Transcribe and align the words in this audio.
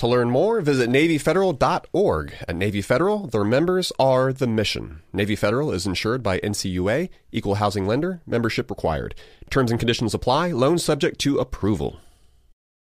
To 0.00 0.06
learn 0.06 0.30
more, 0.30 0.62
visit 0.62 0.88
NavyFederal.org. 0.88 2.34
At 2.48 2.56
Navy 2.56 2.80
Federal, 2.80 3.26
their 3.26 3.44
members 3.44 3.92
are 3.98 4.32
the 4.32 4.46
mission. 4.46 5.02
Navy 5.12 5.36
Federal 5.36 5.72
is 5.72 5.86
insured 5.86 6.22
by 6.22 6.38
NCUA, 6.40 7.10
equal 7.32 7.56
housing 7.56 7.86
lender, 7.86 8.22
membership 8.26 8.70
required. 8.70 9.14
Terms 9.50 9.70
and 9.70 9.78
conditions 9.78 10.14
apply, 10.14 10.52
loan 10.52 10.78
subject 10.78 11.18
to 11.20 11.36
approval. 11.36 12.00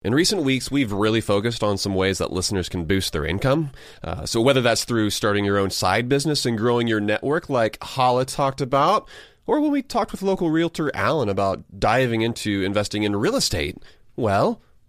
In 0.01 0.15
recent 0.15 0.43
weeks, 0.43 0.71
we've 0.71 0.93
really 0.93 1.19
focused 1.19 1.63
on 1.63 1.77
some 1.77 1.95
ways 1.95 2.19
that 2.19 2.31
listeners 2.31 2.69
can 2.69 2.85
boost 2.85 3.11
their 3.11 3.25
income. 3.25 3.71
Uh, 4.01 4.25
so, 4.25 4.39
whether 4.39 4.61
that's 4.61 4.85
through 4.85 5.09
starting 5.09 5.43
your 5.43 5.57
own 5.57 5.69
side 5.69 6.07
business 6.07 6.45
and 6.45 6.57
growing 6.57 6.87
your 6.87 7.01
network, 7.01 7.49
like 7.49 7.77
Hala 7.83 8.23
talked 8.23 8.61
about, 8.61 9.09
or 9.45 9.59
when 9.59 9.71
we 9.71 9.81
talked 9.81 10.13
with 10.13 10.21
local 10.21 10.49
realtor 10.49 10.89
Alan 10.95 11.27
about 11.27 11.77
diving 11.77 12.21
into 12.21 12.63
investing 12.63 13.03
in 13.03 13.17
real 13.17 13.35
estate, 13.35 13.75
well, 14.15 14.61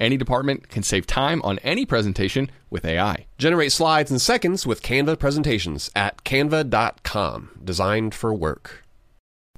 Any 0.00 0.16
department 0.16 0.70
can 0.70 0.82
save 0.82 1.06
time 1.06 1.42
on 1.42 1.58
any 1.58 1.84
presentation 1.84 2.50
with 2.70 2.86
AI. 2.86 3.26
Generate 3.36 3.70
slides 3.70 4.10
in 4.10 4.18
seconds 4.18 4.66
with 4.66 4.80
Canva 4.80 5.18
presentations 5.18 5.90
at 5.94 6.24
canva.com, 6.24 7.50
designed 7.62 8.14
for 8.14 8.32
work. 8.32 8.86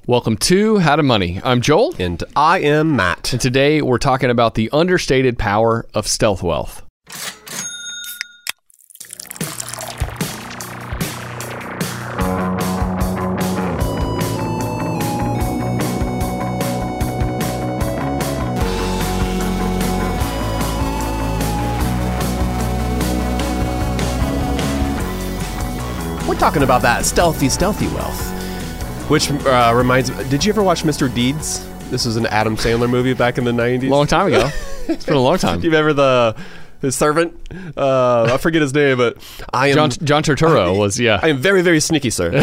Welcome 0.05 0.37
to 0.39 0.79
How 0.79 0.97
to 0.97 1.05
Money. 1.05 1.41
I'm 1.45 1.61
Joel. 1.61 1.95
And 1.97 2.25
I 2.35 2.59
am 2.59 2.97
Matt. 2.97 3.33
And 3.33 3.41
today 3.41 3.83
we're 3.83 3.99
talking 3.99 4.31
about 4.31 4.57
the 4.57 4.69
understated 4.73 5.39
power 5.39 5.87
of 5.95 6.09
stealth 6.09 6.43
wealth. 6.43 6.83
Talking 26.43 26.65
about 26.65 26.83
that 26.83 27.05
stealthy, 27.05 27.49
stealthy 27.49 27.87
wealth. 27.95 28.21
Which 29.09 29.31
uh, 29.31 29.73
reminds 29.77 30.11
me, 30.11 30.29
did 30.29 30.45
you 30.45 30.53
ever 30.53 30.61
watch 30.61 30.83
Mr. 30.83 31.13
Deeds? 31.15 31.65
This 31.89 32.05
was 32.05 32.17
an 32.17 32.27
Adam 32.27 32.57
Sandler 32.57 32.91
movie 32.91 33.15
back 33.15 33.39
in 33.39 33.45
the 33.45 33.53
90s. 33.53 33.89
Long 33.89 34.09
time 34.09 34.27
ago. 34.27 34.51
It's 34.89 35.05
been 35.05 35.15
a 35.15 35.21
long 35.21 35.39
time. 35.39 35.61
Do 35.61 35.67
you 35.69 35.71
remember 35.71 35.93
the 35.93 36.37
his 36.83 36.95
servant? 36.95 37.35
Uh, 37.77 38.25
I 38.25 38.37
forget 38.37 38.61
his 38.61 38.75
name, 38.75 38.99
but 38.99 39.17
I 39.53 39.69
am 39.69 39.75
John, 39.75 39.91
John 39.91 40.23
Turturro 40.23 40.77
was, 40.79 41.01
yeah. 41.01 41.19
I 41.23 41.29
am 41.29 41.39
very, 41.39 41.63
very 41.63 41.81
sneaky, 41.81 42.11
sir. 42.11 42.31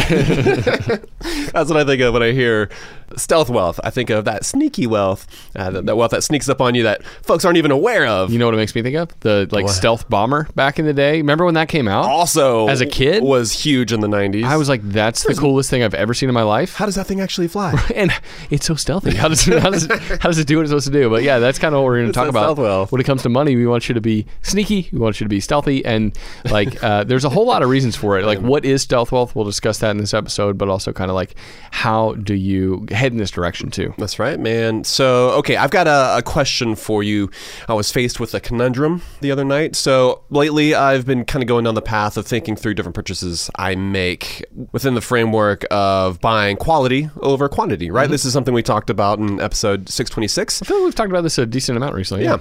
That's 1.52 1.68
what 1.70 1.76
I 1.76 1.84
think 1.84 2.00
of 2.02 2.12
when 2.14 2.22
I 2.22 2.32
hear 2.32 2.68
stealth 3.16 3.50
wealth. 3.50 3.80
I 3.82 3.90
think 3.90 4.10
of 4.10 4.24
that 4.24 4.44
sneaky 4.44 4.86
wealth, 4.86 5.26
uh, 5.56 5.70
that, 5.70 5.86
that 5.86 5.96
wealth 5.96 6.12
that 6.12 6.22
sneaks 6.22 6.48
up 6.48 6.60
on 6.60 6.74
you 6.74 6.84
that 6.84 7.04
folks 7.22 7.44
aren't 7.44 7.58
even 7.58 7.70
aware 7.70 8.06
of. 8.06 8.30
You 8.32 8.38
know 8.38 8.46
what 8.46 8.54
it 8.54 8.58
makes 8.58 8.74
me 8.74 8.82
think 8.82 8.96
of? 8.96 9.08
The 9.20 9.48
like 9.50 9.64
What? 9.64 9.72
stealth 9.72 10.08
bomber 10.08 10.48
back 10.54 10.78
in 10.78 10.86
the 10.86 10.92
day. 10.94 11.16
Remember 11.18 11.44
when 11.44 11.54
that 11.54 11.68
came 11.68 11.88
out? 11.88 12.04
also, 12.06 12.68
As 12.68 12.80
a 12.80 12.86
kid? 12.86 13.22
was 13.22 13.52
huge 13.52 13.92
in 13.92 14.00
the 14.00 14.08
90s. 14.08 14.44
I 14.44 14.56
was 14.56 14.68
like, 14.68 14.80
that's 14.84 15.24
the 15.24 15.34
coolest 15.34 15.70
thing 15.70 15.82
I've 15.82 15.94
ever 15.94 16.14
seen 16.14 16.28
in 16.28 16.34
my 16.34 16.42
life. 16.42 16.74
how 16.74 16.86
does 16.86 16.94
that 16.94 17.06
thing 17.06 17.20
actually 17.20 17.48
fly? 17.48 17.74
And 18.00 18.12
it's 18.50 18.64
so 18.66 18.76
stealthy. 18.76 19.14
How 19.14 19.28
does 19.28 19.44
how 19.44 19.68
does 19.70 19.86
how 19.86 20.28
does 20.28 20.38
it 20.38 20.46
do 20.46 20.56
what 20.56 20.62
it's 20.62 20.70
supposed 20.70 20.86
to 20.86 20.92
do? 20.92 21.10
But 21.10 21.22
yeah, 21.22 21.38
that's 21.38 21.58
kind 21.58 21.74
of 21.74 21.80
what 21.80 21.86
we're 21.86 21.96
going 21.98 22.06
to 22.06 22.12
talk 22.12 22.28
about. 22.28 22.44
stealth 22.44 22.58
wealth. 22.58 22.92
When 22.92 23.00
it 23.00 23.04
comes 23.04 23.22
to 23.24 23.28
money, 23.28 23.56
we 23.56 23.66
want 23.66 23.88
you 23.88 23.94
to 23.94 24.00
be 24.00 24.24
sneaky. 24.42 24.88
We 24.92 24.98
want 24.98 25.20
you 25.20 25.24
to 25.24 25.28
be 25.28 25.40
stealthy, 25.40 25.84
and 25.84 26.16
like 26.50 26.82
uh, 26.82 27.04
there's 27.10 27.24
a 27.24 27.28
whole 27.28 27.46
lot 27.46 27.62
of 27.62 27.68
reasons 27.68 27.96
for 27.96 28.18
it. 28.18 28.24
Like, 28.24 28.40
what 28.40 28.64
is 28.64 28.82
stealth 28.82 29.12
wealth? 29.12 29.34
We'll 29.34 29.44
discuss 29.44 29.78
that 29.78 29.90
in 29.90 29.98
this 29.98 30.14
episode, 30.14 30.58
but 30.58 30.68
also 30.68 30.92
kind 30.92 31.10
of 31.10 31.14
like 31.14 31.34
how 31.70 32.14
do 32.14 32.34
you 32.34 32.86
head 32.90 33.12
in 33.12 33.18
this 33.18 33.30
direction 33.30 33.70
too? 33.70 33.94
That's 33.98 34.18
right, 34.18 34.38
man. 34.38 34.84
So, 34.84 35.30
okay, 35.30 35.56
I've 35.56 35.70
got 35.70 35.86
a, 35.86 36.18
a 36.18 36.22
question 36.22 36.74
for 36.74 37.02
you. 37.02 37.30
I 37.68 37.74
was 37.74 37.90
faced 37.90 38.20
with 38.20 38.34
a 38.34 38.40
conundrum 38.40 39.02
the 39.20 39.30
other 39.30 39.44
night. 39.44 39.76
So, 39.76 40.22
lately, 40.30 40.74
I've 40.74 41.06
been 41.06 41.24
kind 41.24 41.42
of 41.42 41.48
going 41.48 41.64
down 41.64 41.74
the 41.74 41.82
path 41.82 42.16
of 42.16 42.26
thinking 42.26 42.56
through 42.56 42.74
different 42.74 42.94
purchases 42.94 43.50
I 43.56 43.74
make 43.74 44.44
within 44.72 44.94
the 44.94 45.00
framework 45.00 45.64
of 45.70 46.20
buying 46.20 46.56
quality 46.56 47.10
over 47.20 47.48
quantity, 47.48 47.90
right? 47.90 48.10
This 48.10 48.24
is 48.24 48.32
something 48.32 48.54
we 48.54 48.62
talked 48.62 48.90
about 48.90 49.18
in 49.18 49.40
episode 49.40 49.88
626. 49.88 50.62
I 50.62 50.64
feel 50.64 50.78
like 50.78 50.84
we've 50.84 50.94
talked 50.94 51.10
about 51.10 51.22
this 51.22 51.38
a 51.38 51.46
decent 51.46 51.76
amount 51.76 51.94
recently. 51.94 52.24
Yeah. 52.24 52.38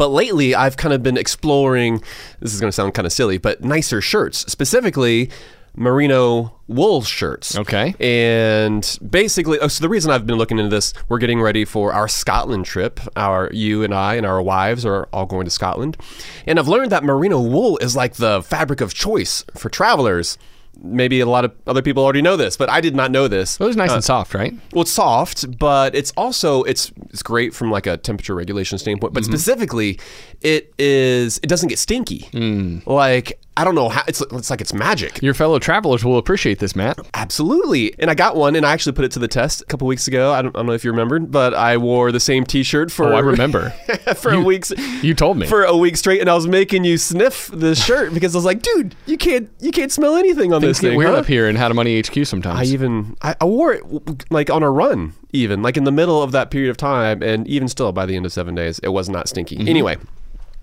But 0.00 0.12
lately, 0.12 0.54
I've 0.54 0.78
kind 0.78 0.94
of 0.94 1.02
been 1.02 1.18
exploring. 1.18 2.02
This 2.40 2.54
is 2.54 2.60
going 2.60 2.68
to 2.68 2.72
sound 2.72 2.94
kind 2.94 3.04
of 3.04 3.12
silly, 3.12 3.36
but 3.36 3.62
nicer 3.62 4.00
shirts, 4.00 4.50
specifically 4.50 5.28
merino 5.76 6.54
wool 6.68 7.02
shirts. 7.02 7.54
Okay. 7.54 7.94
And 8.00 8.98
basically, 9.06 9.58
oh, 9.58 9.68
so 9.68 9.82
the 9.82 9.90
reason 9.90 10.10
I've 10.10 10.26
been 10.26 10.38
looking 10.38 10.58
into 10.58 10.70
this, 10.74 10.94
we're 11.10 11.18
getting 11.18 11.42
ready 11.42 11.66
for 11.66 11.92
our 11.92 12.08
Scotland 12.08 12.64
trip. 12.64 12.98
Our 13.14 13.50
you 13.52 13.84
and 13.84 13.92
I 13.92 14.14
and 14.14 14.24
our 14.24 14.40
wives 14.40 14.86
are 14.86 15.06
all 15.12 15.26
going 15.26 15.44
to 15.44 15.50
Scotland, 15.50 15.98
and 16.46 16.58
I've 16.58 16.66
learned 16.66 16.92
that 16.92 17.04
merino 17.04 17.38
wool 17.38 17.76
is 17.76 17.94
like 17.94 18.14
the 18.14 18.42
fabric 18.42 18.80
of 18.80 18.94
choice 18.94 19.44
for 19.54 19.68
travelers. 19.68 20.38
Maybe 20.82 21.20
a 21.20 21.26
lot 21.26 21.44
of 21.44 21.52
other 21.66 21.82
people 21.82 22.02
already 22.02 22.22
know 22.22 22.36
this, 22.36 22.56
but 22.56 22.70
I 22.70 22.80
did 22.80 22.96
not 22.96 23.10
know 23.10 23.28
this. 23.28 23.58
Well, 23.58 23.66
it 23.66 23.70
was 23.70 23.76
nice 23.76 23.90
uh, 23.90 23.94
and 23.94 24.04
soft, 24.04 24.34
right? 24.34 24.54
Well, 24.72 24.82
it's 24.82 24.90
soft, 24.90 25.58
but 25.58 25.94
it's 25.94 26.12
also 26.16 26.62
it's 26.64 26.90
it's 27.10 27.22
great 27.22 27.54
from 27.54 27.70
like 27.70 27.86
a 27.86 27.96
temperature 27.96 28.34
regulation 28.34 28.78
standpoint. 28.78 29.12
But 29.12 29.22
mm-hmm. 29.22 29.32
specifically, 29.32 29.98
it 30.40 30.72
is 30.78 31.38
it 31.42 31.48
doesn't 31.48 31.68
get 31.68 31.78
stinky. 31.78 32.28
Mm. 32.32 32.86
Like 32.86 33.38
I 33.60 33.64
don't 33.64 33.74
know 33.74 33.90
how 33.90 34.02
it's 34.08 34.22
it's 34.22 34.48
like 34.48 34.62
it's 34.62 34.72
magic. 34.72 35.20
Your 35.20 35.34
fellow 35.34 35.58
travelers 35.58 36.02
will 36.02 36.16
appreciate 36.16 36.60
this, 36.60 36.74
Matt. 36.74 36.98
Absolutely. 37.12 37.94
And 37.98 38.10
I 38.10 38.14
got 38.14 38.34
one, 38.34 38.56
and 38.56 38.64
I 38.64 38.72
actually 38.72 38.92
put 38.92 39.04
it 39.04 39.12
to 39.12 39.18
the 39.18 39.28
test 39.28 39.60
a 39.60 39.64
couple 39.66 39.86
weeks 39.86 40.08
ago. 40.08 40.32
I 40.32 40.40
don't, 40.40 40.56
I 40.56 40.60
don't 40.60 40.66
know 40.66 40.72
if 40.72 40.82
you 40.82 40.90
remembered, 40.90 41.30
but 41.30 41.52
I 41.52 41.76
wore 41.76 42.10
the 42.10 42.20
same 42.20 42.44
T-shirt 42.46 42.90
for 42.90 43.12
Oh, 43.12 43.16
I 43.16 43.18
remember. 43.32 43.68
for 44.16 44.32
a 44.32 44.40
week 44.40 44.64
You 45.02 45.12
told 45.14 45.36
me. 45.36 45.46
for 45.46 45.64
a 45.64 45.76
week 45.76 45.98
straight, 45.98 46.22
and 46.22 46.30
I 46.30 46.34
was 46.34 46.46
making 46.46 46.84
you 46.84 46.96
sniff 46.96 47.50
the 47.52 47.74
shirt 47.74 48.14
because 48.14 48.34
I 48.34 48.38
was 48.38 48.46
like, 48.46 48.62
dude, 48.62 48.94
you 49.04 49.18
can't 49.18 49.50
you 49.60 49.72
can't 49.72 49.92
smell 49.92 50.16
anything 50.16 50.54
on 50.54 50.62
Things 50.62 50.80
this 50.80 50.88
thing. 50.88 50.96
weird 50.96 51.10
huh?" 51.10 51.16
up 51.18 51.26
here 51.26 51.46
in 51.46 51.56
How 51.56 51.68
to 51.68 51.74
Money 51.74 52.00
HQ 52.00 52.24
sometimes. 52.26 52.58
I 52.60 52.72
even 52.72 53.14
I, 53.20 53.36
I 53.40 53.44
wore 53.44 53.74
it 53.74 53.84
like 54.30 54.48
on 54.48 54.62
a 54.62 54.70
run, 54.70 55.12
even 55.34 55.62
like 55.62 55.76
in 55.76 55.84
the 55.84 55.92
middle 55.92 56.22
of 56.22 56.32
that 56.32 56.50
period 56.50 56.70
of 56.70 56.78
time, 56.78 57.22
and 57.22 57.46
even 57.46 57.68
still 57.68 57.92
by 57.92 58.06
the 58.06 58.16
end 58.16 58.24
of 58.24 58.32
seven 58.32 58.54
days, 58.54 58.78
it 58.78 58.88
was 58.88 59.10
not 59.10 59.28
stinky. 59.28 59.56
Mm-hmm. 59.56 59.68
Anyway, 59.68 59.98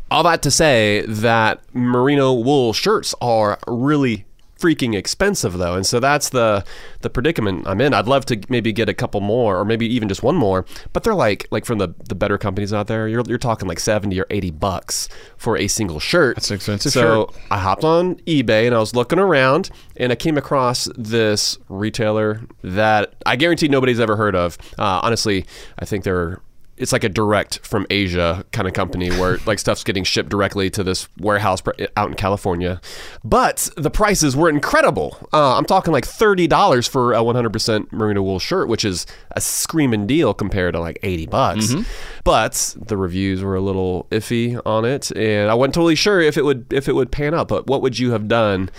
all 0.10 0.24
that 0.24 0.42
to 0.44 0.52
say 0.52 1.04
that 1.08 1.62
merino 1.74 2.34
wool 2.34 2.74
shirts 2.74 3.14
are 3.22 3.60
really 3.68 4.26
freaking 4.60 4.96
expensive 4.96 5.54
though, 5.54 5.76
and 5.76 5.86
so 5.86 6.00
that's 6.00 6.30
the 6.30 6.64
the 7.02 7.10
predicament 7.10 7.68
I'm 7.68 7.80
in. 7.80 7.94
I'd 7.94 8.08
love 8.08 8.26
to 8.26 8.40
maybe 8.50 8.74
get 8.74 8.90
a 8.90 8.94
couple 8.94 9.22
more, 9.22 9.58
or 9.58 9.66
maybe 9.66 9.86
even 9.94 10.10
just 10.10 10.24
one 10.24 10.36
more, 10.36 10.66
but 10.94 11.04
they're 11.04 11.16
like 11.16 11.48
like 11.52 11.66
from 11.66 11.78
the 11.78 11.90
the 12.08 12.16
better 12.16 12.38
companies 12.38 12.74
out 12.74 12.88
there. 12.88 13.08
You're 13.08 13.24
you're 13.28 13.38
talking 13.38 13.68
like 13.68 13.80
seventy 13.80 14.20
or 14.20 14.26
eighty 14.30 14.52
bucks 14.52 15.10
for 15.38 15.58
a 15.58 15.68
single 15.68 16.00
shirt. 16.00 16.36
That's 16.38 16.52
expensive 16.52 16.92
so 16.92 17.34
I 17.52 17.60
hopped 17.60 17.84
on 17.84 18.16
eBay 18.22 18.66
and 18.66 18.76
I 18.76 18.80
was 18.80 18.96
looking 18.96 19.20
around, 19.20 19.70
and 19.96 20.12
I 20.12 20.16
came 20.16 20.38
across 20.38 20.90
this 20.98 21.58
retailer 21.70 22.42
that 22.64 23.16
I 23.26 23.36
guarantee 23.36 23.68
nobody's 23.68 24.00
ever 24.00 24.16
heard 24.16 24.36
of. 24.36 24.58
Uh, 24.78 25.02
honestly, 25.04 25.46
I 25.80 25.86
think 25.86 26.04
they're 26.04 26.42
it's 26.78 26.92
like 26.92 27.04
a 27.04 27.10
direct 27.10 27.60
from 27.66 27.86
Asia 27.90 28.46
kind 28.52 28.68
of 28.68 28.74
company 28.74 29.10
where 29.10 29.38
like 29.46 29.60
stuff's 29.60 29.84
getting 29.84 30.04
shipped 30.04 30.30
directly 30.30 30.70
to 30.72 30.84
this 30.84 31.08
warehouse 31.20 31.62
out 31.96 32.10
in 32.10 32.16
California. 32.16 32.80
But 33.24 33.70
the 33.76 33.90
prices 33.90 34.36
were 34.36 34.50
incredible. 34.50 35.18
Uh, 35.34 35.58
I'm 35.58 35.66
talking 35.66 35.92
like 35.92 36.06
$30 36.06 36.88
for 36.88 37.14
a 37.14 37.20
100% 37.20 37.92
merino 37.92 38.22
wool 38.22 38.40
shirt, 38.40 38.68
which 38.68 38.86
is 38.86 39.06
a 39.32 39.42
screaming 39.42 40.08
deal 40.08 40.34
compared 40.34 40.74
to 40.74 40.80
like 40.80 41.00
80 41.04 41.26
bucks. 41.28 41.74
But 42.24 42.76
the 42.78 42.98
reviews 42.98 43.42
were 43.42 43.56
a 43.56 43.62
little 43.62 44.08
iffy 44.12 44.60
on 44.66 44.86
it 44.86 45.12
and 45.16 45.50
I 45.50 45.54
wasn't 45.54 45.76
totally 45.76 45.96
sure 45.96 46.20
if 46.22 46.38
it 46.38 46.46
would 46.46 46.72
if 46.72 46.88
it 46.88 46.94
would 46.94 47.12
pan 47.12 47.34
out. 47.34 47.48
But 47.48 47.68
what 47.68 47.82
would 47.82 47.98
you 47.98 48.12
have 48.12 48.28
done? 48.28 48.70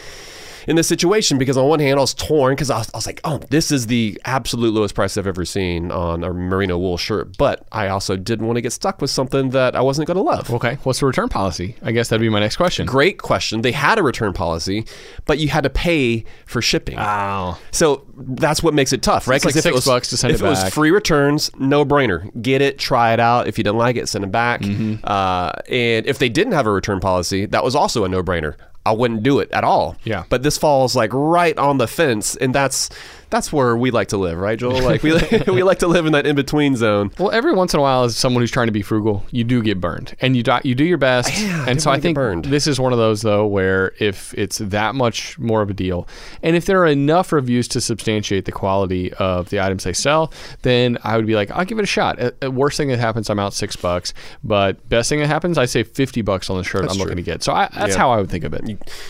In 0.68 0.76
this 0.76 0.86
situation 0.86 1.38
because 1.38 1.56
on 1.56 1.66
one 1.68 1.80
hand 1.80 1.98
I 1.98 2.02
was 2.02 2.14
torn 2.14 2.54
because 2.54 2.70
I, 2.70 2.78
was- 2.78 2.90
I 2.94 2.96
was 2.98 3.06
like, 3.06 3.20
oh, 3.24 3.38
this 3.50 3.72
is 3.72 3.86
the 3.88 4.20
absolute 4.24 4.72
lowest 4.72 4.94
price 4.94 5.16
I've 5.16 5.26
ever 5.26 5.44
seen 5.44 5.90
on 5.90 6.22
a 6.22 6.32
merino 6.32 6.78
wool 6.78 6.96
shirt, 6.96 7.36
but 7.36 7.66
I 7.72 7.88
also 7.88 8.16
didn't 8.16 8.46
want 8.46 8.56
to 8.56 8.60
get 8.60 8.72
stuck 8.72 9.00
with 9.00 9.10
something 9.10 9.50
that 9.50 9.74
I 9.74 9.80
wasn't 9.80 10.06
going 10.06 10.16
to 10.16 10.22
love. 10.22 10.50
Okay, 10.52 10.78
what's 10.84 11.00
the 11.00 11.06
return 11.06 11.28
policy? 11.28 11.74
I 11.82 11.90
guess 11.92 12.08
that'd 12.08 12.20
be 12.20 12.28
my 12.28 12.40
next 12.40 12.56
question. 12.56 12.86
Great 12.86 13.18
question. 13.18 13.62
They 13.62 13.72
had 13.72 13.98
a 13.98 14.02
return 14.02 14.32
policy, 14.32 14.84
but 15.26 15.38
you 15.38 15.48
had 15.48 15.64
to 15.64 15.70
pay 15.70 16.24
for 16.46 16.60
shipping. 16.62 16.96
Wow. 16.96 17.58
So 17.72 18.04
that's 18.16 18.62
what 18.62 18.74
makes 18.74 18.92
it 18.92 19.02
tough, 19.02 19.26
right? 19.26 19.36
it's 19.36 19.44
like 19.44 19.54
'Cause 19.54 19.62
six 19.62 19.86
bucks 19.86 20.08
to 20.10 20.16
send 20.16 20.34
if 20.34 20.42
it 20.42 20.44
it 20.44 20.48
was 20.48 20.68
free 20.74 20.90
returns, 20.90 21.50
no 21.58 21.84
brainer. 21.84 22.30
Get 22.42 22.60
it, 22.62 22.78
try 22.78 23.12
it 23.12 23.20
out. 23.20 23.46
If 23.48 23.56
you 23.58 23.64
didn't 23.64 23.78
like 23.78 23.96
it, 23.96 24.08
send 24.08 24.24
it 24.24 24.30
back. 24.30 24.60
Mm-hmm. 24.60 25.04
Uh, 25.04 25.52
and 25.68 26.06
if 26.06 26.18
they 26.18 26.28
didn't 26.28 26.52
have 26.52 26.66
a 26.66 26.70
return 26.72 27.00
policy, 27.00 27.46
that 27.46 27.64
was 27.64 27.74
also 27.74 28.04
a 28.04 28.08
no 28.08 28.22
brainer. 28.22 28.54
I 28.88 28.92
wouldn't 28.92 29.22
do 29.22 29.38
it 29.38 29.50
at 29.52 29.64
all. 29.64 29.96
Yeah. 30.04 30.24
But 30.30 30.42
this 30.42 30.56
falls 30.56 30.96
like 30.96 31.10
right 31.12 31.56
on 31.58 31.76
the 31.76 31.86
fence, 31.86 32.36
and 32.36 32.54
that's 32.54 32.88
that's 33.30 33.52
where 33.52 33.76
we 33.76 33.90
like 33.90 34.08
to 34.08 34.16
live, 34.16 34.38
right, 34.38 34.58
Joel? 34.58 34.82
Like 34.82 35.02
we 35.02 35.12
we 35.48 35.62
like 35.62 35.80
to 35.80 35.86
live 35.88 36.06
in 36.06 36.12
that 36.12 36.26
in 36.26 36.36
between 36.36 36.76
zone. 36.76 37.10
Well, 37.18 37.30
every 37.30 37.52
once 37.52 37.74
in 37.74 37.80
a 37.80 37.82
while, 37.82 38.04
as 38.04 38.16
someone 38.16 38.42
who's 38.42 38.50
trying 38.50 38.66
to 38.68 38.72
be 38.72 38.82
frugal, 38.82 39.24
you 39.30 39.44
do 39.44 39.62
get 39.62 39.80
burned, 39.80 40.16
and 40.20 40.36
you 40.36 40.42
do, 40.42 40.58
you 40.64 40.74
do 40.74 40.84
your 40.84 40.98
best. 40.98 41.38
Yeah, 41.40 41.64
and 41.68 41.80
so 41.82 41.90
I 41.90 42.00
think 42.00 42.16
this 42.46 42.66
is 42.66 42.80
one 42.80 42.92
of 42.92 42.98
those 42.98 43.22
though 43.22 43.46
where 43.46 43.92
if 43.98 44.34
it's 44.34 44.58
that 44.58 44.94
much 44.94 45.38
more 45.38 45.62
of 45.62 45.70
a 45.70 45.74
deal, 45.74 46.08
and 46.42 46.56
if 46.56 46.66
there 46.66 46.80
are 46.82 46.86
enough 46.86 47.32
reviews 47.32 47.68
to 47.68 47.80
substantiate 47.80 48.44
the 48.44 48.52
quality 48.52 49.12
of 49.14 49.50
the 49.50 49.60
items 49.60 49.84
they 49.84 49.92
sell, 49.92 50.32
then 50.62 50.98
I 51.04 51.16
would 51.16 51.26
be 51.26 51.34
like, 51.34 51.50
I'll 51.50 51.64
give 51.64 51.78
it 51.78 51.82
a 51.82 51.86
shot. 51.86 52.18
Worst 52.42 52.76
thing 52.76 52.88
that 52.88 52.98
happens, 52.98 53.28
I'm 53.30 53.38
out 53.38 53.54
six 53.54 53.76
bucks. 53.76 54.14
But 54.42 54.88
best 54.88 55.08
thing 55.08 55.20
that 55.20 55.26
happens, 55.26 55.58
I 55.58 55.66
say 55.66 55.82
fifty 55.82 56.22
bucks 56.22 56.48
on 56.50 56.56
the 56.56 56.64
shirt 56.64 56.88
I'm 56.90 56.96
looking 56.98 57.16
to 57.16 57.22
get. 57.22 57.42
So 57.42 57.52
I, 57.52 57.68
that's 57.74 57.92
Yeah. 57.92 57.98
how 57.98 58.10
I 58.10 58.16
would 58.18 58.30
think 58.30 58.44
of 58.44 58.54
it. 58.54 58.64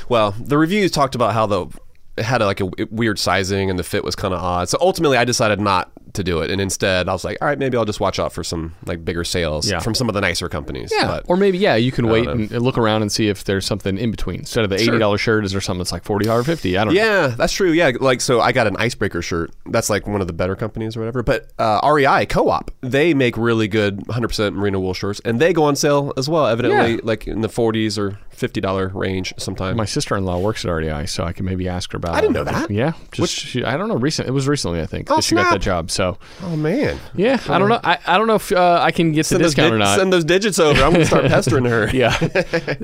Well, 0.09 0.33
the 0.33 0.59
reviews 0.59 0.91
talked 0.91 1.15
about 1.15 1.33
how 1.35 1.47
the 1.47 1.67
it 2.19 2.25
had 2.25 2.41
like 2.43 2.61
a 2.61 2.71
weird 2.91 3.19
sizing 3.19 3.71
and 3.71 3.79
the 3.79 3.85
fit 3.85 4.05
was 4.05 4.15
kind 4.17 4.35
of 4.35 4.41
odd. 4.41 4.69
So 4.69 4.79
ultimately, 4.81 5.17
I 5.17 5.25
decided 5.25 5.61
not 5.61 5.91
to 6.19 6.25
do 6.25 6.41
it, 6.41 6.51
and 6.51 6.61
instead, 6.61 7.09
I 7.09 7.13
was 7.13 7.25
like, 7.25 7.39
all 7.41 7.49
right, 7.49 7.59
maybe 7.59 7.77
I'll 7.77 7.85
just 7.87 7.99
watch 8.01 8.19
out 8.19 8.33
for 8.33 8.45
some 8.45 8.75
like 8.87 9.05
bigger 9.05 9.25
sales 9.25 9.69
Yeah. 9.71 9.79
from 9.81 9.95
some 9.95 10.09
of 10.09 10.15
the 10.15 10.21
nicer 10.21 10.49
companies. 10.49 10.93
Yeah, 10.95 11.07
But- 11.07 11.25
or 11.27 11.37
maybe 11.37 11.59
yeah, 11.59 11.77
you 11.77 11.91
can 11.91 12.07
wait 12.09 12.27
know. 12.27 12.33
and 12.33 12.51
look 12.61 12.77
around 12.79 13.03
and 13.03 13.11
see 13.11 13.29
if 13.29 13.45
there's 13.45 13.65
something 13.67 13.97
in 13.99 14.11
between. 14.11 14.41
Instead 14.41 14.65
of 14.65 14.71
the 14.71 14.77
eighty 14.77 14.99
dollars 14.99 15.21
shirt, 15.21 15.45
is 15.45 15.53
there 15.53 15.61
something 15.61 15.79
that's 15.81 15.93
like 15.93 16.05
forty 16.05 16.29
or 16.29 16.45
fifty? 16.45 16.77
I 16.77 16.85
don't 16.85 16.95
know. 16.95 17.01
Yeah, 17.01 17.29
that's 17.29 17.53
true. 17.53 17.71
Yeah, 17.73 17.93
like 18.01 18.21
so 18.21 18.41
I 18.41 18.53
got 18.53 18.67
an 18.67 18.77
icebreaker 18.77 19.23
shirt. 19.23 19.51
That's 19.67 19.89
like 19.91 20.07
one 20.07 20.21
of 20.21 20.27
the 20.27 20.33
better 20.33 20.55
companies 20.57 20.97
or 20.97 21.01
whatever. 21.01 21.23
But 21.23 21.49
uh, 21.59 21.81
REI 21.91 22.27
Co-op, 22.27 22.71
they 22.83 23.15
make 23.15 23.37
really 23.37 23.69
good 23.69 23.99
100% 24.07 24.55
merino 24.55 24.81
wool 24.81 24.95
shirts, 24.95 25.21
and 25.25 25.41
they 25.41 25.53
go 25.53 25.65
on 25.65 25.77
sale 25.77 26.13
as 26.17 26.29
well. 26.29 26.47
Evidently, 26.47 26.93
Yeah. 26.95 27.01
like 27.03 27.27
in 27.27 27.41
the 27.41 27.49
40s 27.49 27.99
or 27.99 28.19
50 28.31 28.61
dollar 28.61 28.89
range 28.95 29.35
sometimes. 29.39 29.77
My 29.77 29.85
sister-in-law 29.85 30.39
works 30.39 30.65
at 30.65 30.71
REI, 30.71 31.07
so 31.07 31.25
I 31.25 31.33
can 31.33 31.45
maybe 31.45 31.69
ask 31.69 31.91
her 31.93 31.97
about. 31.97 32.15
I 32.15 32.21
didn't 32.21 32.35
know 32.35 32.45
that. 32.45 32.71
Yeah, 32.71 32.93
just 33.13 33.35
she, 33.35 33.65
I 33.65 33.77
don't 33.77 33.89
know. 33.89 33.97
Recent, 33.97 34.29
it 34.29 34.33
was 34.33 34.47
recently, 34.49 34.81
I 34.81 34.87
think, 34.87 35.11
Oh, 35.11 35.17
that 35.17 35.23
she 35.25 35.35
got 35.35 35.51
that 35.53 35.61
job. 35.61 35.91
So 35.91 36.08
oh 36.43 36.57
man, 36.57 36.99
yeah, 37.15 37.41
I 37.49 37.59
don't 37.59 37.69
know. 37.69 37.81
I, 37.83 37.99
I 38.07 38.17
don't 38.19 38.27
know 38.27 38.35
if 38.37 38.53
uh, 38.53 38.79
I 38.83 38.91
can 38.91 39.13
get 39.13 39.21
the 39.21 39.25
send 39.25 39.43
discount 39.43 39.75
or 39.75 39.79
not. 39.79 39.99
send 39.99 40.13
those 40.13 40.25
digits 40.25 40.59
over. 40.59 40.83
I'm 40.83 40.93
gonna 40.93 41.05
start 41.05 41.25
pestering 41.29 41.65
her. 41.65 41.89
yeah, 41.93 42.17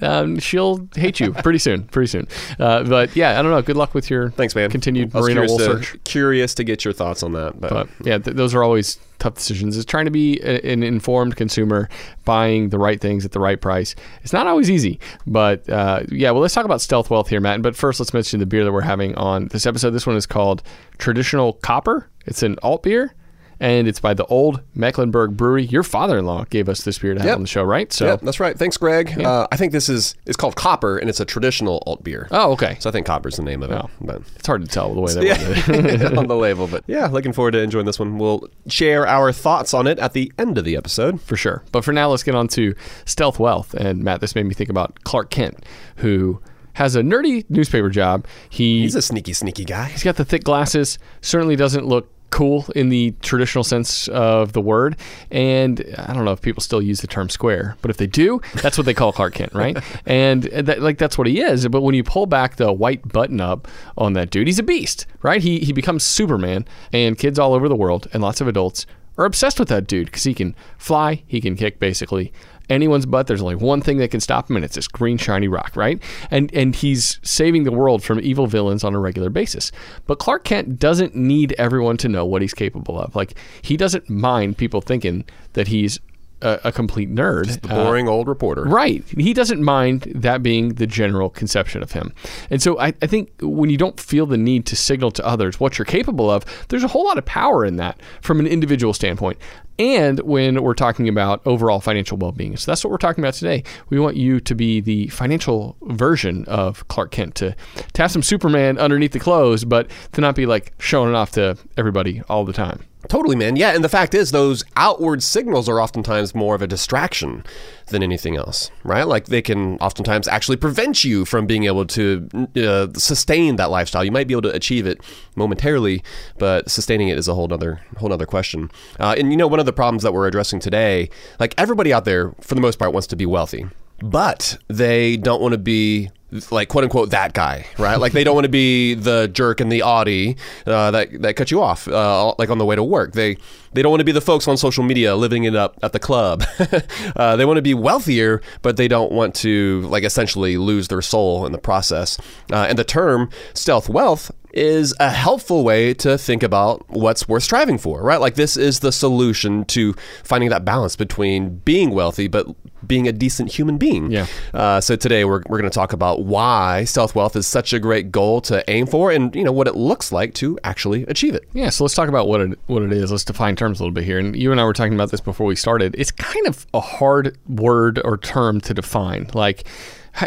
um, 0.03 0.39
she'll 0.39 0.89
hate 0.97 1.21
you 1.21 1.33
pretty 1.33 1.59
soon. 1.59 1.85
Pretty 1.85 2.09
soon. 2.09 2.29
Uh, 2.59 2.83
but 2.85 3.15
yeah, 3.17 3.39
I 3.39 3.43
don't 3.43 3.51
know. 3.51 3.63
Good 3.63 3.77
luck 3.77 3.95
with 3.95 4.11
your 4.11 4.31
Thanks, 4.31 4.55
man. 4.55 4.71
continued 4.71 5.15
I 5.15 5.19
was 5.21 5.29
curious 5.29 5.51
wool 5.51 5.59
to, 5.59 5.65
search. 5.65 6.05
curious 6.05 6.55
to 6.55 6.65
get 6.65 6.85
your 6.85 6.93
thoughts 6.95 7.23
on 7.23 7.33
that. 7.33 7.61
But, 7.61 7.71
But 7.71 7.89
yeah, 8.07 8.19
th- 8.19 8.37
those 8.37 8.55
are 8.55 8.63
always 8.63 8.99
tough 9.19 9.35
decisions. 9.35 9.77
Is 9.77 9.85
trying 9.85 10.05
to 10.05 10.11
be 10.11 10.41
an 10.41 10.83
informed 10.83 11.37
consumer, 11.37 11.89
buying 12.25 12.69
the 12.71 12.79
right 12.79 13.01
things 13.01 13.25
at 13.25 13.33
the 13.33 13.41
right 13.41 13.61
price. 13.61 13.95
It's 14.23 14.33
not 14.33 14.47
always 14.47 14.71
easy, 14.71 15.01
but 15.27 15.69
uh, 15.69 16.03
yeah. 16.11 16.31
Well, 16.31 16.43
let's 16.43 16.55
talk 16.55 16.65
about 16.65 16.81
stealth 16.81 17.11
wealth 17.11 17.29
here, 17.29 17.41
Matt. 17.41 17.63
But 17.63 17.77
first, 17.77 18.01
let's 18.01 18.15
mention 18.15 18.41
the 18.41 18.47
beer 18.47 18.65
that 18.65 18.73
we're 18.73 18.83
having 18.83 19.15
on 19.17 19.49
this 19.49 19.67
episode. 19.67 19.91
This 19.91 20.07
one 20.07 20.17
is 20.17 20.27
called 20.27 20.63
Traditional 20.99 21.55
Copper. 21.55 22.09
It's 22.27 22.43
an 22.43 22.59
alt 22.63 22.83
beer. 22.83 23.15
And 23.61 23.87
it's 23.89 24.01
by 24.01 24.15
the 24.15 24.25
Olde 24.27 24.61
Mecklenburg 24.75 25.37
Brewery. 25.37 25.65
Your 25.65 25.83
father-in-law 25.83 26.47
gave 26.51 26.69
us 26.69 26.83
this 26.83 26.99
beer 26.99 27.15
to 27.15 27.21
have 27.21 27.27
Yep. 27.29 27.37
on 27.37 27.43
the 27.43 27.49
show, 27.49 27.63
right? 27.63 27.93
So, 27.93 28.07
yeah, 28.07 28.17
that's 28.17 28.41
right. 28.41 28.59
Thanks, 28.59 28.77
Greg. 28.77 29.19
Uh, 29.21 29.47
I 29.53 29.57
think 29.57 29.73
this 29.73 29.89
is 29.89 30.15
it's 30.27 30.37
called 30.37 30.57
Copper, 30.57 30.99
and 30.99 31.09
it's 31.09 31.21
a 31.21 31.25
traditional 31.25 31.83
alt 31.87 32.03
beer. 32.05 32.27
oh, 32.31 32.53
okay. 32.53 32.77
So 32.81 32.89
I 32.91 32.93
think 32.93 33.07
Copper's 33.07 33.37
the 33.37 33.43
name 33.43 33.63
of 33.63 33.71
it. 33.71 33.77
Oh. 33.83 33.89
But 34.01 34.23
It's 34.37 34.47
hard 34.47 34.63
to 34.63 34.69
tell 34.69 34.93
the 34.95 35.01
way 35.01 35.13
it. 35.13 35.25
yeah, 35.25 36.09
on 36.19 36.27
the 36.27 36.37
label. 36.37 36.67
But 36.67 36.85
yeah, 36.87 37.07
looking 37.07 37.33
forward 37.33 37.53
to 37.53 37.59
enjoying 37.61 37.87
this 37.87 37.99
one. 37.99 38.19
We'll 38.19 38.49
share 38.67 39.07
our 39.07 39.33
thoughts 39.33 39.73
on 39.73 39.87
it 39.87 39.99
at 39.99 40.13
the 40.13 40.33
end 40.39 40.59
of 40.59 40.65
the 40.65 40.77
episode. 40.77 41.21
for 41.21 41.37
sure. 41.37 41.63
But 41.73 41.85
for 41.85 41.93
now, 41.93 42.09
let's 42.11 42.23
get 42.23 42.35
on 42.35 42.49
to 42.49 42.75
stealth 43.05 43.39
wealth. 43.39 43.73
And 43.75 44.03
Matt, 44.03 44.21
this 44.21 44.35
made 44.35 44.47
me 44.47 44.55
think 44.55 44.71
about 44.71 45.03
Clark 45.05 45.31
Kent, 45.31 45.65
who 45.97 46.41
has 46.75 46.97
a 46.97 47.03
nerdy 47.03 47.45
newspaper 47.49 47.89
job. 47.89 48.27
He 48.51 48.81
He's 48.83 48.97
a 48.97 49.03
sneaky, 49.03 49.33
sneaky 49.33 49.65
guy. 49.65 49.85
he's 49.91 50.03
got 50.03 50.17
the 50.17 50.25
thick 50.25 50.43
glasses. 50.43 50.99
Certainly 51.21 51.55
doesn't 51.57 51.87
look 51.87 52.11
cool 52.35 52.67
in 52.75 52.89
the 52.89 53.15
traditional 53.23 53.63
sense 53.63 54.09
of 54.09 54.53
the 54.53 54.61
word. 54.61 54.97
And 55.31 55.85
I 55.97 56.13
don't 56.13 56.25
know 56.25 56.33
if 56.33 56.43
people 56.43 56.61
still 56.61 56.83
use 56.83 57.01
the 57.01 57.07
term 57.07 57.29
square, 57.29 57.77
but 57.81 57.91
if 57.93 57.97
they 57.97 58.09
do, 58.09 58.41
that's 58.57 58.77
what 58.77 58.85
they 58.85 58.93
call 58.93 59.13
Clark 59.13 59.35
Kent, 59.35 59.55
right? 59.55 59.79
and 60.07 60.43
that, 60.43 60.83
like 60.83 60.99
that's 60.99 61.17
what 61.17 61.29
he 61.29 61.41
is. 61.41 61.67
But 61.69 61.83
when 61.83 61.95
you 61.95 62.03
pull 62.03 62.27
back 62.27 62.57
the 62.57 62.73
white 62.73 63.07
button 63.07 63.41
up 63.41 63.69
on 63.97 64.15
that 64.15 64.31
dude, 64.31 64.49
he's 64.49 64.59
a 64.59 64.65
beast, 64.65 65.07
right? 65.23 65.41
He 65.41 65.61
he 65.61 65.73
becomes 65.73 66.03
Superman, 66.03 66.67
and 66.93 67.17
kids 67.17 67.39
all 67.39 67.55
over 67.55 67.69
the 67.69 67.77
world 67.77 68.09
and 68.13 68.21
lots 68.21 68.41
of 68.41 68.49
adults 68.49 68.85
are 69.17 69.25
obsessed 69.25 69.61
with 69.61 69.69
that 69.69 69.87
dude 69.87 70.07
because 70.07 70.25
he 70.25 70.35
can 70.35 70.57
fly, 70.77 71.23
he 71.27 71.41
can 71.41 71.57
kick 71.57 71.79
basically 71.79 72.33
anyone's 72.71 73.07
butt. 73.07 73.27
There's 73.27 73.43
only 73.43 73.55
one 73.55 73.81
thing 73.81 73.99
that 73.99 74.11
can 74.11 74.21
stop 74.21 74.51
him, 74.51 74.57
and 74.57 74.65
it's 74.65 74.75
this 74.75 74.89
green 74.89 75.19
shiny 75.19 75.49
rock, 75.49 75.73
right? 75.77 76.03
And 76.31 76.53
and 76.55 76.75
he's 76.75 77.19
saving 77.23 77.65
the 77.65 77.73
world 77.73 78.03
from 78.03 78.21
evil 78.21 78.47
villains 78.47 78.85
on 78.85 78.95
a 78.95 79.01
regular 79.01 79.31
basis. 79.31 79.73
But 80.07 80.19
Clark 80.19 80.45
Kent 80.45 80.79
doesn't 80.79 81.15
need 81.15 81.55
everyone 81.59 81.97
to 81.99 82.09
know 82.09 82.25
what 82.25 82.43
he's 82.43 82.55
capable 82.55 82.99
of. 82.99 83.15
Like 83.15 83.35
he 83.63 83.77
doesn't 83.77 84.09
mind 84.09 84.57
people 84.59 84.81
thinking 84.81 85.25
that 85.53 85.69
he's 85.69 85.99
a, 86.45 86.61
a 86.65 86.73
complete 86.73 87.13
nerd. 87.13 87.61
The 87.63 87.75
uh, 87.75 87.85
boring 87.85 88.09
old 88.09 88.29
reporter. 88.29 88.63
Right. 88.63 89.05
He 89.09 89.33
doesn't 89.33 89.63
mind 89.63 90.13
that 90.15 90.43
being 90.43 90.75
the 90.75 90.87
general 90.87 91.31
conception 91.31 91.83
of 91.83 91.93
him. 91.93 92.13
And 92.51 92.63
so 92.63 92.79
I, 92.79 92.89
I 93.03 93.07
think 93.07 93.31
when 93.41 93.71
you 93.71 93.77
don't 93.77 93.99
feel 93.99 94.27
the 94.27 94.37
need 94.37 94.67
to 94.67 94.77
signal 94.77 95.11
to 95.13 95.27
others 95.27 95.59
what 95.59 95.79
you're 95.79 95.87
capable 95.87 96.31
of, 96.31 96.45
there's 96.69 96.85
a 96.85 96.89
whole 96.89 97.05
lot 97.05 97.19
of 97.19 97.25
power 97.25 97.65
in 97.65 97.77
that 97.77 98.01
from 98.21 98.39
an 98.41 98.47
individual 98.47 98.93
standpoint. 98.93 99.39
And 99.79 100.21
when 100.21 100.63
we're 100.63 100.75
talking 100.75 101.09
about 101.09 101.43
overall 101.47 101.81
financial 101.81 102.17
well 102.17 102.33
being. 102.33 102.57
So 102.57 102.71
that's 102.71 102.85
what 102.85 102.91
we're 102.91 102.99
talking 102.99 103.23
about 103.23 103.35
today. 103.35 103.65
We 103.89 103.99
want 103.99 104.17
you 104.17 104.41
to 104.41 104.55
be 104.55 104.81
the 104.81 105.09
financial 105.09 105.77
version 105.83 106.45
of 106.47 106.87
Clark 106.89 107.11
Kent, 107.11 107.35
to, 107.37 107.57
to 107.93 108.03
have 108.03 108.13
some 108.13 108.23
Superman 108.23 108.79
underneath 108.79 109.13
the 109.13 109.21
clothes, 109.21 109.65
but 109.65 109.91
to 110.13 110.21
not 110.21 110.35
be 110.35 110.47
like 110.47 110.73
showing 110.79 111.11
it 111.11 111.17
off 111.17 111.33
to 111.33 111.57
everybody 111.77 112.23
all 112.29 112.45
the 112.45 112.53
time. 112.53 112.85
Totally, 113.09 113.37
man. 113.37 113.57
Yeah, 113.57 113.75
and 113.75 113.85
the 113.85 113.89
fact 113.89 114.15
is, 114.15 114.31
those 114.31 114.65
outward 114.77 115.23
signals 115.23 115.69
are 115.69 115.81
oftentimes 115.81 116.35
more 116.35 116.55
of 116.55 116.63
a 116.63 116.67
distraction 116.67 117.45
than 117.89 118.03
anything 118.03 118.37
else, 118.37 118.71
right? 118.83 119.07
Like 119.07 119.27
they 119.27 119.43
can 119.43 119.77
oftentimes 119.79 120.27
actually 120.27 120.57
prevent 120.57 121.05
you 121.05 121.25
from 121.25 121.47
being 121.47 121.65
able 121.65 121.85
to 121.87 122.29
uh, 122.57 122.89
sustain 122.97 123.57
that 123.57 123.71
lifestyle. 123.71 124.05
You 124.05 124.11
might 124.13 124.27
be 124.27 124.35
able 124.35 124.43
to 124.43 124.55
achieve 124.55 124.87
it 124.87 125.01
momentarily, 125.37 126.03
but 126.39 126.71
sustaining 126.71 127.09
it 127.09 127.19
is 127.19 127.29
a 127.29 127.35
whole 127.35 127.53
other 127.53 127.81
whole 127.99 128.13
other 128.13 128.27
question. 128.27 128.71
Uh, 128.99 129.15
and 129.19 129.31
you 129.31 129.37
know, 129.37 129.47
one 129.47 129.61
of 129.61 129.67
the 129.67 129.73
problems 129.73 130.03
that 130.03 130.13
we're 130.15 130.27
addressing 130.27 130.61
today, 130.61 131.11
like 131.39 131.55
everybody 131.59 131.93
out 131.93 132.05
there, 132.05 132.33
for 132.41 132.55
the 132.55 132.61
most 132.61 132.79
part, 132.79 132.93
wants 132.93 133.07
to 133.09 133.17
be 133.17 133.27
wealthy. 133.27 133.67
but 134.01 134.59
they 134.69 135.17
don't 135.17 135.41
want 135.41 135.53
to 135.53 135.59
be 135.59 136.11
like 136.51 136.69
quote 136.69 136.85
unquote 136.85 137.11
that 137.11 137.33
guy, 137.33 137.67
right? 137.79 137.99
Like 137.99 138.13
they 138.13 138.25
don't 138.25 138.35
want 138.35 138.45
to 138.45 138.51
be 138.51 138.95
the 138.95 139.29
jerk 139.29 139.61
in 139.61 139.69
the 139.69 139.83
Audi 139.83 140.37
uh, 140.67 140.91
that 140.91 141.23
that 141.23 141.37
cut 141.37 141.51
you 141.51 141.63
off, 141.63 141.87
uh, 141.87 142.35
like 142.39 142.51
on 142.51 142.59
the 142.59 142.65
way 142.65 142.75
to 142.75 142.83
work. 142.83 143.13
They 143.13 143.37
they 143.73 143.83
don't 143.83 143.91
want 143.91 144.01
to 144.01 144.05
be 144.05 144.13
the 144.13 144.21
folks 144.21 144.49
on 144.49 144.57
social 144.57 144.85
media 144.85 145.15
living 145.17 145.45
it 145.45 145.55
up 145.55 145.79
at 145.83 145.93
the 145.93 145.99
club. 145.99 146.45
uh, 147.17 147.37
they 147.37 147.45
want 147.45 147.59
to 147.59 147.63
be 147.63 147.75
wealthier, 147.75 148.43
but 148.63 148.77
they 148.77 148.89
don't 148.89 149.13
want 149.13 149.35
to 149.37 149.83
like 149.83 150.05
essentially 150.05 150.57
lose 150.57 150.89
their 150.89 151.03
soul 151.03 151.47
in 151.47 151.53
the 151.53 151.59
process. 151.59 152.19
Uh, 152.53 152.67
and 152.69 152.79
the 152.79 152.85
term 152.85 153.31
stealth 153.55 153.89
wealth 153.89 154.31
is 154.57 154.95
a 155.01 155.11
helpful 155.11 155.65
way 155.65 155.93
to 155.95 156.17
think 156.17 156.43
about 156.43 156.89
what's 156.89 157.29
worth 157.29 157.43
striving 157.43 157.79
for, 157.79 158.03
right? 158.03 158.21
Like 158.21 158.35
this 158.35 158.57
is 158.57 158.81
the 158.81 158.93
solution 158.93 159.65
to 159.67 159.95
finding 160.23 160.51
that 160.51 160.65
balance 160.65 160.97
between 160.97 161.57
being 161.59 161.91
wealthy 161.91 162.29
but 162.29 162.47
being 162.87 163.09
a 163.09 163.13
decent 163.13 163.51
human 163.51 163.79
being. 163.79 164.11
Yeah. 164.11 164.27
Uh, 164.53 164.81
so 164.81 164.97
today 164.97 165.25
we're, 165.25 165.43
we're 165.49 165.59
going 165.59 165.71
to 165.71 165.75
talk 165.75 165.93
about 165.93 166.25
why 166.25 166.85
stealth 166.85 167.15
wealth 167.15 167.37
is 167.37 167.47
such 167.47 167.73
a 167.73 167.79
great 167.79 168.13
goal 168.13 168.41
to 168.43 168.69
aim 168.71 168.87
for, 168.87 169.11
and 169.11 169.35
you 169.35 169.45
know 169.45 169.53
what 169.53 169.67
it 169.67 169.75
looks 169.75 170.13
like 170.13 170.35
to 170.35 170.59
actually 170.65 171.05
achieve 171.07 171.35
it. 171.35 171.49
Yeah, 171.53 171.71
so 171.71 171.85
let's 171.85 171.95
talk 171.95 172.09
about 172.09 172.29
what 172.29 172.41
it 172.41 172.59
what 172.67 172.83
it 172.83 172.93
is. 172.93 173.11
Let's 173.11 173.25
define 173.25 173.57
terms 173.57 173.81
a 173.81 173.83
little 173.83 173.95
bit 173.95 174.05
here. 174.05 174.19
And 174.19 174.37
you 174.37 174.53
and 174.53 174.61
I 174.61 174.65
were 174.65 174.73
talking 174.73 174.95
about 174.95 175.11
this 175.11 175.21
before 175.21 175.47
we 175.47 175.57
started. 175.57 175.95
It's 175.99 176.11
kind 176.11 176.47
of 176.47 176.67
a 176.75 176.81
hard 176.81 177.37
word 177.49 178.01
or 178.05 178.19
term 178.19 178.61
to 178.63 178.75
define. 178.75 179.31
Like 179.35 179.65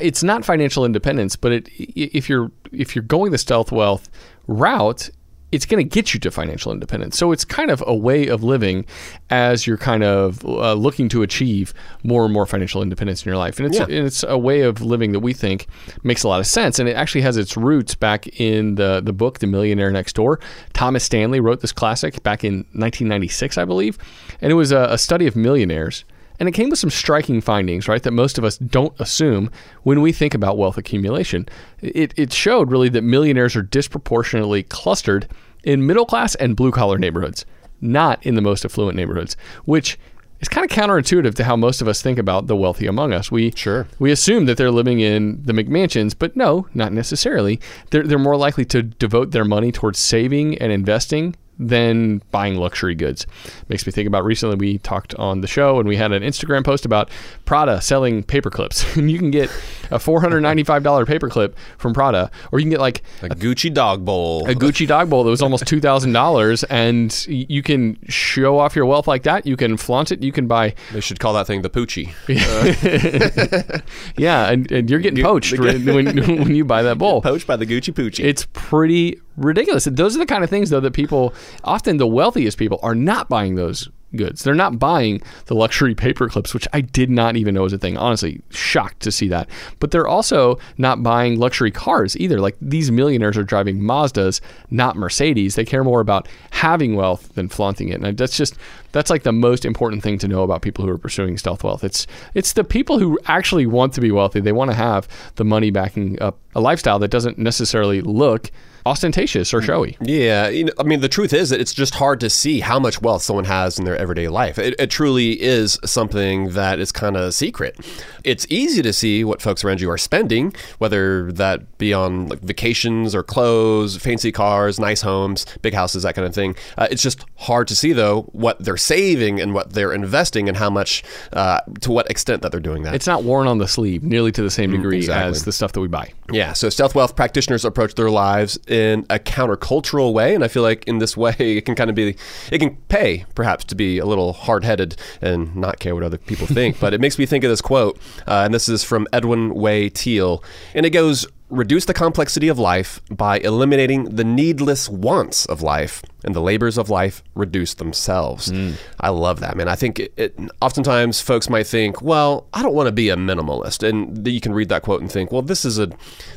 it's 0.02 0.24
not 0.24 0.44
financial 0.46 0.86
independence, 0.86 1.36
but 1.36 1.52
it, 1.52 1.70
if 1.96 2.30
you're 2.30 2.52
if 2.72 2.96
you're 2.96 3.04
going 3.04 3.32
the 3.32 3.38
stealth 3.38 3.72
wealth 3.72 4.10
route, 4.48 5.10
it's 5.50 5.66
going 5.66 5.82
to 5.82 5.90
get 5.90 6.14
you 6.14 6.20
to 6.20 6.30
financial 6.30 6.74
independence. 6.74 7.18
So 7.18 7.32
it's 7.32 7.46
kind 7.46 7.72
of 7.72 7.82
a 7.88 7.96
way 7.96 8.28
of 8.28 8.44
living 8.44 8.86
as 9.30 9.66
you're 9.66 9.78
kind 9.78 10.04
of 10.04 10.44
uh, 10.44 10.74
looking 10.74 11.08
to 11.10 11.22
achieve 11.22 11.74
more 12.04 12.26
and 12.26 12.34
more 12.34 12.46
financial 12.46 12.82
independence 12.82 13.26
in 13.26 13.30
your 13.30 13.38
life. 13.38 13.58
And 13.58 13.66
it's, 13.68 13.78
Yeah. 13.78 13.84
and 13.84 14.06
it's 14.06 14.24
a 14.28 14.38
way 14.38 14.62
of 14.64 14.82
living 14.82 15.14
that 15.14 15.22
we 15.22 15.32
think 15.32 15.68
makes 16.04 16.24
a 16.24 16.28
lot 16.28 16.42
of 16.42 16.48
sense. 16.48 16.80
And 16.80 16.90
it 16.90 16.98
actually 16.98 17.22
has 17.22 17.38
its 17.38 17.56
roots 17.56 17.96
back 17.96 18.28
in 18.42 18.76
the, 18.76 19.00
the 19.02 19.14
book, 19.14 19.40
The 19.40 19.48
Millionaire 19.48 19.90
Next 19.90 20.18
Door. 20.18 20.42
Thomas 20.74 21.06
Stanley 21.06 21.40
wrote 21.40 21.62
this 21.62 21.72
classic 21.72 22.22
back 22.24 22.44
in 22.44 22.66
1996, 22.74 23.58
I 23.58 23.64
believe. 23.64 23.98
And 24.42 24.52
it 24.52 24.56
was 24.56 24.74
a, 24.74 24.88
a 24.90 24.98
study 24.98 25.28
of 25.28 25.38
millionaires. 25.38 26.04
And 26.40 26.48
it 26.48 26.54
came 26.54 26.70
with 26.70 26.80
some 26.80 26.90
striking 26.90 27.42
findings, 27.42 27.88
right, 27.88 28.04
that 28.04 28.12
most 28.12 28.38
of 28.38 28.44
us 28.44 28.58
don't 28.58 28.98
assume 29.00 29.50
when 29.84 30.02
we 30.02 30.12
think 30.12 30.34
about 30.34 30.58
wealth 30.58 30.78
accumulation. 30.78 31.48
It, 31.82 32.14
it 32.16 32.32
showed 32.32 32.72
really 32.72 32.90
that 32.90 33.04
millionaires 33.04 33.56
are 33.56 33.64
disproportionately 33.64 34.64
clustered 34.64 35.28
in 35.64 35.86
middle 35.86 36.06
class 36.06 36.36
and 36.36 36.56
blue 36.56 36.72
collar 36.72 36.98
neighborhoods, 36.98 37.46
not 37.82 38.24
in 38.26 38.36
the 38.36 38.42
most 38.42 38.64
affluent 38.64 38.96
neighborhoods, 38.96 39.36
which 39.66 39.98
is 40.40 40.48
kind 40.48 40.70
of 40.70 40.76
counterintuitive 40.76 41.34
to 41.36 41.44
how 41.44 41.56
most 41.56 41.82
of 41.82 41.88
us 41.88 42.02
think 42.02 42.20
about 42.20 42.48
the 42.48 42.56
wealthy 42.56 42.86
among 42.86 43.14
us. 43.14 43.32
We 43.32 43.52
Sure. 43.56 43.88
we 44.00 44.12
assume 44.12 44.46
that 44.46 44.58
they're 44.58 44.72
living 44.72 45.00
in 45.00 45.42
the 45.44 45.54
McMansions, 45.54 46.14
but 46.18 46.36
no, 46.36 46.68
not 46.74 46.94
necessarily. 46.94 47.60
They're, 47.90 48.04
they're 48.04 48.20
more 48.20 48.38
likely 48.38 48.66
to 48.66 48.84
devote 48.84 49.32
their 49.32 49.46
money 49.46 49.72
towards 49.72 50.00
saving 50.00 50.58
and 50.60 50.72
investing 50.72 51.36
than 51.60 52.22
buying 52.32 52.56
luxury 52.56 52.96
goods. 52.96 53.26
Makes 53.70 53.86
me 53.86 53.92
think 53.92 54.08
about 54.08 54.24
recently 54.26 54.56
we 54.56 54.78
talked 54.80 55.16
on 55.16 55.42
the 55.42 55.48
show 55.48 55.80
and 55.80 55.88
we 55.88 55.96
had 55.98 56.12
an 56.12 56.24
Instagram 56.24 56.64
post 56.64 56.86
about 56.86 57.10
Prada 57.46 57.82
selling 57.82 58.24
paper 58.24 58.50
clips. 58.50 58.96
and 58.98 59.10
you 59.10 59.18
can 59.18 59.32
get 59.32 59.50
a 59.92 59.98
$495 59.98 61.08
paper 61.08 61.30
clip 61.30 61.58
from 61.78 61.94
Prada, 61.94 62.30
or 62.52 62.60
you 62.60 62.64
can 62.66 62.72
get 62.72 62.80
like 62.80 63.02
A 63.22 63.30
Gucci 63.30 63.74
dog 63.74 64.06
bowl. 64.06 64.48
a 64.48 64.54
Gucci 64.54 64.88
dog 64.88 65.10
bowl 65.10 65.24
that 65.24 65.30
was 65.30 65.42
almost 65.42 65.66
two 65.66 65.80
thousand 65.80 66.12
dollars, 66.14 66.64
and 66.66 67.26
you 67.28 67.64
can 67.64 67.98
show 68.08 68.60
off 68.60 68.76
your 68.76 68.86
wealth 68.86 69.08
like 69.08 69.24
that. 69.24 69.46
You 69.46 69.58
can 69.58 69.78
flaunt 69.78 70.12
it. 70.12 70.22
You 70.22 70.32
can 70.32 70.48
buy, 70.48 70.76
they 70.92 71.02
should 71.02 71.20
call 71.20 71.34
that 71.34 71.48
thing 71.48 71.62
the 71.62 71.70
Poochie. 71.70 72.14
yeah, 74.18 74.52
and, 74.52 74.72
and 74.72 74.90
you're 74.90 75.00
getting 75.00 75.24
poached 75.24 75.58
when, 75.60 75.86
when 75.86 76.16
when 76.16 76.56
you 76.56 76.66
buy 76.66 76.84
that 76.84 76.98
bowl. 76.98 77.22
Poached 77.22 77.48
by 77.48 77.56
the 77.56 77.66
Gucci 77.66 77.94
Poochie. 77.94 78.24
It's 78.24 78.48
pretty 78.54 79.20
ridiculous. 79.38 79.86
Those 79.86 80.16
are 80.16 80.20
the 80.20 80.26
kind 80.26 80.44
of 80.44 80.50
things, 80.50 80.70
though, 80.70 80.80
that 80.82 80.94
people, 80.94 81.34
often 81.64 81.98
the 81.98 82.08
wealthiest 82.08 82.58
people, 82.58 82.80
are 82.84 82.96
not 82.96 83.30
buying 83.30 83.56
those 83.56 83.90
goods. 84.16 84.44
They're 84.44 84.56
not 84.56 84.80
buying 84.80 85.22
the 85.46 85.56
luxury 85.56 85.94
paper 85.94 86.30
clips, 86.30 86.54
which 86.54 86.68
I 86.74 86.82
did 86.82 87.10
not 87.10 87.36
even 87.36 87.56
know 87.56 87.64
was 87.64 87.74
a 87.74 87.78
thing. 87.78 87.98
Honestly, 87.98 88.42
shocked 88.50 89.02
to 89.02 89.12
see 89.12 89.28
that. 89.30 89.50
But 89.80 89.92
they're 89.92 90.08
also 90.08 90.60
not 90.78 91.04
buying 91.04 91.40
luxury 91.40 91.72
cars 91.72 92.16
either. 92.18 92.40
Like 92.40 92.56
these 92.62 92.92
millionaires 92.92 93.38
are 93.38 93.44
driving 93.44 93.80
Mazdas, 93.80 94.40
not 94.70 94.96
Mercedes. 94.96 95.56
They 95.56 95.66
care 95.66 95.84
more 95.84 96.00
about 96.00 96.28
having 96.52 96.96
wealth 96.96 97.34
than 97.36 97.50
flaunting 97.50 97.90
it. 97.90 98.02
And 98.02 98.18
that's 98.18 98.38
just 98.38 98.56
that's 98.92 99.10
like 99.10 99.24
the 99.24 99.34
most 99.34 99.66
important 99.66 100.04
thing 100.04 100.18
to 100.20 100.28
know 100.28 100.44
about 100.44 100.62
people 100.62 100.86
who 100.86 100.92
are 100.92 100.98
pursuing 100.98 101.38
stealth 101.38 101.64
wealth. 101.64 101.84
It's 101.84 102.08
it's 102.34 102.54
the 102.54 102.64
people 102.64 103.00
who 103.00 103.20
actually 103.26 103.66
want 103.66 103.94
to 103.94 104.02
be 104.02 104.12
wealthy. 104.12 104.40
They 104.40 104.52
want 104.52 104.72
to 104.72 104.78
have 104.78 105.08
the 105.36 105.46
money 105.46 105.70
backing 105.70 106.22
up 106.22 106.40
a 106.56 106.62
lifestyle 106.62 107.00
that 107.00 107.12
doesn't 107.12 107.38
necessarily 107.38 108.02
look 108.02 108.52
ostentatious 108.88 109.54
or 109.54 109.62
showy. 109.62 109.98
Yeah, 110.02 110.48
you 110.48 110.66
know, 110.66 110.74
I 110.80 110.84
mean, 110.84 111.02
the 111.02 111.10
truth 111.10 111.34
is 111.34 111.50
that 111.50 111.60
it's 111.60 111.74
just 111.74 111.96
hard 111.96 112.20
to 112.22 112.30
see 112.30 112.62
how 112.62 112.80
much 112.80 113.02
wealth 113.02 113.22
someone 113.22 113.46
has 113.46 113.78
in 113.78 113.86
their 113.86 113.98
everyday 113.98 114.28
life. 114.28 114.58
It, 114.58 114.76
it 114.80 114.90
truly 114.90 115.42
is 115.42 115.78
something 115.86 116.52
that 116.52 116.80
is 116.80 116.92
kind 116.92 117.18
of 117.18 117.34
secret. 117.34 117.78
It's 118.24 118.46
easy 118.50 118.82
to 118.82 118.94
see 118.94 119.24
what 119.24 119.42
folks 119.42 119.64
around 119.64 119.82
you 119.82 119.90
are 119.90 119.98
spending, 119.98 120.54
whether 120.80 121.32
that 121.34 121.78
be 121.78 121.94
on 121.94 122.28
like 122.28 122.40
vacations 122.40 123.14
or 123.14 123.24
clothes, 123.24 123.98
fancy 123.98 124.32
cars, 124.32 124.80
nice 124.80 125.02
homes, 125.02 125.46
big 125.62 125.74
houses, 125.74 126.04
that 126.04 126.16
kind 126.16 126.28
of 126.28 126.34
thing. 126.34 126.56
Uh, 126.78 126.88
it's 126.90 127.04
just 127.04 127.26
hard 127.38 127.68
to 127.68 127.76
see 127.76 127.94
though 127.94 128.24
what 128.34 128.60
they're 128.64 128.78
saving 128.78 129.40
and 129.40 129.54
what 129.54 129.74
they're 129.74 129.94
investing 129.94 130.48
and 130.48 130.58
how 130.58 130.70
much, 130.70 131.04
uh, 131.34 131.62
to 131.82 131.92
what 131.92 132.10
extent 132.10 132.42
that 132.42 132.52
they're 132.52 132.60
doing 132.60 132.84
that. 132.84 132.96
It's 132.96 133.08
not 133.08 133.24
worn 133.24 133.48
on 133.48 133.58
the 133.58 133.68
sleeve 133.68 134.04
nearly 134.04 134.32
to 134.32 134.42
the 134.42 134.52
same 134.52 134.72
degree 134.72 134.98
exactly. 134.98 135.30
as 135.30 135.46
the 135.46 135.52
stuff 135.52 135.72
that 135.74 135.82
we 135.82 135.88
buy. 135.88 136.12
Yeah, 136.32 136.54
so 136.54 136.70
stealth 136.70 136.96
wealth 136.96 137.16
practitioners 137.16 137.64
approach 137.64 137.96
their 137.96 138.10
lives 138.10 138.58
in 138.78 139.06
a 139.10 139.20
countercultural 139.20 140.14
way, 140.14 140.36
and 140.36 140.44
I 140.44 140.48
feel 140.48 140.64
like 140.64 140.88
in 140.88 141.00
this 141.00 141.18
way 141.18 141.36
it 141.40 141.66
can 141.66 141.76
kind 141.76 141.90
of 141.90 141.96
be, 141.96 142.16
it 142.52 142.60
can 142.60 142.76
pay 142.88 143.26
perhaps 143.36 143.66
to 143.66 143.76
be 143.76 143.98
a 144.00 144.06
little 144.06 144.34
hard 144.34 144.64
headed 144.64 144.96
and 145.22 145.56
not 145.56 145.80
care 145.80 145.96
what 145.96 146.04
other 146.04 146.18
people 146.18 146.48
think. 146.48 146.80
but 146.82 146.94
it 146.94 147.02
makes 147.02 147.18
me 147.18 147.26
think 147.26 147.44
of 147.44 147.50
this 147.50 147.62
quote, 147.62 147.98
uh, 148.28 148.44
and 148.46 148.54
this 148.54 148.70
is 148.70 148.84
from 148.84 149.08
Edwin 149.12 149.54
Way 149.54 149.90
Teale, 149.90 150.44
and 150.74 150.86
it 150.86 150.92
goes. 150.92 151.26
Reduce 151.50 151.86
the 151.86 151.94
complexity 151.94 152.50
of 152.50 152.60
life 152.60 153.00
by 153.10 153.40
eliminating 153.40 154.16
the 154.16 154.26
needless 154.26 154.90
wants 154.90 155.46
of 155.46 155.62
life, 155.62 156.04
and 156.26 156.36
the 156.36 156.42
labors 156.42 156.78
of 156.78 156.90
life 156.90 157.24
reduce 157.36 157.76
themselves. 157.76 158.52
Mm. 158.52 158.74
I 159.00 159.10
love 159.10 159.40
that, 159.40 159.56
man. 159.56 159.70
I 159.70 159.76
think 159.76 160.00
it, 160.00 160.14
it, 160.18 160.38
oftentimes 160.62 161.22
folks 161.22 161.50
might 161.50 161.66
think, 161.66 162.02
well, 162.02 162.48
I 162.54 162.62
don't 162.62 162.74
want 162.74 162.88
to 162.88 162.92
be 162.92 163.08
a 163.08 163.16
minimalist, 163.16 163.88
and 163.88 164.28
you 164.28 164.42
can 164.42 164.54
read 164.54 164.68
that 164.70 164.82
quote 164.82 165.00
and 165.00 165.10
think, 165.10 165.32
well, 165.32 165.42
this 165.42 165.64
is 165.64 165.80
a 165.80 165.88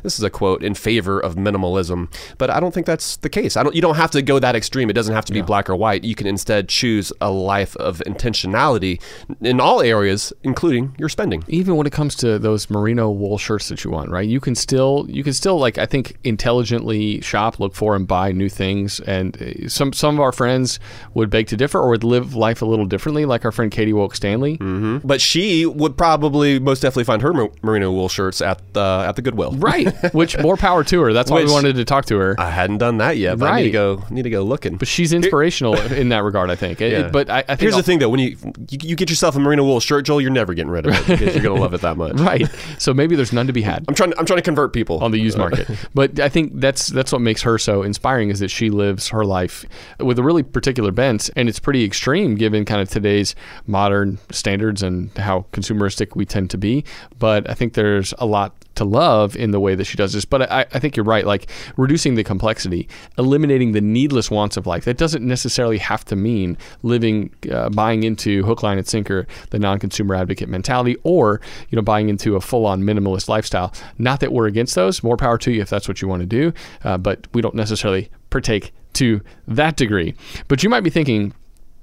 this 0.04 0.16
is 0.16 0.22
a 0.22 0.30
quote 0.30 0.62
in 0.62 0.74
favor 0.74 1.18
of 1.18 1.34
minimalism, 1.34 2.08
but 2.38 2.48
I 2.48 2.60
don't 2.60 2.72
think 2.72 2.86
that's 2.86 3.16
the 3.16 3.28
case. 3.28 3.56
I 3.56 3.64
don't. 3.64 3.74
You 3.74 3.82
don't 3.82 3.96
have 3.96 4.12
to 4.12 4.22
go 4.22 4.38
that 4.38 4.54
extreme. 4.54 4.90
It 4.90 4.92
doesn't 4.92 5.14
have 5.14 5.24
to 5.24 5.32
be 5.32 5.42
black 5.42 5.68
or 5.68 5.74
white. 5.74 6.04
You 6.04 6.14
can 6.14 6.28
instead 6.28 6.68
choose 6.68 7.12
a 7.20 7.32
life 7.32 7.74
of 7.76 7.98
intentionality 8.06 9.02
in 9.40 9.58
all 9.58 9.82
areas, 9.82 10.32
including 10.44 10.94
your 10.98 11.08
spending. 11.08 11.42
Even 11.48 11.74
when 11.74 11.88
it 11.88 11.92
comes 11.92 12.14
to 12.16 12.38
those 12.38 12.70
merino 12.70 13.10
wool 13.10 13.38
shirts 13.38 13.68
that 13.70 13.82
you 13.82 13.90
want, 13.90 14.10
right? 14.10 14.28
You 14.28 14.38
can 14.38 14.54
still 14.54 14.99
you 15.08 15.22
can 15.24 15.32
still 15.32 15.58
like 15.58 15.78
I 15.78 15.86
think 15.86 16.16
intelligently 16.54 17.20
shop, 17.20 17.60
look 17.60 17.74
for 17.74 17.94
and 17.96 18.06
buy 18.06 18.32
new 18.32 18.48
things. 18.48 19.00
And 19.00 19.40
uh, 19.40 19.68
some 19.68 19.92
some 19.92 20.14
of 20.16 20.20
our 20.20 20.32
friends 20.32 20.78
would 21.14 21.30
beg 21.30 21.46
to 21.48 21.56
differ 21.56 21.78
or 21.78 21.90
would 21.90 22.04
live 22.04 22.34
life 22.34 22.62
a 22.62 22.66
little 22.66 22.86
differently, 22.86 23.24
like 23.24 23.44
our 23.44 23.52
friend 23.52 23.70
Katy 23.70 23.92
Wolk-Stanley. 23.92 24.56
But 25.04 25.20
she 25.20 25.66
would 25.66 25.96
probably 25.96 26.58
most 26.58 26.80
definitely 26.80 27.04
find 27.04 27.22
her 27.22 27.32
merino 27.62 27.90
wool 27.92 28.08
shirts 28.08 28.40
at 28.40 28.60
the 28.74 29.04
at 29.06 29.16
the 29.16 29.22
Goodwill. 29.22 29.52
Right. 29.52 29.92
Which 30.14 30.38
more 30.38 30.56
power 30.56 30.84
to 30.84 31.00
her. 31.02 31.12
That's 31.12 31.30
why 31.30 31.38
Which- 31.40 31.46
we 31.48 31.52
wanted 31.52 31.76
to 31.76 31.84
talk 31.84 32.04
to 32.06 32.18
her. 32.18 32.34
I 32.38 32.50
hadn't 32.50 32.78
done 32.78 32.98
that 32.98 33.16
yet, 33.16 33.38
but 33.38 33.50
I 33.50 33.62
need 33.62 33.72
to 33.72 33.78
Right. 33.78 33.98
go 34.00 34.04
need 34.14 34.22
to 34.22 34.30
go 34.30 34.42
looking. 34.42 34.76
but 34.76 34.88
she's 34.88 35.12
inspirational 35.12 35.76
in 35.92 36.08
that 36.10 36.24
regard, 36.24 36.50
I 36.50 36.56
think. 36.56 36.80
It- 36.80 36.92
Yeah. 36.92 37.08
but 37.08 37.30
I, 37.30 37.38
I 37.38 37.42
think 37.42 37.60
Here's 37.60 37.76
the 37.76 37.82
thing, 37.82 37.98
though: 38.00 38.08
when 38.08 38.20
you, 38.20 38.36
you 38.70 38.78
you 38.82 38.96
get 38.96 39.08
yourself 39.10 39.36
a 39.36 39.40
merino 39.40 39.64
wool 39.64 39.78
shirt, 39.80 40.04
Joel, 40.04 40.20
you're 40.20 40.30
never 40.30 40.54
getting 40.54 40.70
rid 40.70 40.86
of 40.86 40.94
it 40.94 41.06
because 41.06 41.34
you're 41.34 41.42
gonna 41.44 41.60
love 41.60 41.74
it 41.74 41.80
that 41.82 41.96
much. 41.96 42.18
right. 42.20 42.48
So 42.78 42.92
maybe 42.92 43.14
there's 43.16 43.32
none 43.32 43.46
to 43.46 43.52
be 43.52 43.62
had. 43.62 43.84
I'm 43.88 43.94
trying. 43.94 44.12
I'm 44.18 44.26
trying 44.26 44.38
to 44.38 44.42
convert 44.42 44.72
people 44.72 44.89
on 44.98 45.10
the 45.10 45.18
used 45.18 45.38
market. 45.44 45.68
but 45.94 46.18
I 46.18 46.28
think 46.28 46.52
that's 46.60 46.88
that's 46.88 47.12
what 47.12 47.20
makes 47.20 47.42
her 47.42 47.58
so 47.58 47.82
inspiring 47.82 48.30
is 48.30 48.40
that 48.40 48.48
she 48.48 48.70
lives 48.70 49.08
her 49.08 49.24
life 49.24 49.64
with 49.98 50.18
a 50.18 50.22
really 50.22 50.42
particular 50.42 50.90
bent, 50.90 51.30
and 51.36 51.48
it's 51.48 51.58
pretty 51.60 51.84
extreme 51.84 52.34
given 52.34 52.64
kind 52.64 52.80
of 52.80 52.88
today's 52.88 53.34
modern 53.66 54.18
standards 54.30 54.82
and 54.82 55.16
how 55.16 55.46
consumeristic 55.52 56.16
we 56.16 56.24
tend 56.24 56.50
to 56.50 56.58
be. 56.58 56.84
But 57.18 57.48
I 57.48 57.54
think 57.54 57.74
there's 57.74 58.14
a 58.18 58.26
lot 58.26 58.54
to 58.80 58.84
love 58.84 59.36
in 59.36 59.50
the 59.50 59.60
way 59.60 59.74
that 59.74 59.84
she 59.84 59.96
does 59.96 60.14
this. 60.14 60.24
But 60.24 60.50
I, 60.50 60.62
I 60.72 60.78
think 60.78 60.96
you're 60.96 61.04
right, 61.04 61.26
like 61.26 61.50
reducing 61.76 62.14
the 62.14 62.24
complexity, 62.24 62.88
eliminating 63.18 63.72
the 63.72 63.80
needless 63.82 64.30
wants 64.30 64.56
of 64.56 64.66
life. 64.66 64.86
That 64.86 64.96
doesn't 64.96 65.22
necessarily 65.22 65.76
have 65.78 66.02
to 66.06 66.16
mean 66.16 66.56
living, 66.82 67.30
uh, 67.52 67.68
buying 67.68 68.04
into 68.04 68.42
hook, 68.42 68.62
line, 68.62 68.78
and 68.78 68.88
sinker 68.88 69.26
the 69.50 69.58
non-consumer 69.58 70.14
advocate 70.14 70.48
mentality, 70.48 70.96
or 71.02 71.42
you 71.68 71.76
know, 71.76 71.82
buying 71.82 72.08
into 72.08 72.36
a 72.36 72.40
full-on 72.40 72.82
minimalist 72.82 73.28
lifestyle. 73.28 73.72
Not 73.98 74.20
that 74.20 74.32
we're 74.32 74.46
against 74.46 74.74
those. 74.74 75.02
More 75.02 75.18
power 75.18 75.36
to 75.38 75.52
you 75.52 75.60
if 75.60 75.68
that's 75.68 75.86
what 75.86 76.00
you 76.00 76.08
want 76.08 76.20
to 76.22 76.26
do, 76.26 76.52
uh, 76.82 76.96
but 76.96 77.26
we 77.34 77.42
don't 77.42 77.54
necessarily 77.54 78.08
partake 78.30 78.72
to 78.94 79.20
that 79.46 79.76
degree. 79.76 80.14
But 80.48 80.62
you 80.62 80.70
might 80.70 80.80
be 80.80 80.90
thinking, 80.90 81.34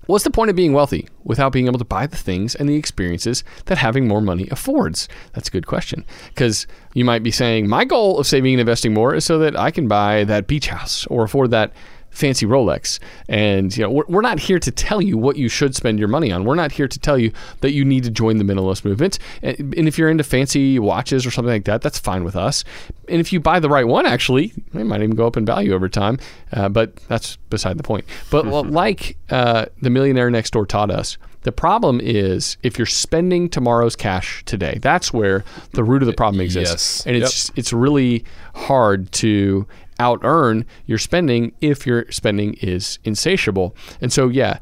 What's 0.08 0.24
the 0.24 0.32
point 0.32 0.50
of 0.50 0.56
being 0.56 0.74
wealthy 0.74 1.08
without 1.24 1.52
being 1.52 1.68
able 1.68 1.80
to 1.80 1.86
buy 1.86 2.08
the 2.08 2.18
things 2.18 2.56
and 2.56 2.68
the 2.68 2.76
experiences 2.76 3.44
that 3.66 3.78
having 3.78 4.08
more 4.08 4.22
money 4.22 4.48
affords? 4.50 5.08
That's 5.34 5.50
a 5.50 5.52
good 5.52 5.68
question. 5.68 6.06
Because 6.30 6.66
you 6.94 7.06
might 7.06 7.24
be 7.24 7.32
saying, 7.32 7.68
my 7.68 7.86
goal 7.86 8.18
of 8.18 8.26
saving 8.26 8.54
and 8.54 8.62
investing 8.62 8.94
more 8.94 9.14
is 9.14 9.26
so 9.26 9.38
that 9.40 9.60
I 9.60 9.70
can 9.70 9.88
buy 9.88 10.24
that 10.24 10.48
beach 10.48 10.68
house 10.68 11.06
or 11.08 11.24
afford 11.24 11.52
that 11.52 11.74
fancy 12.18 12.46
Rolex. 12.46 13.00
And 13.30 13.76
you 13.78 13.84
know, 13.84 13.92
we're, 13.92 14.06
we're 14.08 14.22
not 14.22 14.40
here 14.40 14.60
to 14.60 14.72
tell 14.72 15.02
you 15.02 15.18
what 15.18 15.38
you 15.38 15.48
should 15.50 15.76
spend 15.76 16.00
your 16.00 16.08
money 16.08 16.32
on. 16.32 16.44
We're 16.46 16.56
not 16.56 16.72
here 16.72 16.88
to 16.88 17.00
tell 17.00 17.18
you 17.18 17.32
that 17.62 17.72
you 17.72 17.86
need 17.86 18.04
to 18.06 18.10
join 18.12 18.38
the 18.38 18.44
minimalist 18.44 18.84
movement. 18.84 19.20
And, 19.44 19.74
and 19.76 19.88
if 19.88 19.98
you're 19.98 20.10
into 20.10 20.24
fancy 20.24 20.80
watches 20.80 21.26
or 21.26 21.32
something 21.32 21.54
like 21.54 21.66
that, 21.66 21.82
that's 21.82 22.00
fine 22.00 22.24
with 22.24 22.36
us. 22.36 22.64
And 23.08 23.20
if 23.20 23.32
you 23.32 23.40
buy 23.40 23.60
the 23.60 23.70
right 23.70 23.88
one, 23.88 24.06
actually, 24.06 24.52
they 24.74 24.84
might 24.84 25.02
even 25.02 25.16
go 25.16 25.28
up 25.28 25.38
in 25.38 25.46
value 25.46 25.74
over 25.74 25.88
time. 25.88 26.18
Uh, 26.52 26.70
but 26.70 26.96
that's 27.08 27.36
beside 27.50 27.78
the 27.78 27.84
point. 27.84 28.06
But 28.32 28.46
like 28.48 29.18
uh, 29.30 29.66
the 29.82 29.90
millionaire 29.90 30.30
next 30.32 30.52
door 30.52 30.66
taught 30.66 30.90
us. 30.92 31.18
The 31.44 31.52
problem 31.54 32.02
is 32.02 32.58
if 32.64 32.78
you're 32.78 32.86
spending 32.86 33.48
tomorrow's 33.48 33.96
cash 33.96 34.44
today. 34.46 34.80
That's 34.82 35.14
where 35.14 35.46
the 35.72 35.84
root 35.84 36.02
of 36.02 36.08
the 36.08 36.14
problem 36.14 36.42
exists, 36.42 36.98
Yes. 36.98 37.08
and 37.08 37.16
it's 37.16 37.52
it's 37.56 37.72
really 37.72 38.26
hard 38.54 39.10
to 39.14 39.66
out 40.00 40.20
earn 40.24 40.66
your 40.86 40.98
spending 40.98 41.54
if 41.62 41.86
your 41.86 42.10
spending 42.12 42.56
is 42.56 43.00
insatiable. 43.04 43.76
And 44.02 44.12
so, 44.12 44.28
yeah, 44.28 44.60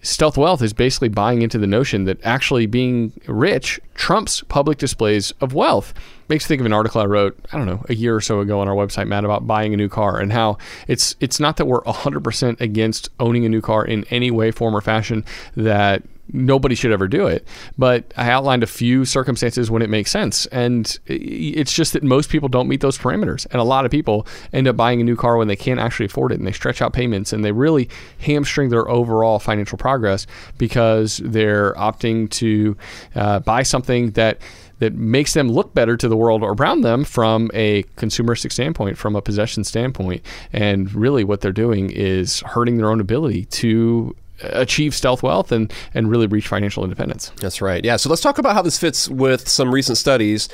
stealth 0.00 0.36
wealth 0.36 0.62
is 0.62 0.72
basically 0.72 1.08
buying 1.08 1.42
into 1.42 1.58
the 1.58 1.66
notion 1.66 2.04
that 2.04 2.18
actually 2.24 2.66
being 2.66 3.12
rich 3.26 3.80
trumps 3.94 4.42
public 4.48 4.78
displays 4.78 5.32
of 5.40 5.52
wealth. 5.52 5.92
Makes 6.28 6.44
me 6.44 6.48
think 6.48 6.60
of 6.60 6.66
an 6.66 6.72
article 6.72 7.00
I 7.00 7.06
wrote, 7.06 7.38
I 7.52 7.56
don't 7.56 7.66
know, 7.66 7.84
a 7.88 7.94
year 7.94 8.14
or 8.14 8.20
so 8.20 8.40
ago 8.40 8.60
on 8.60 8.68
our 8.68 8.74
website, 8.74 9.08
Matt, 9.08 9.24
about 9.24 9.46
buying 9.46 9.74
a 9.74 9.76
new 9.76 9.88
car 9.88 10.18
and 10.18 10.32
how 10.32 10.58
it's 10.86 11.16
it's 11.20 11.40
not 11.40 11.56
that 11.56 11.66
we're 11.66 11.82
100% 11.82 12.60
against 12.60 13.08
owning 13.18 13.44
a 13.44 13.48
new 13.48 13.60
car 13.60 13.84
in 13.84 14.04
any 14.10 14.30
way, 14.30 14.50
form, 14.50 14.76
or 14.76 14.80
fashion 14.80 15.24
that 15.56 16.02
nobody 16.32 16.74
should 16.74 16.92
ever 16.92 17.08
do 17.08 17.26
it. 17.26 17.46
But 17.76 18.12
I 18.16 18.30
outlined 18.30 18.62
a 18.62 18.66
few 18.66 19.04
circumstances 19.04 19.70
when 19.70 19.82
it 19.82 19.90
makes 19.90 20.10
sense. 20.10 20.46
And 20.46 20.98
it's 21.06 21.72
just 21.72 21.92
that 21.94 22.02
most 22.02 22.30
people 22.30 22.48
don't 22.48 22.68
meet 22.68 22.80
those 22.80 22.98
parameters. 22.98 23.46
And 23.50 23.60
a 23.60 23.64
lot 23.64 23.84
of 23.84 23.90
people 23.90 24.26
end 24.52 24.68
up 24.68 24.76
buying 24.76 25.00
a 25.00 25.04
new 25.04 25.16
car 25.16 25.36
when 25.36 25.48
they 25.48 25.56
can't 25.56 25.80
actually 25.80 26.06
afford 26.06 26.32
it 26.32 26.38
and 26.38 26.46
they 26.46 26.52
stretch 26.52 26.82
out 26.82 26.92
payments 26.92 27.32
and 27.32 27.44
they 27.44 27.52
really 27.52 27.88
hamstring 28.20 28.68
their 28.70 28.88
overall 28.88 29.38
financial 29.38 29.78
progress 29.78 30.26
because 30.58 31.18
they're 31.24 31.74
opting 31.74 32.30
to 32.30 32.76
uh, 33.14 33.40
buy 33.40 33.62
something 33.62 34.10
that 34.12 34.40
that 34.78 34.94
makes 34.94 35.34
them 35.34 35.48
look 35.48 35.74
better 35.74 35.96
to 35.96 36.08
the 36.08 36.16
world 36.16 36.42
around 36.44 36.82
them 36.82 37.04
from 37.04 37.50
a 37.52 37.82
consumeristic 37.96 38.52
standpoint, 38.52 38.96
from 38.96 39.16
a 39.16 39.22
possession 39.22 39.64
standpoint. 39.64 40.22
And 40.52 40.92
really, 40.94 41.24
what 41.24 41.40
they're 41.40 41.52
doing 41.52 41.90
is 41.90 42.40
hurting 42.40 42.76
their 42.76 42.88
own 42.88 43.00
ability 43.00 43.46
to 43.46 44.14
achieve 44.42 44.94
stealth 44.94 45.22
wealth 45.22 45.52
and, 45.52 45.72
and 45.94 46.10
really 46.10 46.26
reach 46.26 46.48
financial 46.48 46.84
independence. 46.84 47.32
That's 47.40 47.60
right. 47.60 47.84
Yeah. 47.84 47.96
So 47.96 48.08
let's 48.08 48.22
talk 48.22 48.38
about 48.38 48.54
how 48.54 48.62
this 48.62 48.78
fits 48.78 49.08
with 49.08 49.48
some 49.48 49.74
recent 49.74 49.98
studies 49.98 50.48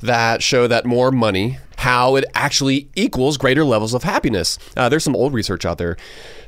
that 0.00 0.42
show 0.42 0.66
that 0.66 0.86
more 0.86 1.10
money, 1.10 1.58
how 1.78 2.16
it 2.16 2.24
actually 2.34 2.88
equals 2.96 3.36
greater 3.36 3.64
levels 3.64 3.94
of 3.94 4.02
happiness. 4.02 4.58
Uh, 4.76 4.88
there's 4.88 5.04
some 5.04 5.14
old 5.14 5.32
research 5.32 5.64
out 5.64 5.78
there 5.78 5.96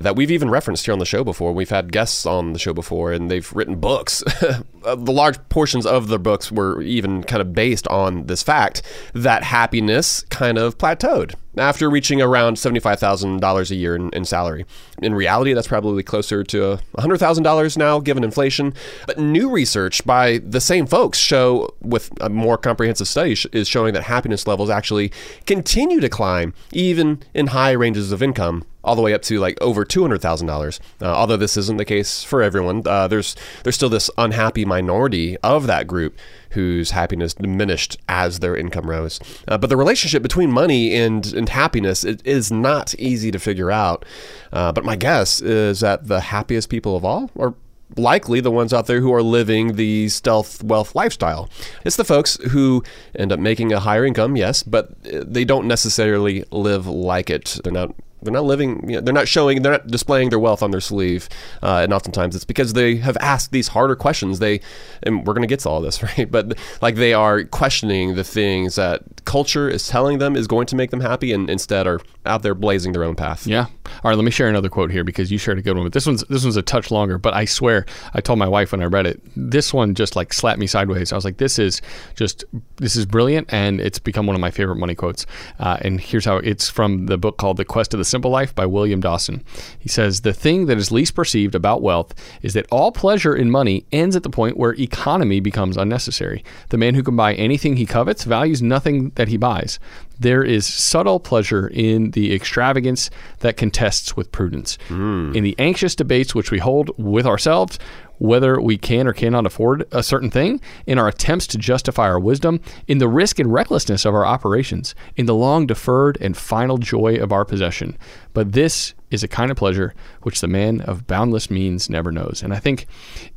that 0.00 0.16
we've 0.16 0.30
even 0.30 0.50
referenced 0.50 0.84
here 0.86 0.92
on 0.92 0.98
the 0.98 1.06
show 1.06 1.22
before. 1.22 1.52
We've 1.52 1.70
had 1.70 1.92
guests 1.92 2.26
on 2.26 2.52
the 2.52 2.58
show 2.58 2.72
before, 2.72 3.12
and 3.12 3.30
they've 3.30 3.52
written 3.52 3.76
books. 3.76 4.24
the 4.82 5.12
large 5.12 5.38
portions 5.48 5.86
of 5.86 6.08
their 6.08 6.18
books 6.18 6.50
were 6.50 6.82
even 6.82 7.22
kind 7.22 7.40
of 7.40 7.52
based 7.52 7.86
on 7.88 8.26
this 8.26 8.42
fact 8.42 8.82
that 9.14 9.44
happiness 9.44 10.22
kind 10.30 10.58
of 10.58 10.78
plateaued 10.78 11.34
after 11.56 11.90
reaching 11.90 12.22
around 12.22 12.56
$75,000 12.56 13.70
a 13.70 13.74
year 13.74 13.96
in, 13.96 14.10
in, 14.10 14.24
salary. 14.24 14.64
In 15.02 15.14
reality, 15.14 15.52
that's 15.52 15.66
probably 15.66 16.02
closer 16.02 16.44
to 16.44 16.78
$100,000 16.96 17.76
now, 17.76 17.98
given 17.98 18.22
inflation. 18.22 18.72
But 19.06 19.18
new 19.18 19.50
research 19.50 20.04
by 20.04 20.38
the 20.38 20.60
same 20.60 20.86
folks 20.86 21.18
show, 21.18 21.74
with 21.80 22.10
a 22.20 22.28
more 22.28 22.56
comprehensive 22.56 23.08
study, 23.08 23.34
is 23.52 23.68
showing 23.68 23.94
that 23.94 24.04
happiness 24.04 24.46
levels 24.46 24.70
actually 24.70 25.12
continue 25.46 26.00
to 26.00 26.08
climb, 26.08 26.54
even 26.72 27.22
in 27.34 27.48
high 27.48 27.72
ranges 27.72 28.12
of 28.12 28.22
income 28.22 28.64
all 28.82 28.96
the 28.96 29.02
way 29.02 29.12
up 29.12 29.22
to 29.22 29.38
like 29.38 29.60
over 29.60 29.84
two 29.84 30.02
hundred 30.02 30.22
thousand 30.22 30.48
uh, 30.48 30.52
dollars. 30.52 30.80
Although 31.00 31.36
this 31.36 31.56
isn't 31.56 31.76
the 31.76 31.84
case 31.84 32.22
for 32.24 32.42
everyone, 32.42 32.82
uh, 32.86 33.08
there's 33.08 33.36
there's 33.62 33.74
still 33.74 33.88
this 33.88 34.10
unhappy 34.16 34.64
minority 34.64 35.36
of 35.38 35.66
that 35.66 35.86
group 35.86 36.18
whose 36.50 36.90
happiness 36.90 37.34
diminished 37.34 37.98
as 38.08 38.40
their 38.40 38.56
income 38.56 38.88
rose. 38.88 39.20
Uh, 39.46 39.58
but 39.58 39.68
the 39.68 39.76
relationship 39.76 40.22
between 40.22 40.50
money 40.50 40.94
and 40.94 41.32
and 41.34 41.48
happiness 41.48 42.04
it 42.04 42.22
is 42.26 42.50
not 42.50 42.94
easy 42.98 43.30
to 43.30 43.38
figure 43.38 43.70
out. 43.70 44.04
Uh, 44.52 44.72
but 44.72 44.84
my 44.84 44.96
guess 44.96 45.40
is 45.40 45.80
that 45.80 46.06
the 46.06 46.20
happiest 46.20 46.68
people 46.68 46.96
of 46.96 47.04
all 47.04 47.30
are 47.38 47.54
likely 47.96 48.40
the 48.40 48.50
ones 48.50 48.72
out 48.72 48.86
there 48.86 49.00
who 49.00 49.12
are 49.12 49.22
living 49.22 49.76
the 49.76 50.08
stealth 50.08 50.62
wealth 50.62 50.94
lifestyle. 50.94 51.48
It's 51.84 51.96
the 51.96 52.04
folks 52.04 52.36
who 52.50 52.82
end 53.14 53.32
up 53.32 53.40
making 53.40 53.72
a 53.72 53.80
higher 53.80 54.04
income, 54.04 54.36
yes, 54.36 54.62
but 54.62 54.90
they 55.02 55.44
don't 55.44 55.66
necessarily 55.66 56.44
live 56.50 56.86
like 56.86 57.30
it. 57.30 57.58
They're 57.62 57.72
not 57.72 57.94
they're 58.22 58.32
not 58.32 58.44
living, 58.44 58.88
you 58.88 58.96
know, 58.96 59.00
they're 59.00 59.14
not 59.14 59.28
showing, 59.28 59.62
they're 59.62 59.72
not 59.72 59.86
displaying 59.86 60.30
their 60.30 60.38
wealth 60.38 60.62
on 60.62 60.70
their 60.70 60.80
sleeve. 60.80 61.28
Uh, 61.62 61.80
and 61.82 61.92
oftentimes 61.92 62.36
it's 62.36 62.44
because 62.44 62.74
they 62.74 62.96
have 62.96 63.16
asked 63.18 63.50
these 63.50 63.68
harder 63.68 63.96
questions. 63.96 64.38
They, 64.38 64.60
and 65.02 65.26
we're 65.26 65.34
going 65.34 65.42
to 65.42 65.48
get 65.48 65.60
to 65.60 65.68
all 65.68 65.80
this, 65.80 66.02
right? 66.18 66.30
But 66.30 66.58
like 66.82 66.96
they 66.96 67.14
are 67.14 67.44
questioning 67.44 68.14
the 68.14 68.24
things 68.24 68.74
that 68.74 69.24
culture 69.24 69.68
is 69.68 69.88
telling 69.88 70.18
them 70.18 70.36
is 70.36 70.46
going 70.46 70.66
to 70.66 70.76
make 70.76 70.90
them 70.90 71.00
happy 71.00 71.32
and 71.32 71.48
instead 71.48 71.86
are 71.86 72.00
out 72.26 72.42
there 72.42 72.54
blazing 72.54 72.92
their 72.92 73.04
own 73.04 73.16
path. 73.16 73.46
Yeah. 73.46 73.66
All 73.86 74.10
right. 74.10 74.14
Let 74.14 74.24
me 74.24 74.30
share 74.30 74.48
another 74.48 74.68
quote 74.68 74.90
here 74.90 75.04
because 75.04 75.32
you 75.32 75.38
shared 75.38 75.58
a 75.58 75.62
good 75.62 75.74
one. 75.74 75.84
But 75.84 75.92
this 75.92 76.06
one's, 76.06 76.22
this 76.24 76.44
one's 76.44 76.56
a 76.56 76.62
touch 76.62 76.90
longer, 76.90 77.18
but 77.18 77.34
I 77.34 77.44
swear 77.44 77.86
I 78.14 78.20
told 78.20 78.38
my 78.38 78.48
wife 78.48 78.72
when 78.72 78.82
I 78.82 78.86
read 78.86 79.06
it, 79.06 79.20
this 79.34 79.72
one 79.72 79.94
just 79.94 80.16
like 80.16 80.32
slapped 80.32 80.58
me 80.58 80.66
sideways. 80.66 81.12
I 81.12 81.16
was 81.16 81.24
like, 81.24 81.38
this 81.38 81.58
is 81.58 81.82
just, 82.14 82.44
this 82.76 82.96
is 82.96 83.06
brilliant. 83.06 83.52
And 83.52 83.80
it's 83.80 83.98
become 83.98 84.26
one 84.26 84.36
of 84.36 84.40
my 84.40 84.50
favorite 84.50 84.76
money 84.76 84.94
quotes. 84.94 85.26
Uh, 85.58 85.78
and 85.80 86.00
here's 86.00 86.24
how 86.24 86.36
it's 86.38 86.68
from 86.68 87.06
the 87.06 87.18
book 87.18 87.38
called 87.38 87.56
The 87.56 87.64
Quest 87.64 87.94
of 87.94 87.98
the 87.98 88.04
Simple 88.04 88.30
Life 88.30 88.54
by 88.54 88.66
William 88.66 89.00
Dawson. 89.00 89.42
He 89.78 89.88
says, 89.88 90.20
The 90.20 90.32
thing 90.32 90.66
that 90.66 90.78
is 90.78 90.92
least 90.92 91.14
perceived 91.14 91.54
about 91.54 91.82
wealth 91.82 92.14
is 92.42 92.54
that 92.54 92.66
all 92.70 92.92
pleasure 92.92 93.34
in 93.34 93.50
money 93.50 93.86
ends 93.92 94.14
at 94.14 94.22
the 94.22 94.30
point 94.30 94.56
where 94.56 94.74
economy 94.74 95.40
becomes 95.40 95.76
unnecessary. 95.76 96.44
The 96.68 96.78
man 96.78 96.94
who 96.94 97.02
can 97.02 97.16
buy 97.16 97.34
anything 97.34 97.76
he 97.76 97.86
covets 97.86 98.24
values 98.24 98.62
nothing 98.62 99.10
that 99.16 99.28
he 99.28 99.36
buys. 99.36 99.78
There 100.20 100.44
is 100.44 100.66
subtle 100.66 101.18
pleasure 101.18 101.66
in 101.66 102.10
the 102.12 102.34
extravagance 102.34 103.10
that 103.40 103.56
contests 103.56 104.16
with 104.16 104.30
prudence. 104.30 104.78
Mm. 104.88 105.34
In 105.34 105.42
the 105.44 105.56
anxious 105.58 105.94
debates 105.94 106.34
which 106.34 106.50
we 106.50 106.58
hold 106.58 106.90
with 106.98 107.26
ourselves, 107.26 107.78
whether 108.18 108.60
we 108.60 108.76
can 108.76 109.08
or 109.08 109.14
cannot 109.14 109.46
afford 109.46 109.88
a 109.92 110.02
certain 110.02 110.30
thing, 110.30 110.60
in 110.86 110.98
our 110.98 111.08
attempts 111.08 111.46
to 111.46 111.56
justify 111.56 112.02
our 112.02 112.20
wisdom, 112.20 112.60
in 112.86 112.98
the 112.98 113.08
risk 113.08 113.38
and 113.38 113.50
recklessness 113.50 114.04
of 114.04 114.14
our 114.14 114.26
operations, 114.26 114.94
in 115.16 115.24
the 115.24 115.34
long 115.34 115.66
deferred 115.66 116.18
and 116.20 116.36
final 116.36 116.76
joy 116.76 117.16
of 117.16 117.32
our 117.32 117.46
possession. 117.46 117.96
But 118.34 118.52
this 118.52 118.92
is 119.10 119.22
a 119.22 119.28
kind 119.28 119.50
of 119.50 119.56
pleasure 119.56 119.94
which 120.22 120.42
the 120.42 120.48
man 120.48 120.82
of 120.82 121.06
boundless 121.06 121.50
means 121.50 121.88
never 121.88 122.12
knows. 122.12 122.42
And 122.42 122.52
I 122.52 122.58
think 122.58 122.86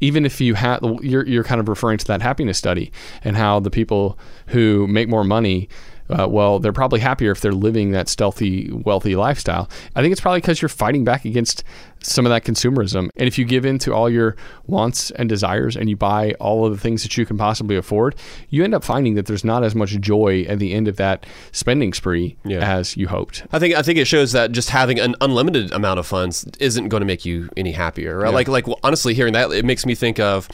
even 0.02 0.26
if 0.26 0.42
you 0.42 0.54
have, 0.56 0.84
you're, 1.02 1.26
you're 1.26 1.46
kind 1.46 1.62
of 1.62 1.70
referring 1.70 1.98
to 2.00 2.06
that 2.08 2.22
happiness 2.22 2.58
study 2.58 2.92
and 3.24 3.38
how 3.38 3.62
the 3.62 3.72
people 3.72 4.20
who 4.48 4.86
make 4.88 5.08
more 5.08 5.24
money 5.24 5.70
uh, 6.10 6.28
well, 6.28 6.60
they're 6.60 6.74
probably 6.74 7.00
happier 7.00 7.32
if 7.32 7.42
they're 7.42 7.54
living 7.54 7.92
that 7.92 8.10
stealthy, 8.10 8.70
wealthy 8.72 9.16
lifestyle. 9.16 9.70
I 9.96 10.02
think 10.02 10.12
it's 10.12 10.22
probably 10.22 10.42
because 10.42 10.62
you're 10.62 10.70
fighting 10.70 11.04
back 11.04 11.26
against 11.26 11.64
some 12.02 12.26
of 12.26 12.30
that 12.32 12.44
consumerism. 12.44 13.10
And 13.16 13.28
if 13.28 13.38
you 13.38 13.46
give 13.46 13.66
in 13.66 13.80
to 13.80 13.94
all 13.94 14.10
your 14.10 14.36
wants 14.68 15.12
and 15.12 15.30
desires 15.30 15.76
and 15.76 15.90
you 15.90 15.96
buy 15.96 16.34
all 16.34 16.66
of 16.66 16.74
the 16.74 16.78
things 16.78 17.04
that 17.04 17.18
you 17.18 17.26
can 17.26 17.38
possibly 17.38 17.76
afford, 17.76 18.16
you 18.50 18.64
end 18.64 18.74
up 18.74 18.84
finding 18.84 19.16
that 19.16 19.26
there's 19.26 19.46
not 19.46 19.64
as 19.64 19.74
much 19.74 20.00
joy 20.00 20.44
at 20.44 20.60
the 20.60 20.74
end 20.74 20.88
of 20.88 20.98
that 20.98 21.26
spending 21.52 21.94
spree 21.94 22.38
yeah. 22.44 22.60
as 22.60 22.98
you 22.98 23.08
hoped. 23.08 23.46
I 23.52 23.60
think 23.60 23.76
I 23.76 23.82
think 23.82 23.98
it 23.98 24.06
shows 24.06 24.34
that 24.34 24.52
just 24.52 24.70
having 24.70 25.00
an 25.00 25.16
unlimited 25.22 25.72
amount 25.72 26.00
of 26.00 26.06
funds 26.06 26.46
isn't 26.60 26.90
going 26.90 27.02
to 27.02 27.08
make 27.08 27.26
you 27.26 27.50
any 27.56 27.72
happier. 27.72 28.18
Right? 28.18 28.30
Yeah. 28.30 28.36
Like 28.36 28.48
like 28.48 28.68
well, 28.68 28.80
honestly 28.84 29.14
hearing 29.14 29.34
that 29.34 29.52
it 29.52 29.66
makes 29.66 29.86
me 29.86 29.96
think 29.96 30.20
of 30.20 30.50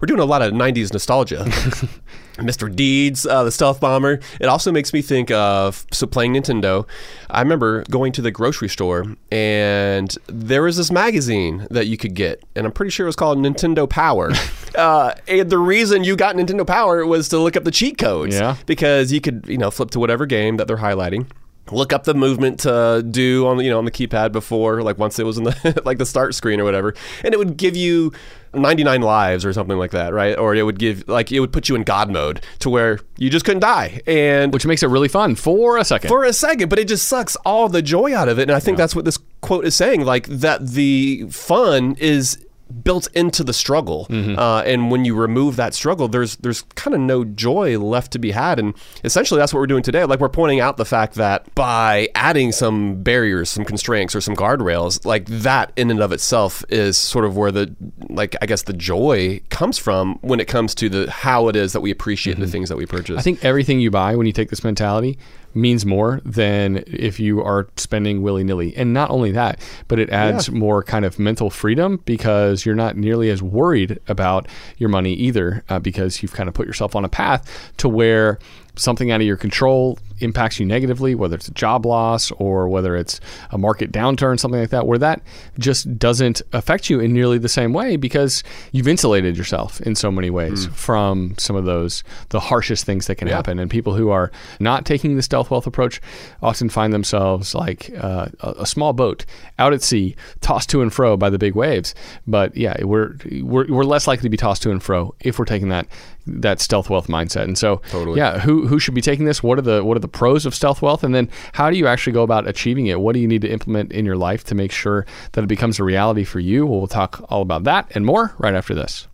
we're 0.00 0.06
doing 0.06 0.20
a 0.20 0.24
lot 0.24 0.42
of 0.42 0.52
90s 0.52 0.92
nostalgia. 0.92 1.46
Mr. 2.34 2.74
Deeds, 2.74 3.26
uh, 3.26 3.44
the 3.44 3.50
stealth 3.50 3.80
bomber. 3.80 4.20
It 4.40 4.46
also 4.46 4.72
makes 4.72 4.92
me 4.92 5.02
think 5.02 5.30
of 5.30 5.86
so 5.92 6.06
playing 6.06 6.34
Nintendo. 6.34 6.86
I 7.30 7.40
remember 7.40 7.84
going 7.90 8.12
to 8.12 8.22
the 8.22 8.30
grocery 8.30 8.68
store 8.68 9.04
and 9.30 10.16
there 10.26 10.62
was 10.62 10.76
this 10.76 10.90
magazine 10.90 11.66
that 11.70 11.86
you 11.86 11.96
could 11.96 12.14
get, 12.14 12.42
and 12.54 12.66
I'm 12.66 12.72
pretty 12.72 12.90
sure 12.90 13.06
it 13.06 13.08
was 13.08 13.16
called 13.16 13.38
Nintendo 13.38 13.88
Power. 13.88 14.32
uh, 14.76 15.14
and 15.28 15.48
the 15.48 15.58
reason 15.58 16.04
you 16.04 16.16
got 16.16 16.36
Nintendo 16.36 16.66
Power 16.66 17.06
was 17.06 17.28
to 17.28 17.38
look 17.38 17.56
up 17.56 17.64
the 17.64 17.70
cheat 17.70 17.98
codes, 17.98 18.34
yeah. 18.34 18.56
because 18.66 19.12
you 19.12 19.20
could 19.20 19.46
you 19.46 19.58
know 19.58 19.70
flip 19.70 19.90
to 19.90 20.00
whatever 20.00 20.26
game 20.26 20.56
that 20.56 20.66
they're 20.66 20.76
highlighting 20.76 21.26
look 21.72 21.94
up 21.94 22.04
the 22.04 22.12
movement 22.14 22.60
to 22.60 23.02
do 23.10 23.46
on 23.46 23.56
the 23.56 23.64
you 23.64 23.70
know 23.70 23.78
on 23.78 23.86
the 23.86 23.90
keypad 23.90 24.32
before 24.32 24.82
like 24.82 24.98
once 24.98 25.18
it 25.18 25.24
was 25.24 25.38
in 25.38 25.44
the 25.44 25.82
like 25.86 25.96
the 25.96 26.04
start 26.04 26.34
screen 26.34 26.60
or 26.60 26.64
whatever 26.64 26.94
and 27.24 27.32
it 27.32 27.38
would 27.38 27.56
give 27.56 27.74
you 27.74 28.12
99 28.54 29.02
lives 29.02 29.44
or 29.44 29.52
something 29.52 29.78
like 29.78 29.90
that 29.92 30.12
right? 30.12 30.36
Or 30.38 30.54
it 30.54 30.62
would 30.62 30.78
give 30.78 31.08
like 31.08 31.32
it 31.32 31.40
would 31.40 31.52
put 31.52 31.68
you 31.68 31.74
in 31.74 31.82
god 31.82 32.10
mode 32.10 32.44
to 32.60 32.70
where 32.70 33.00
you 33.18 33.30
just 33.30 33.44
couldn't 33.44 33.60
die. 33.60 34.00
And 34.06 34.52
which 34.52 34.66
makes 34.66 34.82
it 34.82 34.88
really 34.88 35.08
fun 35.08 35.34
for 35.34 35.78
a 35.78 35.84
second. 35.84 36.08
For 36.08 36.24
a 36.24 36.32
second 36.32 36.68
but 36.68 36.78
it 36.78 36.88
just 36.88 37.08
sucks 37.08 37.36
all 37.44 37.68
the 37.68 37.82
joy 37.82 38.14
out 38.14 38.28
of 38.28 38.38
it. 38.38 38.42
And 38.42 38.52
i 38.52 38.60
think 38.60 38.76
yeah. 38.76 38.82
that's 38.82 38.96
what 38.96 39.04
this 39.04 39.18
quote 39.40 39.64
is 39.64 39.74
saying 39.74 40.04
like 40.04 40.26
that 40.28 40.66
the 40.66 41.26
fun 41.30 41.96
is 41.98 42.38
built 42.82 43.08
into 43.14 43.44
the 43.44 43.52
struggle. 43.52 44.06
Uh, 44.10 44.62
and 44.66 44.90
when 44.90 45.04
you 45.04 45.14
remove 45.14 45.56
that 45.56 45.74
struggle, 45.74 46.08
there's 46.08 46.36
there's 46.36 46.62
kind 46.74 46.94
of 46.94 47.00
no 47.00 47.24
joy 47.24 47.78
left 47.78 48.12
to 48.12 48.18
be 48.18 48.30
had. 48.30 48.58
And 48.58 48.74
essentially, 49.04 49.38
that's 49.38 49.52
what 49.52 49.60
we're 49.60 49.66
doing 49.66 49.82
today. 49.82 50.04
Like 50.04 50.20
we're 50.20 50.28
pointing 50.28 50.60
out 50.60 50.76
the 50.76 50.84
fact 50.84 51.14
that 51.14 51.52
by 51.54 52.08
adding 52.14 52.52
some 52.52 53.02
barriers, 53.02 53.50
some 53.50 53.64
constraints, 53.64 54.14
or 54.14 54.20
some 54.20 54.34
guardrails, 54.34 55.04
like 55.04 55.26
that 55.26 55.72
in 55.76 55.90
and 55.90 56.00
of 56.00 56.12
itself 56.12 56.64
is 56.68 56.96
sort 56.96 57.24
of 57.24 57.36
where 57.36 57.50
the 57.50 57.74
like 58.08 58.36
I 58.42 58.46
guess 58.46 58.62
the 58.62 58.72
joy 58.72 59.40
comes 59.50 59.78
from 59.78 60.18
when 60.22 60.40
it 60.40 60.48
comes 60.48 60.74
to 60.76 60.88
the 60.88 61.10
how 61.10 61.48
it 61.48 61.56
is 61.56 61.72
that 61.72 61.80
we 61.80 61.90
appreciate 61.90 62.38
the 62.38 62.46
things 62.46 62.68
that 62.68 62.76
we 62.76 62.86
purchase. 62.86 63.18
I 63.18 63.22
think 63.22 63.44
everything 63.44 63.80
you 63.80 63.90
buy 63.90 64.16
when 64.16 64.26
you 64.26 64.32
take 64.32 64.50
this 64.50 64.64
mentality 64.64 65.18
means 65.54 65.86
more 65.86 66.20
than 66.24 66.82
if 66.86 67.20
you 67.20 67.42
are 67.42 67.68
spending 67.76 68.22
willy 68.22 68.44
nilly. 68.44 68.76
And 68.76 68.92
not 68.92 69.10
only 69.10 69.30
that, 69.32 69.60
but 69.88 69.98
it 69.98 70.10
adds 70.10 70.50
more 70.50 70.82
kind 70.82 71.04
of 71.04 71.18
mental 71.18 71.50
freedom 71.50 72.00
because 72.04 72.66
you're 72.66 72.74
not 72.74 72.96
nearly 72.96 73.30
as 73.30 73.42
worried 73.42 74.00
about 74.08 74.48
your 74.78 74.88
money 74.88 75.14
either 75.14 75.64
uh, 75.68 75.78
because 75.78 76.22
you've 76.22 76.32
kind 76.32 76.48
of 76.48 76.54
put 76.54 76.66
yourself 76.66 76.96
on 76.96 77.04
a 77.04 77.08
path 77.08 77.72
to 77.78 77.88
where 77.88 78.38
something 78.76 79.10
out 79.10 79.20
of 79.20 79.26
your 79.26 79.36
control 79.36 79.98
impacts 80.20 80.60
you 80.60 80.66
negatively, 80.66 81.14
whether 81.14 81.36
it's 81.36 81.48
a 81.48 81.52
job 81.52 81.84
loss 81.84 82.30
or 82.32 82.68
whether 82.68 82.96
it's 82.96 83.20
a 83.50 83.58
market 83.58 83.92
downturn, 83.92 84.38
something 84.38 84.60
like 84.60 84.70
that, 84.70 84.86
where 84.86 84.98
that 84.98 85.20
just 85.58 85.98
doesn't 85.98 86.40
affect 86.52 86.88
you 86.88 87.00
in 87.00 87.12
nearly 87.12 87.38
the 87.38 87.48
same 87.48 87.72
way 87.72 87.96
because 87.96 88.42
you've 88.72 88.88
insulated 88.88 89.36
yourself 89.36 89.80
in 89.82 89.94
so 89.94 90.10
many 90.10 90.30
ways 90.30 90.66
from 90.74 91.34
some 91.38 91.56
of 91.56 91.64
those 91.64 92.04
the 92.30 92.40
harshest 92.40 92.84
things 92.84 93.06
that 93.06 93.16
can 93.16 93.28
happen. 93.28 93.58
And 93.58 93.70
people 93.70 93.94
who 93.94 94.10
are 94.10 94.30
not 94.60 94.84
taking 94.84 95.16
the 95.16 95.22
stealth 95.22 95.50
wealth 95.50 95.66
approach 95.66 96.00
often 96.42 96.68
find 96.68 96.92
themselves 96.92 97.54
like 97.54 97.90
uh, 97.98 98.28
a, 98.40 98.50
a 98.60 98.66
small 98.66 98.92
boat 98.92 99.24
out 99.58 99.72
at 99.72 99.82
sea, 99.82 100.16
tossed 100.40 100.70
to 100.70 100.82
and 100.82 100.92
fro 100.92 101.16
by 101.16 101.30
the 101.30 101.38
big 101.38 101.54
waves. 101.54 101.94
But 102.26 102.56
yeah, 102.56 102.82
we're 102.84 103.16
we're, 103.42 103.66
we're 103.68 103.84
less 103.84 104.06
likely 104.06 104.22
to 104.24 104.30
be 104.30 104.36
tossed 104.36 104.62
to 104.62 104.70
and 104.70 104.82
fro 104.82 105.14
if 105.20 105.38
we're 105.38 105.44
taking 105.44 105.68
that 105.70 105.86
that 106.26 106.60
stealth 106.60 106.90
wealth 106.90 107.08
mindset. 107.08 107.44
And 107.44 107.56
so, 107.58 107.82
Totally. 107.90 108.18
yeah, 108.18 108.38
who 108.38 108.66
who 108.66 108.78
should 108.78 108.94
be 108.94 109.00
taking 109.00 109.24
this? 109.24 109.42
What 109.42 109.58
are 109.58 109.62
the 109.62 109.84
what 109.84 109.96
are 109.96 110.00
the 110.00 110.08
pros 110.08 110.46
of 110.46 110.54
stealth 110.54 110.82
wealth? 110.82 111.04
And 111.04 111.14
then 111.14 111.28
how 111.52 111.70
do 111.70 111.76
you 111.76 111.86
actually 111.86 112.12
go 112.12 112.22
about 112.22 112.48
achieving 112.48 112.86
it? 112.86 113.00
What 113.00 113.14
do 113.14 113.20
you 113.20 113.28
need 113.28 113.42
to 113.42 113.48
implement 113.50 113.92
in 113.92 114.04
your 114.04 114.16
life 114.16 114.44
to 114.44 114.54
make 114.54 114.72
sure 114.72 115.06
that 115.32 115.44
it 115.44 115.48
becomes 115.48 115.78
a 115.78 115.84
reality 115.84 116.24
for 116.24 116.40
you? 116.40 116.66
Well, 116.66 116.78
we'll 116.78 116.88
talk 116.88 117.24
all 117.28 117.42
about 117.42 117.64
that 117.64 117.90
and 117.94 118.04
more 118.06 118.34
right 118.38 118.54
after 118.54 118.74
this. 118.74 119.06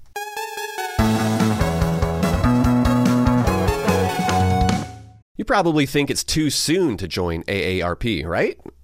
You 5.36 5.44
probably 5.46 5.86
think 5.86 6.10
it's 6.10 6.22
too 6.22 6.50
soon 6.50 6.98
to 6.98 7.08
join 7.08 7.44
AARP, 7.44 8.26
right? 8.26 8.58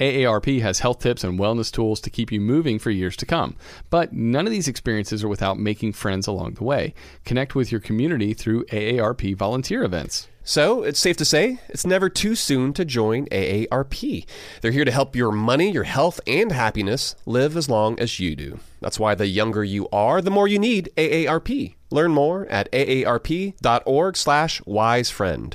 AARP 0.00 0.62
has 0.62 0.80
health 0.80 1.00
tips 1.00 1.22
and 1.22 1.38
wellness 1.38 1.70
tools 1.70 2.00
to 2.00 2.10
keep 2.10 2.32
you 2.32 2.40
moving 2.40 2.78
for 2.78 2.90
years 2.90 3.14
to 3.16 3.26
come. 3.26 3.56
But 3.90 4.14
none 4.14 4.46
of 4.46 4.52
these 4.52 4.68
experiences 4.68 5.22
are 5.22 5.28
without 5.28 5.58
making 5.58 5.92
friends 5.92 6.26
along 6.26 6.54
the 6.54 6.64
way. 6.64 6.94
Connect 7.24 7.54
with 7.54 7.70
your 7.70 7.80
community 7.80 8.32
through 8.32 8.64
AARP 8.66 9.36
volunteer 9.36 9.84
events. 9.84 10.28
So, 10.42 10.82
it's 10.82 10.98
safe 10.98 11.18
to 11.18 11.24
say 11.24 11.60
it's 11.68 11.86
never 11.86 12.08
too 12.08 12.34
soon 12.34 12.72
to 12.72 12.84
join 12.84 13.26
AARP. 13.26 14.24
They're 14.62 14.72
here 14.72 14.86
to 14.86 14.90
help 14.90 15.14
your 15.14 15.32
money, 15.32 15.70
your 15.70 15.84
health, 15.84 16.18
and 16.26 16.50
happiness 16.50 17.14
live 17.26 17.58
as 17.58 17.68
long 17.68 18.00
as 18.00 18.18
you 18.18 18.34
do. 18.34 18.58
That's 18.80 18.98
why 18.98 19.14
the 19.14 19.26
younger 19.26 19.62
you 19.62 19.86
are, 19.90 20.22
the 20.22 20.30
more 20.30 20.48
you 20.48 20.58
need 20.58 20.88
AARP. 20.96 21.74
Learn 21.90 22.12
more 22.12 22.46
at 22.46 22.72
aarp.org/wisefriend. 22.72 25.54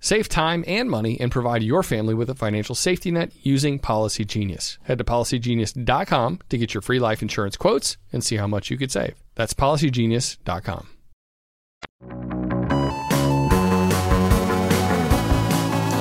Save 0.00 0.28
time 0.28 0.64
and 0.66 0.90
money 0.90 1.20
and 1.20 1.30
provide 1.32 1.62
your 1.62 1.82
family 1.82 2.14
with 2.14 2.30
a 2.30 2.34
financial 2.34 2.74
safety 2.74 3.10
net 3.10 3.32
using 3.42 3.78
Policy 3.78 4.24
Genius. 4.24 4.78
Head 4.82 4.98
to 4.98 5.04
policygenius.com 5.04 6.40
to 6.48 6.58
get 6.58 6.74
your 6.74 6.82
free 6.82 6.98
life 6.98 7.22
insurance 7.22 7.56
quotes 7.56 7.96
and 8.12 8.22
see 8.22 8.36
how 8.36 8.46
much 8.46 8.70
you 8.70 8.76
could 8.76 8.92
save. 8.92 9.14
That's 9.34 9.54
policygenius.com. 9.54 10.88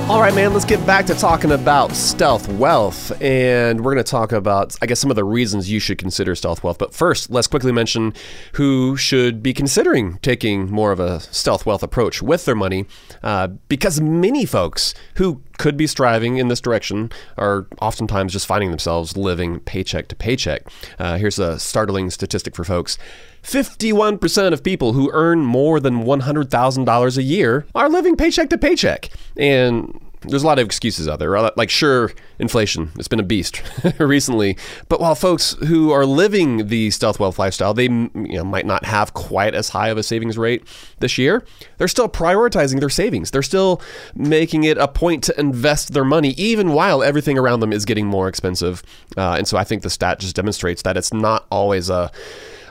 All 0.10 0.22
right, 0.22 0.34
man, 0.34 0.54
let's 0.54 0.63
get 0.63 0.84
back 0.86 1.06
to 1.08 1.13
talking 1.15 1.52
about 1.52 1.91
stealth 1.91 2.48
wealth. 2.48 3.12
And 3.22 3.84
we're 3.84 3.93
going 3.93 4.06
to 4.06 4.10
talk 4.10 4.32
about, 4.32 4.74
I 4.82 4.86
guess, 4.86 5.02
some 5.02 5.10
of 5.10 5.17
the 5.17 5.26
reasons 5.26 5.70
you 5.70 5.82
should 5.82 5.98
consider 5.98 6.34
stealth 6.34 6.63
wealth. 6.63 6.78
But 6.78 6.93
first, 6.93 7.30
let's 7.30 7.46
quickly 7.48 7.74
mention 7.74 8.13
who 8.54 8.96
should 8.96 9.43
be 9.43 9.54
considering 9.54 10.17
taking 10.20 10.72
more 10.72 10.93
of 10.93 11.02
a 11.02 11.20
stealth 11.20 11.65
wealth 11.65 11.84
approach 11.84 12.22
with 12.22 12.46
their 12.46 12.56
money. 12.56 12.86
Uh, 13.22 13.48
because 13.67 14.00
many 14.00 14.46
folks 14.46 14.93
who 15.15 15.41
could 15.58 15.76
be 15.76 15.88
striving 15.88 16.38
in 16.38 16.48
this 16.48 16.62
direction 16.62 17.12
are 17.38 17.67
oftentimes 17.82 18.32
just 18.32 18.48
finding 18.48 18.70
themselves 18.70 19.17
living 19.17 19.60
paycheck 19.60 20.08
to 20.08 20.15
paycheck. 20.15 20.62
Uh, 21.00 21.17
here's 21.17 21.38
a 21.38 21.60
startling 21.60 22.10
statistic 22.10 22.56
for 22.56 22.63
folks. 22.63 22.98
51% 23.47 24.51
of 24.51 24.62
people 24.62 24.91
who 24.91 25.10
earn 25.13 25.39
more 25.39 25.79
than 25.79 26.03
$100,000 26.03 27.17
a 27.17 27.23
year 27.23 27.65
are 27.73 27.88
living 27.88 28.17
paycheck 28.17 28.49
to 28.49 28.57
paycheck. 28.57 29.10
And 29.38 30.01
there's 30.21 30.43
a 30.43 30.45
lot 30.45 30.60
of 30.60 30.65
excuses 30.65 31.07
out 31.07 31.19
there. 31.19 31.39
Like, 31.55 31.69
sure, 31.69 32.12
inflation, 32.39 32.91
it's 32.97 33.07
been 33.07 33.21
a 33.21 33.23
beast 33.23 33.62
recently. 33.99 34.57
But 34.89 34.99
while 34.99 35.15
folks 35.15 35.53
who 35.65 35.91
are 35.91 36.05
living 36.05 36.67
the 36.67 36.91
stealth 36.91 37.21
wealth 37.21 37.39
lifestyle, 37.39 37.73
they 37.73 37.86
you 37.86 38.12
know, 38.13 38.43
might 38.43 38.65
not 38.65 38.83
have 38.83 39.13
quite 39.13 39.55
as 39.55 39.69
high 39.69 39.88
of 39.88 39.97
a 39.97 40.03
savings 40.03 40.38
rate 40.38 40.67
this 40.99 41.17
year, 41.17 41.45
they're 41.77 41.88
still 41.88 42.10
prioritizing 42.10 42.81
their 42.81 42.89
savings. 42.89 43.31
They're 43.31 43.43
still 43.43 43.81
making 44.13 44.65
it 44.65 44.77
a 44.77 44.89
point 44.89 45.23
to 45.25 45.39
invest 45.39 45.93
their 45.93 46.05
money, 46.05 46.31
even 46.31 46.73
while 46.73 47.01
everything 47.01 47.38
around 47.38 47.62
them 47.62 47.71
is 47.71 47.86
getting 47.86 48.07
more 48.07 48.27
expensive. 48.27 48.83
Uh, 49.15 49.36
and 49.38 49.47
so 49.47 49.57
I 49.57 49.63
think 49.63 49.83
the 49.83 49.89
stat 49.89 50.19
just 50.19 50.36
demonstrates 50.36 50.81
that 50.81 50.97
it's 50.97 51.13
not 51.13 51.45
always 51.49 51.89
a 51.89 52.12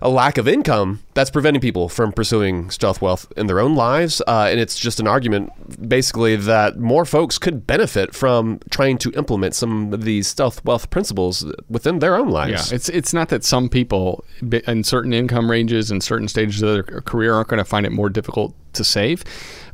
a 0.03 0.09
lack 0.09 0.39
of 0.39 0.47
income 0.47 1.01
that's 1.15 1.31
preventing 1.31 1.61
people 1.61 1.89
from 1.89 2.13
pursuing 2.13 2.71
stealth 2.71 3.01
wealth 3.01 3.31
in 3.37 3.47
their 3.47 3.61
own 3.61 3.75
lives. 3.75 4.21
Uh, 4.27 4.49
and 4.51 4.61
it's 4.61 4.79
just 4.79 5.01
an 5.01 5.07
argument, 5.07 5.51
basically, 5.89 6.37
that 6.37 6.79
more 6.79 7.05
folks 7.05 7.39
could 7.39 7.67
benefit 7.67 8.15
from 8.15 8.61
trying 8.71 8.99
to 8.99 9.11
implement 9.13 9.55
some 9.55 9.93
of 9.93 10.05
these 10.05 10.29
stealth 10.29 10.65
wealth 10.65 10.91
principles 10.91 11.51
within 11.69 11.99
their 12.01 12.17
own 12.17 12.29
lives. 12.29 12.71
Yeah, 12.71 12.77
it's 12.77 12.89
it's 12.89 13.13
not 13.13 13.29
that 13.31 13.45
some 13.45 13.69
people 13.69 14.25
in 14.51 14.85
certain 14.85 15.13
income 15.13 15.51
ranges 15.51 15.91
and 15.91 16.03
certain 16.03 16.29
stages 16.29 16.63
of 16.63 16.73
their 16.73 16.83
career 16.83 17.35
aren't 17.35 17.49
going 17.49 17.59
to 17.59 17.65
find 17.65 17.87
it 17.87 17.93
more 17.93 18.09
difficult 18.09 18.55
to 18.75 18.85
save. 18.85 19.25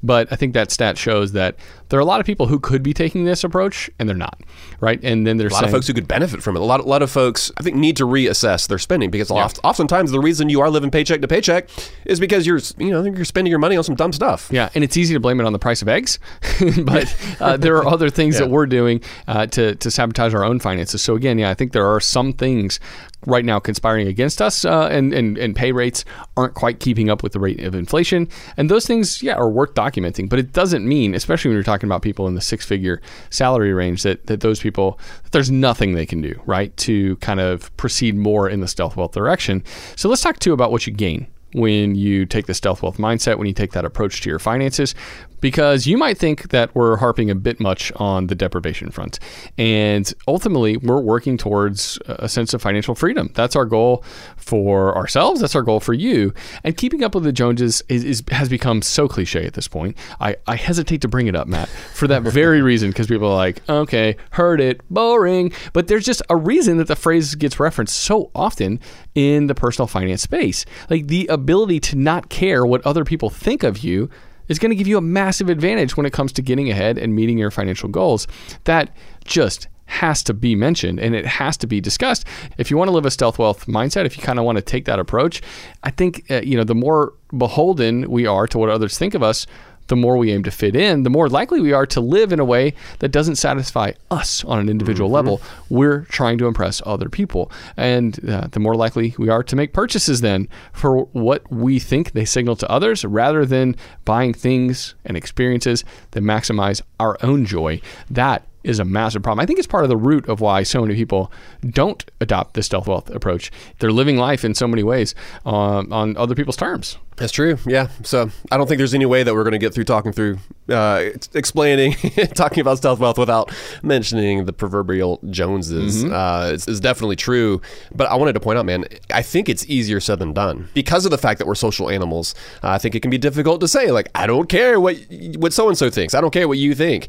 But 0.02 0.32
I 0.32 0.36
think 0.36 0.54
that 0.54 0.70
stat 0.70 0.98
shows 0.98 1.32
that 1.32 1.56
there 1.92 1.98
are 1.98 2.00
a 2.00 2.06
lot 2.06 2.20
of 2.20 2.26
people 2.26 2.46
who 2.46 2.58
could 2.58 2.82
be 2.82 2.94
taking 2.94 3.26
this 3.26 3.44
approach 3.44 3.90
and 3.98 4.08
they're 4.08 4.16
not, 4.16 4.40
right? 4.80 4.98
And 5.04 5.26
then 5.26 5.36
there's 5.36 5.52
a 5.52 5.56
lot 5.56 5.60
saying, 5.60 5.74
of 5.74 5.76
folks 5.76 5.86
who 5.86 5.92
could 5.92 6.08
benefit 6.08 6.42
from 6.42 6.56
it. 6.56 6.60
A 6.60 6.64
lot, 6.64 6.80
a 6.80 6.84
lot 6.84 7.02
of 7.02 7.10
folks, 7.10 7.52
I 7.58 7.62
think, 7.62 7.76
need 7.76 7.98
to 7.98 8.06
reassess 8.06 8.66
their 8.66 8.78
spending 8.78 9.10
because 9.10 9.30
yeah. 9.30 9.44
oft, 9.44 9.60
oftentimes 9.62 10.10
the 10.10 10.18
reason 10.18 10.48
you 10.48 10.62
are 10.62 10.70
living 10.70 10.90
paycheck 10.90 11.20
to 11.20 11.28
paycheck 11.28 11.68
is 12.06 12.18
because 12.18 12.46
you're, 12.46 12.60
you 12.78 12.90
know, 12.90 13.04
you're 13.04 13.26
spending 13.26 13.50
your 13.50 13.58
money 13.58 13.76
on 13.76 13.84
some 13.84 13.94
dumb 13.94 14.14
stuff. 14.14 14.48
Yeah, 14.50 14.70
and 14.74 14.82
it's 14.82 14.96
easy 14.96 15.12
to 15.12 15.20
blame 15.20 15.38
it 15.38 15.44
on 15.44 15.52
the 15.52 15.58
price 15.58 15.82
of 15.82 15.88
eggs, 15.88 16.18
but 16.82 17.14
uh, 17.40 17.58
there 17.58 17.76
are 17.76 17.86
other 17.86 18.08
things 18.08 18.36
yeah. 18.36 18.46
that 18.46 18.50
we're 18.50 18.64
doing 18.64 19.02
uh, 19.28 19.44
to 19.48 19.74
to 19.74 19.90
sabotage 19.90 20.32
our 20.32 20.44
own 20.44 20.60
finances. 20.60 21.02
So 21.02 21.14
again, 21.14 21.38
yeah, 21.38 21.50
I 21.50 21.54
think 21.54 21.72
there 21.72 21.86
are 21.86 22.00
some 22.00 22.32
things 22.32 22.80
right 23.26 23.44
now 23.44 23.58
conspiring 23.58 24.08
against 24.08 24.42
us, 24.42 24.64
uh, 24.64 24.88
and, 24.90 25.12
and 25.12 25.38
and 25.38 25.54
pay 25.54 25.72
rates 25.72 26.04
aren't 26.36 26.54
quite 26.54 26.80
keeping 26.80 27.10
up 27.10 27.22
with 27.22 27.32
the 27.32 27.40
rate 27.40 27.60
of 27.60 27.74
inflation. 27.74 28.28
And 28.56 28.70
those 28.70 28.86
things, 28.86 29.22
yeah, 29.22 29.34
are 29.34 29.48
worth 29.48 29.74
documenting. 29.74 30.28
But 30.28 30.38
it 30.38 30.52
doesn't 30.52 30.86
mean, 30.86 31.14
especially 31.14 31.50
when 31.50 31.56
you're 31.56 31.62
talking 31.62 31.81
about 31.88 32.02
people 32.02 32.26
in 32.26 32.34
the 32.34 32.40
six 32.40 32.64
figure 32.64 33.00
salary 33.30 33.72
range, 33.72 34.02
that 34.02 34.26
that 34.26 34.40
those 34.40 34.60
people 34.60 34.98
there's 35.32 35.50
nothing 35.50 35.94
they 35.94 36.06
can 36.06 36.20
do 36.20 36.40
right 36.46 36.76
to 36.78 37.16
kind 37.16 37.40
of 37.40 37.74
proceed 37.76 38.16
more 38.16 38.48
in 38.48 38.60
the 38.60 38.68
stealth 38.68 38.96
wealth 38.96 39.12
direction. 39.12 39.62
So 39.96 40.08
let's 40.08 40.22
talk 40.22 40.38
too 40.38 40.52
about 40.52 40.70
what 40.70 40.86
you 40.86 40.92
gain 40.92 41.26
when 41.54 41.94
you 41.94 42.24
take 42.26 42.46
the 42.46 42.54
stealth 42.54 42.82
wealth 42.82 42.96
mindset, 42.96 43.38
when 43.38 43.46
you 43.46 43.52
take 43.52 43.72
that 43.72 43.84
approach 43.84 44.22
to 44.22 44.30
your 44.30 44.38
finances, 44.38 44.94
because 45.42 45.86
you 45.86 45.98
might 45.98 46.16
think 46.16 46.48
that 46.50 46.74
we're 46.74 46.96
harping 46.96 47.28
a 47.28 47.34
bit 47.34 47.60
much 47.60 47.92
on 47.96 48.28
the 48.28 48.34
deprivation 48.34 48.90
front. 48.90 49.18
And 49.58 50.10
ultimately, 50.26 50.78
we're 50.78 51.00
working 51.00 51.36
towards 51.36 51.98
a 52.06 52.28
sense 52.28 52.54
of 52.54 52.62
financial 52.62 52.94
freedom. 52.94 53.30
That's 53.34 53.56
our 53.56 53.66
goal 53.66 54.04
for 54.36 54.96
ourselves, 54.96 55.40
that's 55.40 55.54
our 55.54 55.62
goal 55.62 55.80
for 55.80 55.92
you. 55.92 56.32
And 56.64 56.76
keeping 56.76 57.04
up 57.04 57.14
with 57.14 57.24
the 57.24 57.32
Joneses 57.32 57.82
is, 57.88 58.04
is 58.04 58.22
has 58.30 58.48
become 58.48 58.80
so 58.80 59.08
cliche 59.08 59.44
at 59.44 59.54
this 59.54 59.68
point. 59.68 59.96
I, 60.20 60.36
I 60.46 60.56
hesitate 60.56 61.00
to 61.02 61.08
bring 61.08 61.26
it 61.26 61.34
up, 61.34 61.48
Matt, 61.48 61.68
for 61.68 62.06
that 62.06 62.22
very 62.22 62.62
reason, 62.62 62.90
because 62.90 63.08
people 63.08 63.28
are 63.28 63.34
like, 63.34 63.68
okay, 63.68 64.16
heard 64.30 64.60
it, 64.60 64.80
boring. 64.90 65.52
But 65.72 65.88
there's 65.88 66.06
just 66.06 66.22
a 66.30 66.36
reason 66.36 66.76
that 66.78 66.86
the 66.86 66.96
phrase 66.96 67.34
gets 67.34 67.58
referenced 67.58 67.98
so 67.98 68.30
often 68.34 68.78
in 69.16 69.48
the 69.48 69.54
personal 69.54 69.88
finance 69.88 70.22
space. 70.22 70.64
Like 70.88 71.08
the 71.08 71.26
ability 71.26 71.80
to 71.80 71.96
not 71.96 72.28
care 72.28 72.64
what 72.64 72.86
other 72.86 73.04
people 73.04 73.28
think 73.28 73.64
of 73.64 73.78
you 73.78 74.08
is 74.48 74.58
going 74.58 74.70
to 74.70 74.76
give 74.76 74.88
you 74.88 74.98
a 74.98 75.02
massive 75.02 75.48
advantage 75.48 75.96
when 75.96 76.06
it 76.06 76.12
comes 76.12 76.32
to 76.32 76.42
getting 76.42 76.70
ahead 76.70 76.98
and 76.98 77.14
meeting 77.14 77.38
your 77.38 77.50
financial 77.50 77.88
goals. 77.88 78.26
That 78.64 78.94
just 79.24 79.68
has 79.86 80.22
to 80.22 80.32
be 80.32 80.54
mentioned 80.54 80.98
and 80.98 81.14
it 81.14 81.26
has 81.26 81.56
to 81.58 81.66
be 81.66 81.80
discussed. 81.80 82.24
If 82.56 82.70
you 82.70 82.78
want 82.78 82.88
to 82.88 82.92
live 82.92 83.04
a 83.04 83.10
stealth 83.10 83.38
wealth 83.38 83.66
mindset, 83.66 84.06
if 84.06 84.16
you 84.16 84.22
kind 84.22 84.38
of 84.38 84.44
want 84.44 84.56
to 84.56 84.62
take 84.62 84.86
that 84.86 84.98
approach, 84.98 85.42
I 85.82 85.90
think 85.90 86.30
uh, 86.30 86.40
you 86.42 86.56
know 86.56 86.64
the 86.64 86.74
more 86.74 87.12
beholden 87.36 88.10
we 88.10 88.26
are 88.26 88.46
to 88.46 88.58
what 88.58 88.70
others 88.70 88.96
think 88.96 89.14
of 89.14 89.22
us, 89.22 89.46
the 89.92 89.96
more 89.96 90.16
we 90.16 90.32
aim 90.32 90.42
to 90.42 90.50
fit 90.50 90.74
in, 90.74 91.02
the 91.02 91.10
more 91.10 91.28
likely 91.28 91.60
we 91.60 91.74
are 91.74 91.84
to 91.84 92.00
live 92.00 92.32
in 92.32 92.40
a 92.40 92.46
way 92.46 92.72
that 93.00 93.10
doesn't 93.10 93.36
satisfy 93.36 93.92
us 94.10 94.42
on 94.44 94.58
an 94.58 94.70
individual 94.70 95.10
mm-hmm. 95.10 95.16
level. 95.16 95.42
We're 95.68 96.06
trying 96.06 96.38
to 96.38 96.46
impress 96.46 96.80
other 96.86 97.10
people. 97.10 97.52
And 97.76 98.18
uh, 98.26 98.48
the 98.50 98.58
more 98.58 98.74
likely 98.74 99.14
we 99.18 99.28
are 99.28 99.42
to 99.42 99.54
make 99.54 99.74
purchases 99.74 100.22
then 100.22 100.48
for 100.72 101.04
what 101.12 101.52
we 101.52 101.78
think 101.78 102.12
they 102.12 102.24
signal 102.24 102.56
to 102.56 102.70
others 102.70 103.04
rather 103.04 103.44
than 103.44 103.76
buying 104.06 104.32
things 104.32 104.94
and 105.04 105.14
experiences 105.14 105.84
that 106.12 106.22
maximize 106.22 106.80
our 106.98 107.18
own 107.22 107.44
joy. 107.44 107.82
That 108.08 108.46
is 108.64 108.78
a 108.78 108.84
massive 108.84 109.22
problem. 109.22 109.42
I 109.42 109.46
think 109.46 109.58
it's 109.58 109.66
part 109.68 109.84
of 109.84 109.88
the 109.88 109.96
root 109.96 110.28
of 110.28 110.40
why 110.40 110.62
so 110.62 110.82
many 110.82 110.94
people 110.94 111.32
don't 111.68 112.04
adopt 112.20 112.54
the 112.54 112.62
stealth 112.62 112.86
wealth 112.86 113.10
approach. 113.10 113.50
They're 113.78 113.92
living 113.92 114.16
life 114.16 114.44
in 114.44 114.54
so 114.54 114.66
many 114.66 114.82
ways 114.82 115.14
uh, 115.44 115.84
on 115.90 116.16
other 116.16 116.34
people's 116.34 116.56
terms. 116.56 116.98
That's 117.16 117.32
true. 117.32 117.58
Yeah. 117.66 117.88
So 118.02 118.30
I 118.50 118.56
don't 118.56 118.66
think 118.66 118.78
there's 118.78 118.94
any 118.94 119.06
way 119.06 119.22
that 119.22 119.34
we're 119.34 119.44
going 119.44 119.52
to 119.52 119.58
get 119.58 119.74
through 119.74 119.84
talking 119.84 120.12
through, 120.12 120.38
uh, 120.72 121.10
explaining, 121.34 121.92
talking 122.34 122.60
about 122.60 122.78
stealth 122.78 122.98
wealth 122.98 123.18
without 123.18 123.52
mentioning 123.82 124.46
the 124.46 124.52
proverbial 124.52 125.20
Joneses. 125.30 126.04
Mm-hmm. 126.04 126.12
Uh, 126.12 126.50
it's, 126.52 126.66
it's, 126.66 126.80
definitely 126.80 127.16
true. 127.16 127.60
But 127.94 128.08
I 128.08 128.16
wanted 128.16 128.32
to 128.32 128.40
point 128.40 128.58
out, 128.58 128.66
man, 128.66 128.86
I 129.12 129.22
think 129.22 129.48
it's 129.48 129.64
easier 129.66 130.00
said 130.00 130.18
than 130.18 130.32
done 130.32 130.68
because 130.74 131.04
of 131.04 131.10
the 131.10 131.18
fact 131.18 131.38
that 131.38 131.46
we're 131.46 131.54
social 131.54 131.88
animals. 131.88 132.34
Uh, 132.62 132.70
I 132.70 132.78
think 132.78 132.94
it 132.94 133.00
can 133.00 133.10
be 133.10 133.18
difficult 133.18 133.60
to 133.60 133.68
say, 133.68 133.90
like, 133.90 134.08
I 134.14 134.26
don't 134.26 134.48
care 134.48 134.80
what 134.80 134.96
what 135.36 135.52
so 135.52 135.68
and 135.68 135.78
so 135.78 135.90
thinks. 135.90 136.14
I 136.14 136.20
don't 136.20 136.32
care 136.32 136.48
what 136.48 136.58
you 136.58 136.74
think. 136.74 137.08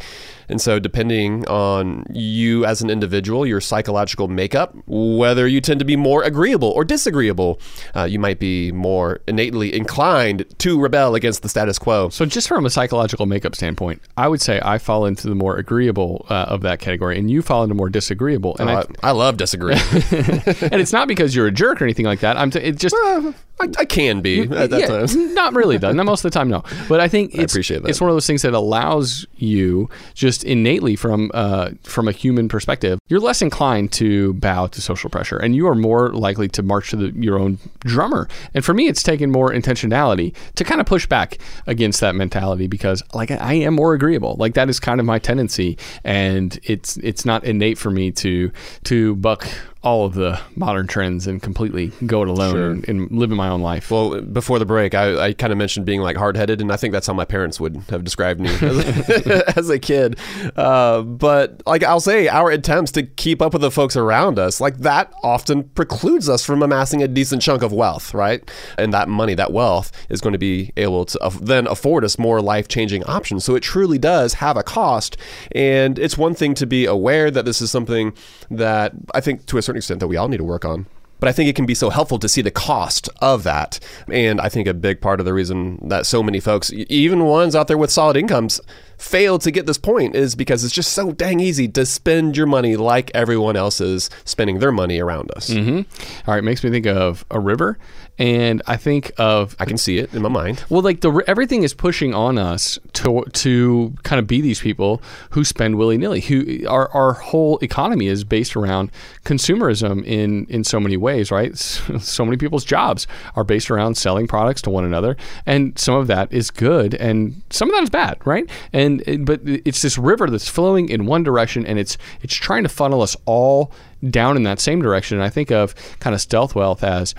And 0.50 0.62
so, 0.62 0.80
depending 0.80 1.48
on 1.48 2.06
you 2.12 2.66
as 2.66 2.82
an 2.82 2.90
individual, 2.90 3.46
your 3.46 3.62
psychological 3.62 4.28
makeup, 4.28 4.76
whether 4.86 5.48
you 5.48 5.62
tend 5.62 5.80
to 5.80 5.86
be 5.86 5.96
more 5.96 6.24
agreeable 6.24 6.70
or 6.70 6.84
disagreeable, 6.84 7.60
uh, 7.96 8.04
you 8.04 8.20
might 8.20 8.40
be 8.40 8.72
more 8.72 9.22
innately 9.28 9.74
inclined 9.74 10.46
to 10.60 10.80
rebel 10.80 11.16
against 11.16 11.42
the 11.42 11.50
status 11.50 11.80
quo. 11.80 12.10
So, 12.10 12.26
just 12.26 12.48
from 12.48 12.66
a 12.66 12.70
psychological 12.70 13.26
makeup 13.26 13.53
standpoint, 13.56 14.02
I 14.18 14.28
would 14.28 14.42
say 14.42 14.60
I 14.64 14.78
fall 14.78 15.06
into 15.06 15.28
the 15.28 15.36
more 15.36 15.58
agreeable 15.58 16.26
uh, 16.30 16.46
of 16.48 16.62
that 16.62 16.80
category, 16.80 17.18
and 17.18 17.30
you 17.30 17.42
fall 17.42 17.64
into 17.64 17.76
more 17.76 17.90
disagreeable. 17.90 18.56
And 18.60 18.70
oh, 18.70 18.84
I, 19.04 19.10
I, 19.10 19.12
love 19.12 19.38
disagreeing. 19.38 19.80
and 20.12 20.82
it's 20.82 20.94
not 20.94 21.08
because 21.08 21.36
you're 21.36 21.48
a 21.48 21.52
jerk 21.52 21.82
or 21.82 21.86
anything 21.86 22.06
like 22.06 22.22
that. 22.22 22.38
I'm. 22.38 22.52
T- 22.52 22.60
it 22.60 22.78
just. 22.78 22.94
Well, 22.94 23.34
I, 23.60 23.70
I, 23.80 23.86
can 23.86 24.22
be 24.22 24.42
at 24.42 24.72
that 24.72 24.80
yeah, 24.80 24.88
time. 24.88 25.34
Not 25.34 25.54
really, 25.54 25.78
though. 25.78 25.92
Not 25.92 26.06
most 26.06 26.26
of 26.26 26.32
the 26.32 26.38
time, 26.38 26.50
no. 26.50 26.64
But 26.90 27.00
I 27.00 27.08
think 27.08 27.32
it's, 27.32 27.40
I 27.40 27.44
appreciate 27.44 27.84
that. 27.84 27.90
it's 27.90 28.02
one 28.02 28.10
of 28.10 28.16
those 28.16 28.26
things 28.26 28.42
that 28.42 28.54
allows 28.54 29.28
you 29.36 29.90
just 30.16 30.44
innately 30.44 30.96
from 30.96 31.30
uh, 31.34 31.70
from 31.84 32.08
a 32.08 32.12
human 32.12 32.50
perspective, 32.50 33.00
you're 33.08 33.20
less 33.20 33.42
inclined 33.42 33.92
to 33.94 34.34
bow 34.34 34.68
to 34.68 34.82
social 34.82 35.10
pressure, 35.10 35.38
and 35.38 35.56
you 35.56 35.68
are 35.68 35.76
more 35.76 36.10
likely 36.14 36.48
to 36.50 36.64
march 36.64 36.90
to 36.90 36.96
the, 36.96 37.12
your 37.16 37.38
own 37.38 37.60
drummer. 37.82 38.28
And 38.54 38.66
for 38.66 38.74
me, 38.74 38.88
it's 38.88 39.04
taken 39.04 39.32
more 39.32 39.52
intentionality 39.52 40.36
to 40.56 40.64
kind 40.64 40.82
of 40.82 40.88
push 40.88 41.06
back 41.06 41.38
against 41.68 42.02
that 42.02 42.16
mentality 42.16 42.68
because, 42.68 43.04
like, 43.14 43.30
I 43.40 43.54
am 43.54 43.76
more 43.76 43.94
agreeable. 43.94 44.36
Like 44.38 44.54
that 44.56 44.70
is 44.70 44.80
kind 44.80 45.00
of 45.00 45.06
my 45.06 45.20
tendency, 45.20 45.78
and 46.04 46.60
it's 46.64 46.98
it's 46.98 47.26
not 47.26 47.44
innate 47.44 47.78
for 47.78 47.90
me 47.92 48.12
to 48.12 48.52
to 48.86 49.16
buck 49.16 49.48
all 49.84 50.06
of 50.06 50.14
the 50.14 50.40
modern 50.56 50.88
trends 50.88 51.28
and 51.28 51.42
completely 51.42 51.92
go 52.06 52.22
it 52.22 52.30
alone 52.30 52.54
sure. 52.54 52.70
and, 52.72 52.88
and, 52.88 53.12
live 53.12 53.32
in 53.32 53.38
my 53.38 53.50
own 53.50 53.62
life. 53.62 53.92
Well, 53.92 54.22
before 54.22 54.58
the 54.58 54.66
break, 54.66 54.96
I, 54.96 55.28
I 55.28 55.34
kind 55.34 55.52
of 55.52 55.58
mentioned 55.58 55.86
being 55.86 56.00
like 56.00 56.16
hard 56.16 56.38
headed, 56.38 56.62
and 56.62 56.72
I 56.72 56.78
think 56.78 56.94
that's 56.94 57.06
how 57.06 57.14
my 57.14 57.26
parents 57.26 57.60
would 57.60 57.76
have 57.90 58.04
described 58.04 58.40
me 58.40 58.50
as, 58.50 59.28
as 59.58 59.70
a 59.70 59.78
kid. 59.78 60.18
Uh, 60.56 61.02
but 61.02 61.62
like 61.66 61.84
I'll 61.84 62.00
say, 62.00 62.30
our 62.30 62.50
attempts 62.50 62.92
to 62.94 63.04
keep 63.04 63.42
up 63.42 63.52
with 63.52 63.62
the 63.62 63.72
folks 63.72 63.98
around 63.98 64.40
us, 64.40 64.62
like 64.62 64.78
that 64.78 65.14
often 65.22 65.66
precludes 65.70 66.30
us 66.30 66.46
from 66.46 66.64
amassing 66.64 67.04
a 67.04 67.08
decent 67.08 67.42
chunk 67.42 67.62
of 67.62 67.74
wealth, 67.74 68.14
right? 68.14 68.50
And 68.78 68.94
that 68.94 69.10
money, 69.10 69.36
that 69.36 69.52
wealth, 69.52 69.92
is 70.10 70.22
going 70.22 70.34
to 70.34 70.40
be 70.40 70.72
able 70.78 71.06
to 71.06 71.32
then 71.42 71.68
afford 71.68 72.06
us 72.06 72.18
more 72.18 72.42
life 72.42 72.70
changing 72.70 73.04
options. 73.04 73.44
So 73.44 73.56
it 73.56 73.64
truly 73.64 73.98
does 73.98 74.36
have 74.36 74.56
a 74.56 74.64
cost. 74.64 75.18
And 75.52 76.00
it's 76.00 76.18
one 76.18 76.36
thing 76.36 76.54
to 76.56 76.66
be 76.66 76.86
aware 76.86 77.30
that 77.30 77.44
this 77.44 77.62
is 77.62 77.70
something 77.70 78.14
that 78.50 78.94
I 79.14 79.20
think 79.20 79.46
to 79.48 79.58
a 79.58 79.62
certain 79.62 79.73
certain 79.74 79.78
extent 79.78 80.00
that 80.02 80.08
we 80.08 80.18
all 80.18 80.28
need 80.28 80.38
to 80.38 80.44
work 80.44 80.66
on. 80.66 80.86
But 81.20 81.30
I 81.30 81.32
think 81.32 81.50
it 81.50 81.56
can 81.56 81.66
be 81.66 81.76
so 81.76 81.90
helpful 81.90 82.20
to 82.20 82.28
see 82.28 82.42
the 82.42 82.52
cost 82.52 83.08
of 83.22 83.44
that. 83.44 83.80
And 84.12 84.42
I 84.42 84.50
think 84.50 84.68
a 84.68 84.74
big 84.74 85.00
part 85.00 85.22
of 85.22 85.26
the 85.26 85.34
reason 85.34 85.80
that 85.88 86.06
so 86.06 86.22
many 86.22 86.42
folks, 86.42 86.70
even 86.74 87.24
ones 87.24 87.56
out 87.56 87.70
there 87.70 87.78
with 87.78 87.92
solid 87.92 88.18
incomes, 88.18 88.60
fail 88.98 89.40
to 89.40 89.50
get 89.50 89.66
this 89.66 89.78
point 89.78 90.16
is 90.16 90.36
because 90.36 90.66
it's 90.66 90.74
just 90.74 90.92
so 90.92 91.14
dang 91.14 91.40
easy 91.40 91.70
to 91.70 91.86
spend 91.86 92.36
your 92.36 92.46
money 92.46 92.76
like 92.76 93.10
everyone 93.14 93.56
else 93.56 93.80
is 93.80 94.10
spending 94.26 94.60
their 94.60 94.74
money 94.74 95.00
around 95.00 95.32
us. 95.34 95.50
Mm-hmm. 95.50 96.30
All 96.30 96.36
right, 96.36 96.44
makes 96.44 96.62
me 96.62 96.70
think 96.70 96.88
of 96.88 97.24
a 97.32 97.40
river, 97.40 97.80
and 98.20 98.62
I 98.68 98.78
think 98.78 99.12
of 99.18 99.56
I 99.60 99.66
can 99.66 99.78
see 99.78 99.98
it 99.98 100.14
in 100.14 100.22
my 100.22 100.30
mind. 100.30 100.64
Well, 100.70 100.82
like 100.82 101.02
the 101.02 101.24
everything 101.26 101.64
is 101.64 101.74
pushing 101.74 102.14
on 102.14 102.38
us 102.38 102.78
to 102.94 103.24
to 103.24 103.94
kind 104.04 104.20
of 104.20 104.28
be 104.28 104.40
these 104.40 104.60
people 104.60 105.02
who 105.32 105.44
spend 105.44 105.78
willy 105.78 105.98
nilly. 105.98 106.22
Who 106.22 106.68
our 106.68 106.90
our 106.92 107.14
whole 107.14 107.58
economy 107.62 108.08
is 108.08 108.24
based 108.24 108.56
around 108.56 108.92
consumerism 109.26 110.06
in 110.06 110.46
in 110.46 110.64
so 110.64 110.80
many 110.80 110.98
ways, 110.98 111.32
right? 111.32 111.54
So 112.14 112.26
many 112.26 112.38
people's 112.38 112.66
jobs 112.66 113.08
are 113.36 113.44
based 113.44 113.72
around 113.72 113.96
selling 113.96 114.28
products 114.28 114.62
to 114.64 114.70
one 114.70 114.84
another, 114.84 115.16
and 115.46 115.78
some 115.80 115.96
of 115.96 116.08
that 116.08 116.32
is 116.32 116.52
good, 116.52 116.94
and 116.96 117.42
some 117.50 117.70
of 117.70 117.76
that 117.76 117.84
is 117.84 117.90
bad, 117.90 118.18
right? 118.26 118.50
And 118.72 119.26
but 119.26 119.40
it's 119.44 119.82
this 119.82 119.98
river 119.98 120.30
that's 120.30 120.50
flowing 120.50 120.90
in 120.90 121.06
one 121.06 121.24
direction, 121.24 121.66
and 121.66 121.80
it's 121.80 121.98
it's 122.22 122.36
trying 122.36 122.64
to 122.64 122.70
funnel 122.70 123.02
us 123.02 123.16
all 123.26 123.72
down 124.10 124.36
in 124.36 124.44
that 124.44 124.60
same 124.60 124.82
direction. 124.82 125.18
And 125.18 125.24
I 125.24 125.30
think 125.30 125.52
of 125.52 125.74
kind 126.00 126.14
of 126.14 126.22
stealth 126.22 126.56
wealth 126.56 126.84
as 126.84 127.16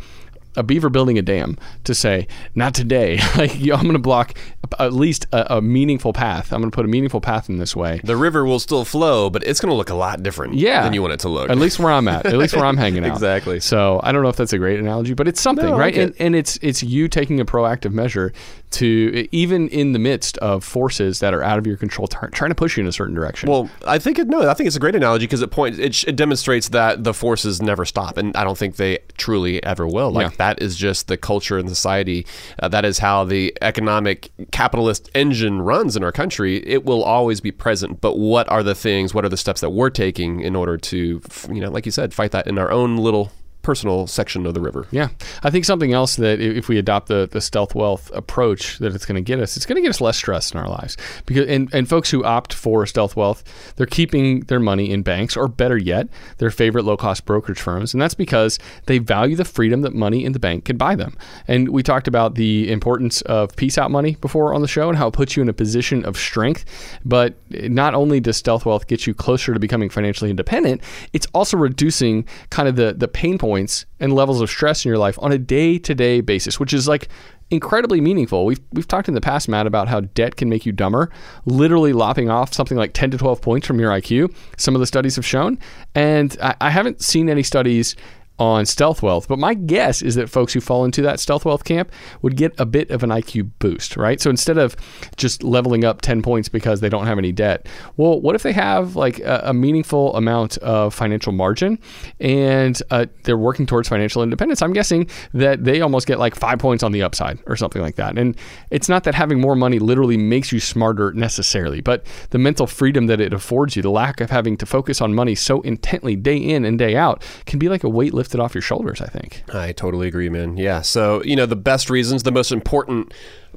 a 0.56 0.62
beaver 0.62 0.88
building 0.88 1.18
a 1.18 1.22
dam 1.22 1.58
to 1.84 1.94
say, 1.94 2.26
not 2.54 2.74
today. 2.74 3.18
like 3.36 3.54
I'm 3.54 3.82
going 3.82 3.92
to 3.92 3.98
block 3.98 4.36
at 4.78 4.92
least 4.92 5.26
a, 5.32 5.56
a, 5.56 5.62
meaningful 5.62 6.12
path. 6.12 6.52
I'm 6.52 6.60
going 6.60 6.70
to 6.70 6.74
put 6.74 6.84
a 6.84 6.88
meaningful 6.88 7.20
path 7.20 7.48
in 7.48 7.58
this 7.58 7.74
way. 7.76 8.00
The 8.04 8.16
river 8.16 8.44
will 8.44 8.58
still 8.58 8.84
flow, 8.84 9.30
but 9.30 9.44
it's 9.44 9.60
going 9.60 9.70
to 9.70 9.76
look 9.76 9.90
a 9.90 9.94
lot 9.94 10.22
different 10.22 10.54
yeah. 10.54 10.82
than 10.82 10.92
you 10.92 11.02
want 11.02 11.14
it 11.14 11.20
to 11.20 11.28
look. 11.28 11.50
At 11.50 11.58
least 11.58 11.78
where 11.78 11.92
I'm 11.92 12.08
at. 12.08 12.26
At 12.26 12.36
least 12.36 12.54
where 12.54 12.64
I'm 12.64 12.76
hanging 12.84 13.04
out. 13.04 13.12
exactly. 13.12 13.60
So 13.60 14.00
I 14.02 14.12
don't 14.12 14.22
know 14.22 14.28
if 14.28 14.36
that's 14.36 14.52
a 14.52 14.58
great 14.58 14.78
analogy, 14.78 15.14
but 15.14 15.28
it's 15.28 15.40
something, 15.40 15.66
no, 15.66 15.78
right? 15.78 15.94
Like 15.94 16.02
and, 16.02 16.14
and 16.18 16.36
it's 16.36 16.58
it's 16.62 16.82
you 16.82 17.08
taking 17.08 17.40
a 17.40 17.44
proactive 17.44 17.92
measure 17.92 18.32
to 18.74 19.28
even 19.30 19.68
in 19.68 19.92
the 19.92 19.98
midst 19.98 20.36
of 20.38 20.64
forces 20.64 21.20
that 21.20 21.32
are 21.32 21.42
out 21.42 21.58
of 21.58 21.66
your 21.66 21.76
control, 21.76 22.08
t- 22.08 22.18
trying 22.32 22.50
to 22.50 22.56
push 22.56 22.76
you 22.76 22.82
in 22.82 22.88
a 22.88 22.92
certain 22.92 23.14
direction. 23.14 23.48
Well, 23.48 23.70
I 23.86 23.98
think 23.98 24.18
it, 24.18 24.26
no, 24.26 24.48
I 24.48 24.54
think 24.54 24.66
it's 24.66 24.74
a 24.74 24.80
great 24.80 24.96
analogy 24.96 25.26
because 25.26 25.42
it 25.42 25.50
points 25.50 25.78
it, 25.78 26.04
it, 26.08 26.16
demonstrates 26.16 26.70
that 26.70 27.04
the 27.04 27.14
forces 27.14 27.62
never 27.62 27.84
stop, 27.84 28.16
and 28.16 28.36
I 28.36 28.42
don't 28.42 28.58
think 28.58 28.76
they 28.76 28.98
truly 29.16 29.62
ever 29.62 29.86
will. 29.86 30.10
Like 30.10 30.30
yeah. 30.30 30.36
that 30.38 30.43
is 30.60 30.76
just 30.76 31.08
the 31.08 31.16
culture 31.16 31.58
and 31.58 31.68
society. 31.68 32.26
Uh, 32.58 32.68
that 32.68 32.84
is 32.84 32.98
how 32.98 33.24
the 33.24 33.56
economic 33.62 34.30
capitalist 34.50 35.10
engine 35.14 35.62
runs 35.62 35.96
in 35.96 36.04
our 36.04 36.12
country. 36.12 36.56
It 36.66 36.84
will 36.84 37.02
always 37.02 37.40
be 37.40 37.52
present. 37.52 38.00
But 38.00 38.18
what 38.18 38.50
are 38.50 38.62
the 38.62 38.74
things? 38.74 39.14
What 39.14 39.24
are 39.24 39.28
the 39.28 39.36
steps 39.36 39.60
that 39.60 39.70
we're 39.70 39.90
taking 39.90 40.40
in 40.40 40.54
order 40.56 40.76
to, 40.76 41.20
you 41.50 41.60
know, 41.60 41.70
like 41.70 41.86
you 41.86 41.92
said, 41.92 42.14
fight 42.14 42.32
that 42.32 42.46
in 42.46 42.58
our 42.58 42.70
own 42.70 42.96
little 42.96 43.32
personal 43.64 44.06
section 44.06 44.46
of 44.46 44.54
the 44.54 44.60
river. 44.60 44.86
Yeah. 44.90 45.08
I 45.42 45.50
think 45.50 45.64
something 45.64 45.92
else 45.92 46.16
that 46.16 46.40
if 46.40 46.68
we 46.68 46.78
adopt 46.78 47.08
the, 47.08 47.28
the 47.30 47.40
stealth 47.40 47.74
wealth 47.74 48.10
approach 48.14 48.78
that 48.78 48.94
it's 48.94 49.06
going 49.06 49.16
to 49.16 49.22
get 49.22 49.40
us, 49.40 49.56
it's 49.56 49.66
going 49.66 49.76
to 49.76 49.82
get 49.82 49.90
us 49.90 50.00
less 50.00 50.16
stress 50.16 50.52
in 50.52 50.60
our 50.60 50.68
lives. 50.68 50.96
Because 51.26 51.48
and, 51.48 51.72
and 51.74 51.88
folks 51.88 52.10
who 52.10 52.22
opt 52.24 52.52
for 52.52 52.86
stealth 52.86 53.16
wealth, 53.16 53.42
they're 53.76 53.86
keeping 53.86 54.40
their 54.42 54.60
money 54.60 54.90
in 54.90 55.02
banks 55.02 55.36
or 55.36 55.48
better 55.48 55.76
yet, 55.76 56.08
their 56.38 56.50
favorite 56.50 56.84
low 56.84 56.96
cost 56.96 57.24
brokerage 57.24 57.60
firms. 57.60 57.94
And 57.94 58.00
that's 58.00 58.14
because 58.14 58.58
they 58.86 58.98
value 58.98 59.36
the 59.36 59.44
freedom 59.44 59.82
that 59.82 59.94
money 59.94 60.24
in 60.24 60.32
the 60.32 60.38
bank 60.38 60.66
can 60.66 60.76
buy 60.76 60.94
them. 60.94 61.16
And 61.48 61.70
we 61.70 61.82
talked 61.82 62.06
about 62.06 62.34
the 62.34 62.70
importance 62.70 63.22
of 63.22 63.56
peace 63.56 63.78
out 63.78 63.90
money 63.90 64.16
before 64.16 64.54
on 64.54 64.60
the 64.60 64.68
show 64.68 64.88
and 64.88 64.98
how 64.98 65.08
it 65.08 65.14
puts 65.14 65.36
you 65.36 65.42
in 65.42 65.48
a 65.48 65.54
position 65.54 66.04
of 66.04 66.16
strength. 66.16 66.64
But 67.04 67.34
not 67.50 67.94
only 67.94 68.20
does 68.20 68.36
stealth 68.36 68.66
wealth 68.66 68.86
get 68.86 69.06
you 69.06 69.14
closer 69.14 69.54
to 69.54 69.60
becoming 69.60 69.88
financially 69.88 70.30
independent, 70.30 70.82
it's 71.12 71.26
also 71.32 71.56
reducing 71.56 72.26
kind 72.50 72.68
of 72.68 72.76
the, 72.76 72.92
the 72.92 73.08
pain 73.08 73.38
point 73.38 73.53
points 73.54 73.86
and 74.00 74.12
levels 74.12 74.40
of 74.40 74.50
stress 74.50 74.84
in 74.84 74.88
your 74.88 74.98
life 74.98 75.16
on 75.22 75.30
a 75.30 75.38
day 75.38 75.78
to 75.78 75.94
day 75.94 76.20
basis, 76.20 76.58
which 76.58 76.72
is 76.72 76.88
like 76.88 77.08
incredibly 77.50 78.00
meaningful. 78.00 78.46
We've, 78.46 78.60
we've 78.72 78.88
talked 78.88 79.06
in 79.06 79.14
the 79.14 79.20
past, 79.20 79.48
Matt, 79.48 79.64
about 79.64 79.86
how 79.86 80.00
debt 80.00 80.34
can 80.34 80.48
make 80.48 80.66
you 80.66 80.72
dumber, 80.72 81.08
literally 81.44 81.92
lopping 81.92 82.28
off 82.28 82.52
something 82.52 82.76
like 82.76 82.94
10 82.94 83.12
to 83.12 83.18
12 83.18 83.40
points 83.40 83.64
from 83.64 83.78
your 83.78 83.92
IQ. 83.92 84.34
Some 84.56 84.74
of 84.74 84.80
the 84.80 84.86
studies 84.86 85.14
have 85.14 85.24
shown. 85.24 85.56
And 85.94 86.36
I, 86.42 86.56
I 86.62 86.70
haven't 86.70 87.00
seen 87.00 87.28
any 87.28 87.44
studies 87.44 87.94
on 88.38 88.66
stealth 88.66 89.02
wealth. 89.02 89.28
But 89.28 89.38
my 89.38 89.54
guess 89.54 90.02
is 90.02 90.16
that 90.16 90.28
folks 90.28 90.52
who 90.52 90.60
fall 90.60 90.84
into 90.84 91.02
that 91.02 91.20
stealth 91.20 91.44
wealth 91.44 91.64
camp 91.64 91.92
would 92.22 92.36
get 92.36 92.52
a 92.58 92.66
bit 92.66 92.90
of 92.90 93.02
an 93.02 93.10
IQ 93.10 93.50
boost, 93.58 93.96
right? 93.96 94.20
So 94.20 94.30
instead 94.30 94.58
of 94.58 94.76
just 95.16 95.44
leveling 95.44 95.84
up 95.84 96.02
10 96.02 96.22
points 96.22 96.48
because 96.48 96.80
they 96.80 96.88
don't 96.88 97.06
have 97.06 97.18
any 97.18 97.30
debt, 97.30 97.68
well, 97.96 98.20
what 98.20 98.34
if 98.34 98.42
they 98.42 98.52
have 98.52 98.96
like 98.96 99.20
a, 99.20 99.42
a 99.44 99.54
meaningful 99.54 100.14
amount 100.16 100.58
of 100.58 100.94
financial 100.94 101.32
margin 101.32 101.78
and 102.18 102.80
uh, 102.90 103.06
they're 103.22 103.38
working 103.38 103.66
towards 103.66 103.88
financial 103.88 104.22
independence? 104.22 104.62
I'm 104.62 104.72
guessing 104.72 105.08
that 105.32 105.64
they 105.64 105.80
almost 105.80 106.06
get 106.06 106.18
like 106.18 106.34
five 106.34 106.58
points 106.58 106.82
on 106.82 106.92
the 106.92 107.02
upside 107.02 107.38
or 107.46 107.56
something 107.56 107.82
like 107.82 107.96
that. 107.96 108.18
And 108.18 108.36
it's 108.70 108.88
not 108.88 109.04
that 109.04 109.14
having 109.14 109.40
more 109.40 109.54
money 109.54 109.78
literally 109.78 110.16
makes 110.16 110.50
you 110.50 110.58
smarter 110.58 111.12
necessarily, 111.12 111.80
but 111.80 112.04
the 112.30 112.38
mental 112.38 112.66
freedom 112.66 113.06
that 113.06 113.20
it 113.20 113.32
affords 113.32 113.76
you, 113.76 113.82
the 113.82 113.90
lack 113.90 114.20
of 114.20 114.30
having 114.30 114.56
to 114.56 114.66
focus 114.66 115.00
on 115.00 115.14
money 115.14 115.36
so 115.36 115.60
intently 115.60 116.16
day 116.16 116.36
in 116.36 116.64
and 116.64 116.78
day 116.78 116.96
out, 116.96 117.22
can 117.46 117.58
be 117.60 117.68
like 117.68 117.84
a 117.84 117.88
lift 117.88 118.23
it 118.32 118.40
off 118.40 118.54
your 118.54 118.62
shoulders, 118.62 119.00
I 119.00 119.06
think. 119.06 119.42
I 119.52 119.72
totally 119.72 120.06
agree, 120.06 120.28
man. 120.28 120.56
Yeah. 120.56 120.82
So, 120.82 121.20
you 121.24 121.34
know, 121.34 121.46
the 121.46 121.56
best 121.56 121.90
reasons, 121.90 122.22
the 122.22 122.30
most 122.30 122.52
important 122.52 123.12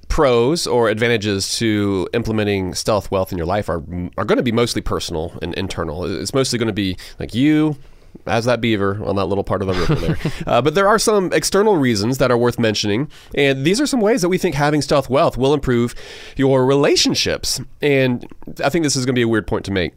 pros 0.08 0.66
or 0.66 0.90
advantages 0.90 1.58
to 1.58 2.08
implementing 2.14 2.74
stealth 2.74 3.12
wealth 3.12 3.32
in 3.32 3.38
your 3.38 3.48
life 3.48 3.70
are 3.70 3.84
are 4.18 4.26
going 4.26 4.38
to 4.38 4.44
be 4.44 4.52
mostly 4.52 4.82
personal 4.82 5.38
and 5.42 5.54
internal. 5.56 6.06
It's 6.06 6.34
mostly 6.34 6.58
going 6.58 6.68
to 6.68 6.74
be 6.74 6.98
like 7.20 7.36
you 7.36 7.78
as 8.26 8.46
that 8.46 8.62
beaver 8.62 9.02
on 9.06 9.16
that 9.16 9.26
little 9.26 9.44
part 9.44 9.62
of 9.62 9.68
the 9.68 9.74
river 9.74 9.96
there. 9.96 10.18
uh, 10.48 10.62
but 10.62 10.76
there 10.76 10.88
are 10.88 11.00
some 11.00 11.32
external 11.34 11.78
reasons 11.78 12.18
that 12.18 12.32
are 12.32 12.38
worth 12.38 12.58
mentioning, 12.60 13.10
and 13.36 13.66
these 13.66 13.80
are 13.80 13.86
some 13.86 14.02
ways 14.02 14.22
that 14.22 14.30
we 14.30 14.38
think 14.38 14.56
having 14.56 14.82
stealth 14.82 15.10
wealth 15.10 15.38
will 15.38 15.54
improve 15.54 15.94
your 16.36 16.66
relationships. 16.66 17.62
And 17.82 18.28
I 18.64 18.70
think 18.70 18.84
this 18.84 18.96
is 18.96 19.06
going 19.06 19.14
to 19.14 19.20
be 19.20 19.24
a 19.24 19.28
weird 19.28 19.48
point 19.48 19.66
to 19.66 19.72
make. 19.72 19.94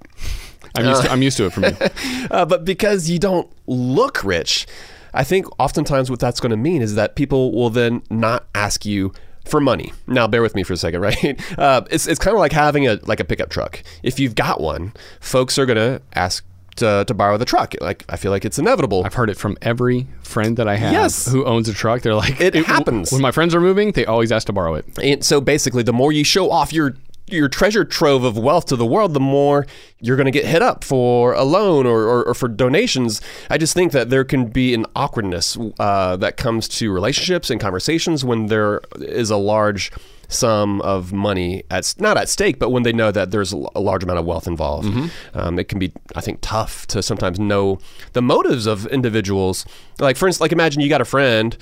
I'm 0.75 0.87
used, 0.87 1.03
to, 1.03 1.11
I'm 1.11 1.23
used 1.23 1.37
to 1.39 1.47
it 1.47 1.53
from 1.53 1.65
you. 1.65 1.77
uh, 2.31 2.45
but 2.45 2.65
because 2.65 3.11
you 3.11 3.19
don't 3.19 3.51
look 3.67 4.23
rich, 4.25 4.67
I 5.13 5.25
think 5.25 5.47
oftentimes 5.59 6.11
what 6.11 6.21
that's 6.21 6.41
going 6.41 6.51
to 6.51 6.57
mean 6.57 6.83
is 6.83 6.95
that 6.95 7.17
people 7.17 7.53
will 7.53 7.71
then 7.71 8.03
not 8.11 8.47
ask 8.55 8.85
you 8.85 9.13
for 9.45 9.61
money. 9.61 9.93
Now, 10.07 10.27
bear 10.27 10.43
with 10.43 10.55
me 10.55 10.63
for 10.63 10.73
a 10.73 10.77
second, 10.77 11.01
right? 11.03 11.59
Uh, 11.59 11.83
it's 11.91 12.07
it's 12.07 12.19
kind 12.19 12.35
of 12.35 12.39
like 12.39 12.53
having 12.53 12.87
a 12.87 12.99
like 13.05 13.21
a 13.21 13.25
pickup 13.25 13.51
truck. 13.51 13.83
If 14.03 14.21
you've 14.21 14.35
got 14.35 14.61
one, 14.61 14.93
folks 15.21 15.59
are 15.59 15.67
going 15.67 15.77
to 15.77 16.03
ask 16.15 16.45
to, 16.77 17.05
to, 17.07 17.15
borrow 17.15 17.37
the 17.37 17.45
truck. 17.45 17.75
Like 17.81 18.05
I 18.09 18.17
feel 18.17 18.31
like 18.31 18.45
it's 18.45 18.59
inevitable. 18.59 19.05
I've 19.05 19.15
heard 19.15 19.29
it 19.29 19.37
from 19.37 19.59
every 19.61 20.07
friend 20.23 20.57
that 20.57 20.69
I 20.69 20.77
have 20.77 20.93
yes. 20.93 21.31
who 21.31 21.45
owns 21.45 21.69
a 21.69 21.75
truck. 21.75 22.03
They're 22.03 22.15
like, 22.15 22.41
it, 22.41 22.55
it 22.55 22.65
happens 22.65 23.13
when 23.13 23.21
my 23.21 23.33
friends 23.33 23.55
are 23.55 23.61
moving. 23.61 23.93
They 23.93 24.07
always 24.07 24.33
ask 24.33 24.47
to 24.47 24.53
borrow 24.53 24.75
it. 24.75 24.87
And 25.03 25.25
so 25.25 25.41
basically, 25.41 25.83
the 25.83 25.93
more 25.93 26.13
you 26.13 26.25
show 26.25 26.51
off 26.51 26.73
your 26.73 26.97
your 27.33 27.49
treasure 27.49 27.85
trove 27.85 28.25
of 28.25 28.37
wealth 28.37 28.67
to 28.67 28.77
the 28.77 28.87
world, 28.87 29.15
the 29.15 29.21
more 29.21 29.67
you're 30.01 30.17
going 30.17 30.27
to 30.27 30.33
get 30.33 30.45
hit 30.45 30.63
up 30.63 30.85
for 30.85 31.33
a 31.35 31.45
loan 31.45 31.87
or, 31.87 32.03
or, 32.03 32.25
or, 32.25 32.35
for 32.35 32.49
donations. 32.49 33.21
I 33.51 33.59
just 33.59 33.75
think 33.75 33.93
that 33.93 34.11
there 34.11 34.25
can 34.25 34.47
be 34.47 34.73
an 34.75 34.87
awkwardness 34.97 35.59
uh, 35.79 36.17
that 36.17 36.37
comes 36.37 36.69
to 36.69 36.93
relationships 36.93 37.51
and 37.51 37.61
conversations 37.61 38.25
when 38.25 38.47
there 38.47 38.81
is 38.99 39.31
a 39.31 39.37
large 39.37 39.91
sum 40.29 40.81
of 40.83 41.13
money 41.13 41.65
at 41.71 41.95
not 41.99 42.17
at 42.17 42.29
stake, 42.29 42.59
but 42.59 42.71
when 42.71 42.83
they 42.85 42.93
know 42.93 43.11
that 43.11 43.31
there's 43.31 43.53
a 43.53 43.57
large 43.79 44.05
amount 44.05 44.19
of 44.19 44.25
wealth 44.25 44.47
involved. 44.47 44.89
Mm-hmm. 44.89 45.39
Um, 45.39 45.59
it 45.59 45.69
can 45.69 45.79
be, 45.79 45.93
I 46.15 46.21
think, 46.21 46.39
tough 46.41 46.87
to 46.89 47.03
sometimes 47.03 47.39
know 47.39 47.79
the 48.13 48.23
motives 48.23 48.67
of 48.67 48.87
individuals. 48.87 49.67
Like, 49.99 50.17
for 50.17 50.27
instance, 50.27 50.41
like 50.41 50.53
imagine 50.53 50.81
you 50.81 50.89
got 50.89 51.01
a 51.01 51.07
friend 51.07 51.57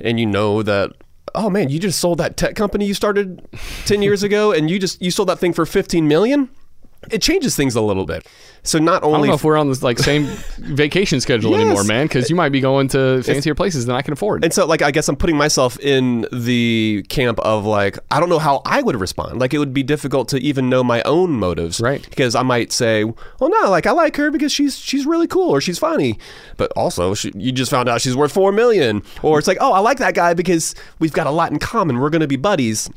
and 0.00 0.18
you 0.18 0.26
know 0.26 0.62
that 0.62 0.92
oh 1.36 1.50
man, 1.50 1.68
you 1.68 1.78
just 1.78 2.00
sold 2.00 2.18
that 2.18 2.36
tech 2.36 2.56
company 2.56 2.86
you 2.86 2.94
started 2.94 3.46
10 3.84 4.02
years 4.02 4.22
ago 4.22 4.52
and 4.52 4.70
you 4.70 4.78
just 4.78 5.00
you 5.00 5.10
sold 5.10 5.28
that 5.28 5.38
thing 5.38 5.52
for 5.52 5.64
15 5.66 6.08
million? 6.08 6.48
It 7.10 7.22
changes 7.22 7.56
things 7.56 7.74
a 7.74 7.80
little 7.80 8.04
bit. 8.04 8.26
So 8.62 8.78
not 8.78 9.04
only 9.04 9.16
I 9.16 9.20
don't 9.20 9.28
know 9.28 9.34
if 9.34 9.44
we're 9.44 9.56
on 9.56 9.68
this 9.68 9.82
like 9.82 9.98
same 9.98 10.24
vacation 10.58 11.20
schedule 11.20 11.52
yes. 11.52 11.60
anymore, 11.60 11.84
man, 11.84 12.06
because 12.06 12.28
you 12.28 12.36
might 12.36 12.50
be 12.50 12.60
going 12.60 12.88
to 12.88 13.22
fancier 13.22 13.52
it's, 13.52 13.56
places 13.56 13.86
than 13.86 13.94
I 13.94 14.02
can 14.02 14.12
afford. 14.12 14.44
And 14.44 14.52
so, 14.52 14.66
like, 14.66 14.82
I 14.82 14.90
guess 14.90 15.08
I'm 15.08 15.16
putting 15.16 15.36
myself 15.36 15.78
in 15.78 16.26
the 16.32 17.04
camp 17.08 17.38
of 17.40 17.64
like, 17.64 17.98
I 18.10 18.18
don't 18.18 18.28
know 18.28 18.38
how 18.38 18.62
I 18.64 18.82
would 18.82 18.96
respond. 18.96 19.38
Like, 19.38 19.54
it 19.54 19.58
would 19.58 19.72
be 19.72 19.82
difficult 19.82 20.28
to 20.30 20.38
even 20.38 20.68
know 20.68 20.82
my 20.82 21.02
own 21.02 21.32
motives, 21.32 21.80
right? 21.80 22.02
Because 22.08 22.34
I 22.34 22.42
might 22.42 22.72
say, 22.72 23.04
well, 23.04 23.50
no, 23.50 23.70
like 23.70 23.86
I 23.86 23.92
like 23.92 24.16
her 24.16 24.30
because 24.30 24.52
she's 24.52 24.76
she's 24.76 25.06
really 25.06 25.28
cool 25.28 25.50
or 25.50 25.60
she's 25.60 25.78
funny, 25.78 26.18
but 26.56 26.72
also 26.72 27.14
she, 27.14 27.32
you 27.36 27.52
just 27.52 27.70
found 27.70 27.88
out 27.88 28.00
she's 28.00 28.16
worth 28.16 28.32
four 28.32 28.50
million, 28.52 29.02
or 29.22 29.38
it's 29.38 29.48
like, 29.48 29.58
oh, 29.60 29.72
I 29.72 29.78
like 29.78 29.98
that 29.98 30.14
guy 30.14 30.34
because 30.34 30.74
we've 30.98 31.12
got 31.12 31.26
a 31.26 31.30
lot 31.30 31.52
in 31.52 31.58
common. 31.58 31.98
We're 31.98 32.10
going 32.10 32.20
to 32.20 32.28
be 32.28 32.36
buddies 32.36 32.90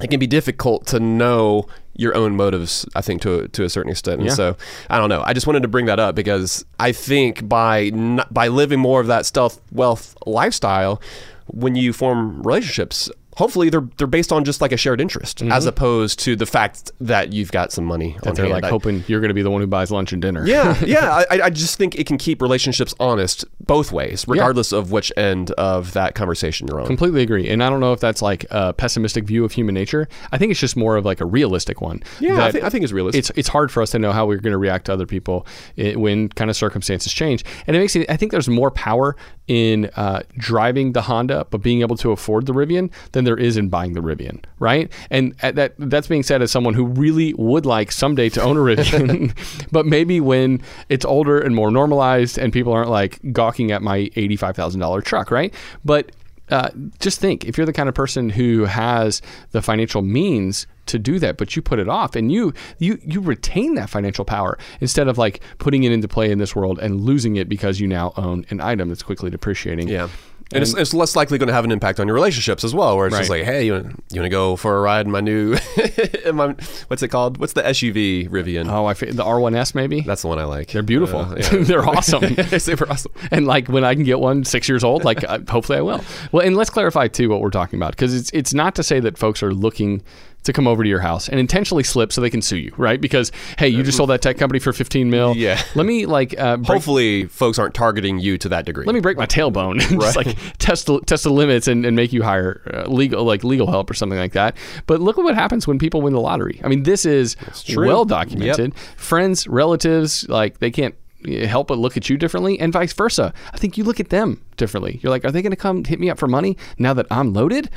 it 0.00 0.10
can 0.10 0.20
be 0.20 0.26
difficult 0.26 0.86
to 0.88 1.00
know 1.00 1.66
your 1.96 2.16
own 2.16 2.36
motives, 2.36 2.86
I 2.94 3.00
think, 3.00 3.22
to 3.22 3.48
to 3.48 3.64
a 3.64 3.68
certain 3.68 3.90
extent. 3.90 4.20
And 4.20 4.28
yeah. 4.28 4.34
so, 4.34 4.56
I 4.90 4.98
don't 4.98 5.08
know. 5.08 5.22
I 5.24 5.32
just 5.32 5.46
wanted 5.46 5.62
to 5.62 5.68
bring 5.68 5.86
that 5.86 6.00
up 6.00 6.14
because 6.14 6.64
I 6.78 6.92
think 6.92 7.48
by 7.48 7.90
by 8.30 8.48
living 8.48 8.80
more 8.80 9.00
of 9.00 9.06
that 9.06 9.26
stealth 9.26 9.60
wealth 9.72 10.16
lifestyle, 10.26 11.00
when 11.46 11.76
you 11.76 11.92
form 11.92 12.42
relationships, 12.42 13.10
hopefully 13.36 13.70
they're 13.70 13.86
they're 13.96 14.06
based 14.06 14.32
on 14.32 14.44
just 14.44 14.60
like 14.60 14.72
a 14.72 14.76
shared 14.76 15.00
interest 15.00 15.38
mm-hmm. 15.38 15.52
as 15.52 15.66
opposed 15.66 16.18
to 16.20 16.36
the 16.36 16.46
fact 16.46 16.90
that 17.00 17.32
you've 17.32 17.52
got 17.52 17.72
some 17.72 17.84
money 17.84 18.16
that 18.22 18.34
they're 18.34 18.48
like 18.48 18.64
I, 18.64 18.68
hoping 18.68 19.04
you're 19.06 19.20
going 19.20 19.28
to 19.28 19.34
be 19.34 19.42
the 19.42 19.50
one 19.50 19.60
who 19.60 19.66
buys 19.66 19.90
lunch 19.90 20.12
and 20.12 20.20
dinner. 20.20 20.46
Yeah 20.46 20.78
yeah 20.84 21.24
I, 21.30 21.42
I 21.44 21.50
just 21.50 21.76
think 21.76 21.98
it 21.98 22.06
can 22.06 22.18
keep 22.18 22.40
relationships 22.42 22.94
honest 23.00 23.44
both 23.60 23.92
ways 23.92 24.24
regardless 24.28 24.72
yeah. 24.72 24.78
of 24.78 24.92
which 24.92 25.12
end 25.16 25.50
of 25.52 25.92
that 25.92 26.14
conversation 26.14 26.68
you're 26.68 26.80
on. 26.80 26.86
Completely 26.86 27.22
agree 27.22 27.48
and 27.48 27.62
i 27.62 27.70
don't 27.70 27.80
know 27.80 27.92
if 27.92 28.00
that's 28.00 28.22
like 28.22 28.46
a 28.50 28.72
pessimistic 28.72 29.24
view 29.24 29.44
of 29.44 29.52
human 29.52 29.74
nature. 29.74 30.08
I 30.32 30.38
think 30.38 30.50
it's 30.50 30.60
just 30.60 30.76
more 30.76 30.96
of 30.96 31.04
like 31.04 31.20
a 31.20 31.26
realistic 31.26 31.80
one. 31.80 32.02
Yeah 32.20 32.44
I 32.44 32.50
think, 32.50 32.64
I 32.64 32.70
think 32.70 32.84
it's 32.84 32.92
realistic. 32.92 33.18
it's, 33.18 33.30
it's 33.36 33.48
hard 33.48 33.70
for 33.70 33.82
us 33.82 33.90
to 33.92 33.98
know 33.98 34.12
how 34.12 34.26
we're 34.26 34.38
going 34.38 34.52
to 34.52 34.58
react 34.58 34.86
to 34.86 34.92
other 34.92 35.06
people 35.06 35.46
when 35.76 36.28
kind 36.30 36.50
of 36.50 36.56
circumstances 36.56 37.12
change 37.12 37.44
and 37.66 37.76
it 37.76 37.80
makes 37.80 37.96
it 37.96 38.08
i 38.10 38.16
think 38.16 38.32
there's 38.32 38.48
more 38.48 38.70
power 38.70 39.16
in 39.46 39.90
uh, 39.96 40.22
driving 40.36 40.92
the 40.92 41.02
honda 41.02 41.46
but 41.50 41.58
being 41.58 41.82
able 41.82 41.96
to 41.96 42.12
afford 42.12 42.46
the 42.46 42.52
rivian 42.52 42.90
than 43.12 43.23
than 43.24 43.36
there 43.36 43.44
is 43.44 43.56
in 43.56 43.68
buying 43.68 43.94
the 43.94 44.00
Rivian, 44.00 44.44
right? 44.58 44.92
And 45.10 45.34
that 45.38 45.74
that's 45.78 46.06
being 46.06 46.22
said 46.22 46.42
as 46.42 46.50
someone 46.50 46.74
who 46.74 46.84
really 46.86 47.34
would 47.34 47.66
like 47.66 47.90
someday 47.90 48.28
to 48.30 48.42
own 48.42 48.56
a 48.56 48.60
Rivian, 48.60 49.34
but 49.72 49.86
maybe 49.86 50.20
when 50.20 50.62
it's 50.88 51.04
older 51.04 51.38
and 51.40 51.54
more 51.54 51.70
normalized 51.70 52.38
and 52.38 52.52
people 52.52 52.72
aren't 52.72 52.90
like 52.90 53.20
gawking 53.32 53.72
at 53.72 53.82
my 53.82 54.10
eighty-five 54.16 54.54
thousand 54.54 54.80
dollar 54.80 55.00
truck, 55.00 55.30
right? 55.30 55.52
But 55.84 56.12
uh, 56.50 56.70
just 57.00 57.20
think 57.20 57.46
if 57.46 57.56
you're 57.56 57.66
the 57.66 57.72
kind 57.72 57.88
of 57.88 57.94
person 57.94 58.28
who 58.28 58.66
has 58.66 59.22
the 59.52 59.62
financial 59.62 60.02
means 60.02 60.66
to 60.86 60.98
do 60.98 61.18
that, 61.18 61.38
but 61.38 61.56
you 61.56 61.62
put 61.62 61.78
it 61.78 61.88
off 61.88 62.14
and 62.14 62.30
you 62.30 62.52
you 62.78 62.98
you 63.02 63.20
retain 63.20 63.74
that 63.74 63.88
financial 63.88 64.24
power 64.24 64.58
instead 64.80 65.08
of 65.08 65.16
like 65.16 65.40
putting 65.58 65.84
it 65.84 65.92
into 65.92 66.06
play 66.06 66.30
in 66.30 66.38
this 66.38 66.54
world 66.54 66.78
and 66.78 67.00
losing 67.00 67.36
it 67.36 67.48
because 67.48 67.80
you 67.80 67.88
now 67.88 68.12
own 68.16 68.44
an 68.50 68.60
item 68.60 68.88
that's 68.90 69.02
quickly 69.02 69.30
depreciating. 69.30 69.88
Yeah. 69.88 70.08
And, 70.54 70.62
it's, 70.62 70.74
it's 70.74 70.94
less 70.94 71.16
likely 71.16 71.38
going 71.38 71.48
to 71.48 71.52
have 71.52 71.64
an 71.64 71.72
impact 71.72 72.00
on 72.00 72.06
your 72.06 72.14
relationships 72.14 72.64
as 72.64 72.74
well, 72.74 72.96
where 72.96 73.06
it's 73.06 73.16
just 73.16 73.30
like, 73.30 73.44
hey, 73.44 73.66
you 73.66 73.72
want, 73.72 73.86
you 74.10 74.20
want 74.20 74.26
to 74.26 74.28
go 74.30 74.56
for 74.56 74.76
a 74.76 74.80
ride 74.80 75.06
in 75.06 75.12
my 75.12 75.20
new, 75.20 75.56
in 76.24 76.36
my, 76.36 76.54
what's 76.88 77.02
it 77.02 77.08
called? 77.08 77.38
What's 77.38 77.52
the 77.54 77.62
SUV 77.62 78.28
Rivian? 78.28 78.70
Oh, 78.70 78.86
I 78.86 78.94
the 78.94 79.24
R1S 79.24 79.74
maybe. 79.74 80.00
That's 80.00 80.22
the 80.22 80.28
one 80.28 80.38
I 80.38 80.44
like. 80.44 80.72
They're 80.72 80.82
beautiful. 80.82 81.20
Uh, 81.20 81.36
yeah. 81.36 81.48
They're 81.52 81.86
awesome. 81.86 82.34
They're 82.34 82.58
super 82.58 82.88
awesome. 82.90 83.12
and 83.30 83.46
like 83.46 83.68
when 83.68 83.84
I 83.84 83.94
can 83.94 84.04
get 84.04 84.20
one 84.20 84.44
six 84.44 84.68
years 84.68 84.84
old, 84.84 85.04
like 85.04 85.24
uh, 85.24 85.40
hopefully 85.48 85.78
I 85.78 85.82
will. 85.82 86.04
Well, 86.32 86.46
and 86.46 86.56
let's 86.56 86.70
clarify 86.70 87.08
too 87.08 87.28
what 87.28 87.40
we're 87.40 87.50
talking 87.50 87.78
about 87.78 87.92
because 87.92 88.14
it's 88.14 88.30
it's 88.32 88.54
not 88.54 88.74
to 88.76 88.82
say 88.82 89.00
that 89.00 89.18
folks 89.18 89.42
are 89.42 89.52
looking 89.52 90.02
to 90.44 90.52
come 90.52 90.66
over 90.66 90.82
to 90.82 90.88
your 90.88 91.00
house 91.00 91.28
and 91.28 91.40
intentionally 91.40 91.82
slip 91.82 92.12
so 92.12 92.20
they 92.20 92.30
can 92.30 92.42
sue 92.42 92.56
you, 92.56 92.72
right? 92.76 93.00
Because 93.00 93.32
hey, 93.58 93.68
you 93.68 93.82
just 93.82 93.96
sold 93.96 94.10
that 94.10 94.22
tech 94.22 94.38
company 94.38 94.58
for 94.58 94.72
fifteen 94.72 95.10
mil. 95.10 95.34
Yeah. 95.36 95.60
Let 95.74 95.86
me 95.86 96.06
like 96.06 96.38
uh, 96.38 96.56
break, 96.58 96.66
Hopefully, 96.66 97.26
folks 97.26 97.58
aren't 97.58 97.74
targeting 97.74 98.18
you 98.18 98.38
to 98.38 98.48
that 98.50 98.64
degree. 98.64 98.84
let 98.86 98.94
me 98.94 99.00
break 99.00 99.16
my 99.16 99.26
tailbone 99.26 99.82
and 99.90 100.00
just 100.00 100.16
like 100.16 100.36
test 100.58 100.86
the, 100.86 101.00
test 101.00 101.24
the 101.24 101.30
limits 101.30 101.66
and, 101.68 101.84
and 101.84 101.96
make 101.96 102.12
you 102.12 102.22
hire 102.22 102.60
uh, 102.72 102.88
legal 102.88 103.24
like 103.24 103.42
legal 103.44 103.70
help 103.70 103.90
or 103.90 103.94
something 103.94 104.18
like 104.18 104.32
that. 104.32 104.56
But 104.86 105.00
look 105.00 105.18
at 105.18 105.24
what 105.24 105.34
happens 105.34 105.66
when 105.66 105.78
people 105.78 106.02
win 106.02 106.12
the 106.12 106.20
lottery. 106.20 106.60
I 106.62 106.68
mean, 106.68 106.84
this 106.84 107.04
is 107.04 107.36
well 107.76 108.04
documented. 108.04 108.74
Friends, 108.96 109.46
relatives, 109.46 110.28
like 110.28 110.58
they 110.58 110.70
can't 110.70 110.94
uh, 111.26 111.46
help 111.46 111.68
but 111.68 111.78
look 111.78 111.96
at 111.96 112.10
you 112.10 112.16
differently 112.16 112.60
and 112.60 112.72
vice 112.72 112.92
versa. 112.92 113.32
I 113.52 113.56
think 113.56 113.78
you 113.78 113.84
look 113.84 114.00
at 114.00 114.10
them 114.10 114.42
differently. 114.56 115.00
You're 115.02 115.10
like, 115.10 115.24
are 115.24 115.30
they 115.30 115.42
going 115.42 115.50
to 115.50 115.56
come 115.56 115.84
hit 115.84 115.98
me 115.98 116.10
up 116.10 116.18
for 116.18 116.28
money 116.28 116.56
now 116.78 116.92
that 116.94 117.06
I'm 117.10 117.32
loaded? 117.32 117.70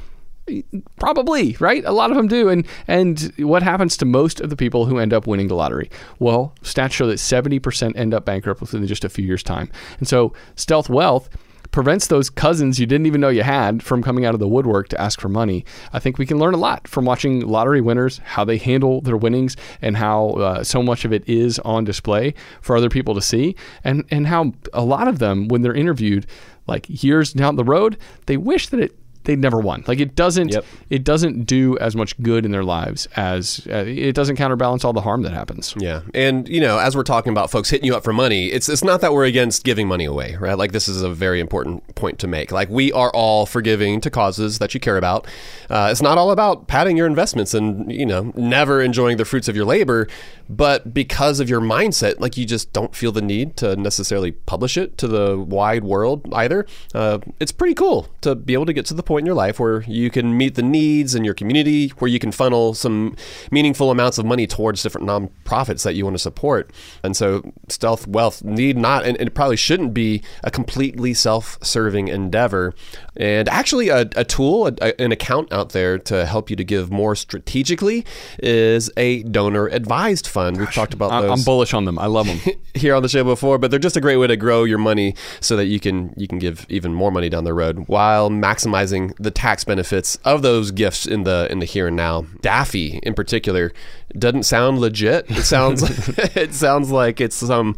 Probably, 0.99 1.55
right? 1.59 1.83
A 1.85 1.91
lot 1.91 2.11
of 2.11 2.17
them 2.17 2.27
do. 2.27 2.49
And 2.49 2.65
and 2.87 3.33
what 3.37 3.63
happens 3.63 3.97
to 3.97 4.05
most 4.05 4.39
of 4.39 4.49
the 4.49 4.55
people 4.55 4.85
who 4.85 4.99
end 4.99 5.13
up 5.13 5.27
winning 5.27 5.47
the 5.47 5.55
lottery? 5.55 5.89
Well, 6.19 6.53
stats 6.61 6.91
show 6.91 7.07
that 7.07 7.15
70% 7.15 7.95
end 7.95 8.13
up 8.13 8.25
bankrupt 8.25 8.61
within 8.61 8.85
just 8.87 9.03
a 9.03 9.09
few 9.09 9.25
years' 9.25 9.43
time. 9.43 9.69
And 9.99 10.07
so 10.07 10.33
stealth 10.55 10.89
wealth 10.89 11.29
prevents 11.71 12.07
those 12.07 12.29
cousins 12.29 12.79
you 12.79 12.85
didn't 12.85 13.05
even 13.05 13.21
know 13.21 13.29
you 13.29 13.43
had 13.43 13.83
from 13.83 14.01
coming 14.01 14.25
out 14.25 14.33
of 14.33 14.39
the 14.39 14.47
woodwork 14.47 14.87
to 14.89 14.99
ask 14.99 15.19
for 15.19 15.29
money. 15.29 15.65
I 15.93 15.99
think 15.99 16.17
we 16.17 16.25
can 16.25 16.39
learn 16.39 16.53
a 16.53 16.57
lot 16.57 16.87
from 16.87 17.05
watching 17.05 17.41
lottery 17.41 17.81
winners, 17.81 18.19
how 18.23 18.43
they 18.43 18.57
handle 18.57 19.01
their 19.01 19.17
winnings, 19.17 19.55
and 19.81 19.97
how 19.97 20.29
uh, 20.29 20.63
so 20.63 20.81
much 20.81 21.05
of 21.05 21.13
it 21.13 21.27
is 21.27 21.59
on 21.59 21.83
display 21.83 22.33
for 22.61 22.77
other 22.77 22.89
people 22.89 23.13
to 23.15 23.21
see, 23.21 23.55
and 23.83 24.05
and 24.09 24.27
how 24.27 24.53
a 24.73 24.83
lot 24.83 25.07
of 25.07 25.19
them, 25.19 25.47
when 25.47 25.61
they're 25.61 25.73
interviewed, 25.73 26.25
like 26.67 26.85
years 27.03 27.33
down 27.33 27.55
the 27.55 27.63
road, 27.63 27.97
they 28.25 28.37
wish 28.37 28.69
that 28.69 28.79
it 28.79 28.97
they 29.27 29.35
never 29.35 29.59
won. 29.59 29.83
Like 29.87 29.99
it 29.99 30.15
doesn't 30.15 30.53
Yep. 30.53 30.65
it 30.89 31.03
doesn't 31.03 31.43
do 31.43 31.77
as 31.77 31.95
much 31.95 32.19
good 32.23 32.45
in 32.45 32.51
their 32.51 32.63
lives 32.63 33.07
as 33.15 33.67
uh, 33.69 33.83
it 33.85 34.13
doesn't 34.13 34.37
counterbalance 34.37 34.83
all 34.83 34.93
the 34.93 35.01
harm 35.01 35.21
that 35.21 35.33
happens. 35.33 35.75
Yeah, 35.77 36.01
and 36.15 36.47
you 36.49 36.59
know, 36.61 36.79
as 36.79 36.95
we're 36.95 37.03
talking 37.03 37.31
about 37.31 37.51
folks 37.51 37.69
hitting 37.69 37.85
you 37.85 37.95
up 37.95 38.03
for 38.03 38.13
money, 38.13 38.47
it's 38.47 38.67
it's 38.69 38.83
not 38.83 39.01
that 39.01 39.13
we're 39.13 39.25
against 39.25 39.63
giving 39.63 39.87
money 39.87 40.05
away, 40.05 40.35
right? 40.39 40.57
Like 40.57 40.71
this 40.71 40.87
is 40.87 41.01
a 41.03 41.09
very 41.09 41.39
important 41.39 41.95
point 41.95 42.17
to 42.19 42.27
make. 42.27 42.51
Like 42.51 42.69
we 42.69 42.91
are 42.93 43.11
all 43.11 43.45
for 43.45 43.61
giving 43.61 44.01
to 44.01 44.09
causes 44.09 44.59
that 44.59 44.73
you 44.73 44.79
care 44.79 44.97
about. 44.97 45.27
Uh, 45.69 45.89
it's 45.91 46.01
not 46.01 46.17
all 46.17 46.31
about 46.31 46.67
padding 46.67 46.95
your 46.97 47.05
investments 47.07 47.53
and 47.53 47.91
you 47.91 48.05
know 48.05 48.31
never 48.35 48.81
enjoying 48.81 49.17
the 49.17 49.25
fruits 49.25 49.47
of 49.49 49.55
your 49.55 49.65
labor, 49.65 50.07
but 50.49 50.93
because 50.93 51.39
of 51.39 51.49
your 51.49 51.61
mindset, 51.61 52.19
like 52.19 52.37
you 52.37 52.45
just 52.45 52.71
don't 52.73 52.95
feel 52.95 53.11
the 53.11 53.21
need 53.21 53.57
to 53.57 53.75
necessarily 53.75 54.31
publish 54.31 54.77
it 54.77 54.97
to 54.97 55.07
the 55.07 55.37
wide 55.37 55.83
world 55.83 56.31
either. 56.33 56.65
Uh, 56.93 57.19
it's 57.39 57.51
pretty 57.51 57.73
cool 57.73 58.09
to 58.21 58.35
be 58.35 58.53
able 58.53 58.65
to 58.65 58.73
get 58.73 58.85
to 58.87 58.93
the 58.93 59.03
point 59.03 59.23
in 59.23 59.25
your 59.25 59.35
life 59.35 59.59
where 59.59 59.81
you 59.83 60.09
can 60.09 60.37
meet 60.37 60.55
the 60.55 60.63
needs 60.63 61.15
in 61.15 61.23
your 61.23 61.33
community, 61.33 61.89
where 61.99 62.09
you 62.09 62.19
can 62.19 62.31
funnel 62.31 62.73
some 62.73 63.15
meaningful 63.51 63.91
amounts 63.91 64.17
of 64.17 64.25
money 64.25 64.47
towards 64.47 64.81
different 64.81 65.07
nonprofits 65.07 65.83
that 65.83 65.95
you 65.95 66.05
want 66.05 66.15
to 66.15 66.19
support. 66.19 66.71
And 67.03 67.15
so, 67.15 67.53
stealth 67.67 68.07
wealth 68.07 68.43
need 68.43 68.77
not, 68.77 69.05
and 69.05 69.17
it 69.19 69.33
probably 69.33 69.57
shouldn't 69.57 69.93
be 69.93 70.21
a 70.43 70.51
completely 70.51 71.13
self-serving 71.13 72.07
endeavor. 72.07 72.73
And 73.15 73.49
actually, 73.49 73.89
a, 73.89 74.09
a 74.15 74.23
tool, 74.23 74.67
a, 74.67 75.01
an 75.01 75.11
account 75.11 75.51
out 75.51 75.69
there 75.69 75.97
to 75.99 76.25
help 76.25 76.49
you 76.49 76.55
to 76.55 76.63
give 76.63 76.91
more 76.91 77.15
strategically 77.15 78.05
is 78.39 78.89
a 78.95 79.23
donor-advised 79.23 80.27
fund. 80.27 80.36
We've 80.57 80.71
talked 80.73 80.93
about 80.93 81.21
those 81.21 81.39
I'm 81.39 81.43
bullish 81.45 81.73
on 81.73 81.85
them. 81.85 81.99
I 81.99 82.05
love 82.05 82.27
them. 82.27 82.39
here 82.73 82.95
on 82.95 83.03
the 83.03 83.09
show 83.09 83.23
before, 83.23 83.57
but 83.57 83.71
they're 83.71 83.79
just 83.79 83.97
a 83.97 84.01
great 84.01 84.17
way 84.17 84.27
to 84.27 84.37
grow 84.37 84.63
your 84.63 84.77
money 84.77 85.15
so 85.41 85.55
that 85.55 85.65
you 85.65 85.79
can 85.79 86.13
you 86.17 86.27
can 86.27 86.39
give 86.39 86.65
even 86.69 86.93
more 86.93 87.11
money 87.11 87.29
down 87.29 87.43
the 87.43 87.53
road 87.53 87.87
while 87.87 88.29
maximizing 88.29 89.13
the 89.17 89.31
tax 89.31 89.63
benefits 89.63 90.15
of 90.17 90.41
those 90.41 90.71
gifts 90.71 91.05
in 91.05 91.23
the 91.23 91.47
in 91.49 91.59
the 91.59 91.65
here 91.65 91.87
and 91.87 91.95
now. 91.95 92.25
Daffy 92.41 92.99
in 93.03 93.13
particular 93.13 93.73
doesn't 94.17 94.43
sound 94.43 94.79
legit. 94.79 95.29
It 95.29 95.43
sounds 95.43 95.83
it 96.35 96.53
sounds 96.53 96.91
like 96.91 97.21
it's 97.21 97.35
some 97.35 97.75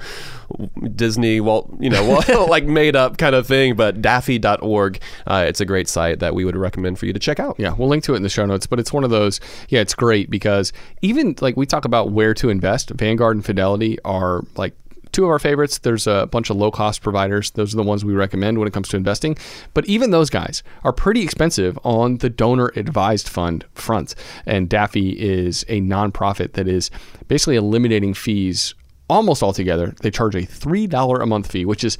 Disney 0.95 1.39
Walt, 1.39 1.71
you 1.79 1.89
know, 1.89 2.21
like 2.49 2.65
made 2.65 2.95
up 2.95 3.17
kind 3.17 3.35
of 3.35 3.47
thing, 3.47 3.75
but 3.75 4.01
daffy.org 4.01 4.99
uh, 5.27 5.45
it's 5.47 5.61
a 5.61 5.65
great 5.65 5.87
site 5.87 6.19
that 6.19 6.35
we 6.35 6.45
would 6.45 6.55
recommend 6.55 6.99
for 6.99 7.05
you 7.05 7.13
to 7.13 7.19
check 7.19 7.39
out. 7.39 7.55
Yeah, 7.57 7.73
we'll 7.73 7.87
link 7.87 8.03
to 8.05 8.13
it 8.13 8.17
in 8.17 8.23
the 8.23 8.29
show 8.29 8.45
notes. 8.45 8.67
But 8.67 8.79
it's 8.79 8.93
one 8.93 9.03
of 9.03 9.09
those. 9.09 9.39
Yeah, 9.69 9.81
it's 9.81 9.93
great 9.93 10.29
because 10.29 10.73
even 11.01 11.35
like 11.41 11.57
we 11.57 11.65
talk 11.65 11.85
about 11.85 12.11
where 12.11 12.33
to 12.35 12.49
invest. 12.49 12.91
Vanguard 12.91 13.35
and 13.35 13.45
Fidelity 13.45 13.97
are 14.03 14.43
like 14.55 14.75
two 15.11 15.23
of 15.23 15.29
our 15.29 15.39
favorites. 15.39 15.79
There's 15.79 16.07
a 16.07 16.27
bunch 16.27 16.49
of 16.49 16.57
low 16.57 16.71
cost 16.71 17.01
providers. 17.01 17.51
Those 17.51 17.73
are 17.73 17.77
the 17.77 17.83
ones 17.83 18.05
we 18.05 18.13
recommend 18.13 18.57
when 18.57 18.67
it 18.67 18.73
comes 18.73 18.89
to 18.89 18.97
investing. 18.97 19.37
But 19.73 19.85
even 19.85 20.11
those 20.11 20.29
guys 20.29 20.63
are 20.83 20.93
pretty 20.93 21.21
expensive 21.21 21.77
on 21.83 22.17
the 22.17 22.29
donor 22.29 22.71
advised 22.75 23.27
fund 23.27 23.65
front. 23.73 24.15
And 24.45 24.69
Daffy 24.69 25.09
is 25.11 25.65
a 25.67 25.81
nonprofit 25.81 26.53
that 26.53 26.67
is 26.67 26.91
basically 27.27 27.55
eliminating 27.55 28.13
fees 28.13 28.75
almost 29.09 29.41
altogether. 29.41 29.93
They 30.01 30.11
charge 30.11 30.35
a 30.35 30.45
three 30.45 30.87
dollar 30.87 31.19
a 31.19 31.25
month 31.25 31.51
fee, 31.51 31.65
which 31.65 31.83
is 31.83 31.97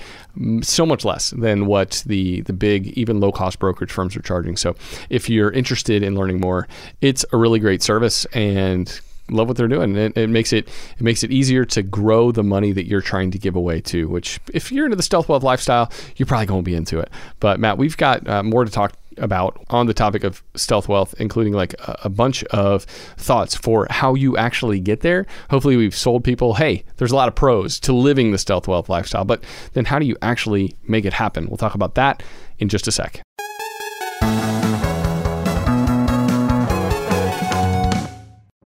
so 0.62 0.86
much 0.86 1.04
less 1.04 1.32
than 1.32 1.66
what 1.66 2.04
the 2.06 2.42
the 2.42 2.54
big 2.54 2.88
even 2.90 3.20
low 3.20 3.32
cost 3.32 3.60
brokerage 3.60 3.92
firms 3.92 4.16
are 4.16 4.22
charging. 4.22 4.56
So 4.56 4.76
if 5.10 5.30
you're 5.30 5.52
interested 5.52 6.04
in 6.04 6.16
learning 6.16 6.40
more, 6.40 6.68
it's 7.02 7.26
a 7.34 7.38
really 7.38 7.60
great 7.60 7.82
service 7.82 8.26
and 8.26 9.02
love 9.32 9.48
what 9.48 9.58
they're 9.58 9.68
doing. 9.68 9.96
It, 9.96 10.18
it 10.18 10.30
makes 10.30 10.54
it 10.54 10.68
it 10.98 11.02
makes 11.02 11.24
it 11.24 11.32
easier 11.32 11.66
to 11.66 11.82
grow 11.82 12.32
the 12.32 12.44
money 12.44 12.72
that 12.72 12.86
you're 12.86 13.02
trying 13.02 13.32
to 13.32 13.40
give 13.40 13.56
away 13.56 13.82
to. 13.82 14.08
Which 14.08 14.40
if 14.54 14.72
you're 14.72 14.86
into 14.86 14.96
the 14.96 15.04
stealth 15.04 15.30
wealth 15.30 15.44
lifestyle, 15.44 15.92
you're 16.16 16.28
probably 16.28 16.46
going 16.46 16.64
to 16.64 16.66
be 16.66 16.76
into 16.76 17.00
it. 17.00 17.10
But 17.40 17.60
Matt, 17.60 17.78
we've 17.78 17.98
got 17.98 18.28
uh, 18.28 18.44
more 18.44 18.66
to 18.66 18.72
talk 18.72 18.94
about 19.18 19.64
on 19.70 19.86
the 19.86 19.94
topic 19.94 20.24
of 20.24 20.42
stealth 20.56 20.88
wealth, 20.88 21.14
including 21.20 21.54
like 21.54 21.74
a, 21.82 22.00
a 22.06 22.10
bunch 22.10 22.44
of 22.46 22.84
thoughts 23.18 23.56
for 23.56 23.88
how 23.90 24.16
you 24.16 24.38
actually 24.38 24.80
get 24.80 25.02
there. 25.02 25.26
Hopefully, 25.50 25.76
we've 25.76 25.96
sold 25.96 26.24
people, 26.24 26.56
hey, 26.56 26.84
there's 26.98 27.12
a 27.12 27.16
lot 27.16 27.28
of 27.28 27.36
pros 27.36 27.80
to 27.82 27.94
living 27.94 28.32
the 28.32 28.38
stealth 28.38 28.68
wealth 28.68 28.90
lifestyle, 28.90 29.26
but 29.26 29.44
then 29.74 29.86
how 29.86 30.00
do 30.00 30.06
you 30.06 30.18
actually 30.22 30.76
make 30.88 31.06
it 31.06 31.14
happen? 31.14 31.48
We'll 31.48 31.58
talk 31.58 31.76
about 31.76 31.96
that 31.96 32.24
in 32.58 32.70
just 32.70 32.88
a 32.88 32.92
sec. 32.92 33.22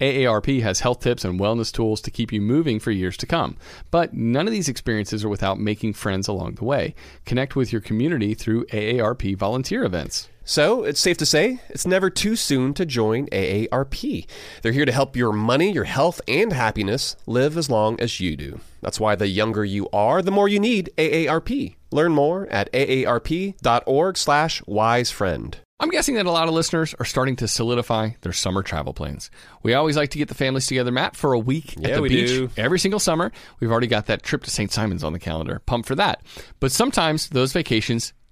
AARP 0.00 0.62
has 0.62 0.80
health 0.80 1.00
tips 1.00 1.24
and 1.24 1.40
wellness 1.40 1.72
tools 1.72 2.00
to 2.02 2.10
keep 2.10 2.32
you 2.32 2.40
moving 2.40 2.78
for 2.78 2.90
years 2.90 3.16
to 3.18 3.26
come. 3.26 3.56
But 3.90 4.14
none 4.14 4.46
of 4.46 4.52
these 4.52 4.68
experiences 4.68 5.24
are 5.24 5.28
without 5.28 5.58
making 5.58 5.94
friends 5.94 6.28
along 6.28 6.54
the 6.54 6.64
way. 6.64 6.94
Connect 7.24 7.56
with 7.56 7.72
your 7.72 7.80
community 7.80 8.34
through 8.34 8.66
AARP 8.66 9.36
volunteer 9.36 9.84
events. 9.84 10.28
So, 10.48 10.82
it's 10.84 10.98
safe 10.98 11.18
to 11.18 11.26
say 11.26 11.60
it's 11.68 11.86
never 11.86 12.08
too 12.08 12.34
soon 12.34 12.72
to 12.72 12.86
join 12.86 13.26
AARP. 13.26 14.26
They're 14.62 14.72
here 14.72 14.86
to 14.86 14.92
help 14.92 15.14
your 15.14 15.30
money, 15.30 15.70
your 15.70 15.84
health, 15.84 16.22
and 16.26 16.54
happiness 16.54 17.16
live 17.26 17.58
as 17.58 17.68
long 17.68 18.00
as 18.00 18.18
you 18.18 18.34
do. 18.34 18.58
That's 18.80 18.98
why 18.98 19.14
the 19.14 19.28
younger 19.28 19.62
you 19.62 19.90
are, 19.92 20.22
the 20.22 20.30
more 20.30 20.48
you 20.48 20.58
need 20.58 20.88
AARP. 20.96 21.76
Learn 21.92 22.12
more 22.12 22.46
at 22.46 22.72
aarp.org/wisefriend. 22.72 25.54
I'm 25.80 25.90
guessing 25.90 26.16
that 26.16 26.26
a 26.26 26.32
lot 26.32 26.48
of 26.48 26.54
listeners 26.54 26.92
are 26.98 27.04
starting 27.04 27.36
to 27.36 27.46
solidify 27.46 28.10
their 28.22 28.32
summer 28.32 28.62
travel 28.62 28.92
plans. 28.92 29.30
We 29.62 29.74
always 29.74 29.96
like 29.96 30.10
to 30.10 30.18
get 30.18 30.26
the 30.28 30.34
families 30.34 30.66
together, 30.66 30.90
Matt, 30.90 31.14
for 31.14 31.34
a 31.34 31.38
week 31.38 31.76
at 31.84 31.94
the 31.94 32.02
we 32.02 32.08
beach 32.08 32.30
do. 32.30 32.50
every 32.56 32.80
single 32.80 32.98
summer. 32.98 33.30
We've 33.60 33.70
already 33.70 33.86
got 33.86 34.06
that 34.06 34.24
trip 34.24 34.42
to 34.44 34.50
St. 34.50 34.72
Simons 34.72 35.04
on 35.04 35.12
the 35.12 35.20
calendar. 35.20 35.60
Pumped 35.66 35.86
for 35.86 35.94
that. 35.94 36.22
But 36.58 36.72
sometimes 36.72 37.28
those 37.28 37.52
vacations 37.52 38.12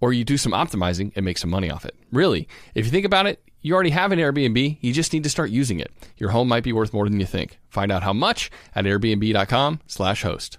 or 0.00 0.12
you 0.12 0.24
do 0.24 0.36
some 0.36 0.52
optimizing 0.52 1.12
and 1.16 1.24
make 1.24 1.38
some 1.38 1.50
money 1.50 1.70
off 1.70 1.84
it. 1.84 1.96
Really, 2.12 2.48
if 2.74 2.84
you 2.84 2.90
think 2.90 3.06
about 3.06 3.26
it, 3.26 3.42
you 3.60 3.74
already 3.74 3.90
have 3.90 4.12
an 4.12 4.18
Airbnb, 4.18 4.78
you 4.80 4.92
just 4.92 5.12
need 5.12 5.24
to 5.24 5.30
start 5.30 5.50
using 5.50 5.80
it. 5.80 5.90
Your 6.18 6.30
home 6.30 6.48
might 6.48 6.64
be 6.64 6.72
worth 6.72 6.92
more 6.92 7.08
than 7.08 7.18
you 7.18 7.26
think. 7.26 7.58
Find 7.68 7.90
out 7.90 8.02
how 8.02 8.12
much 8.12 8.50
at 8.74 8.84
airbnb.com/host. 8.84 10.58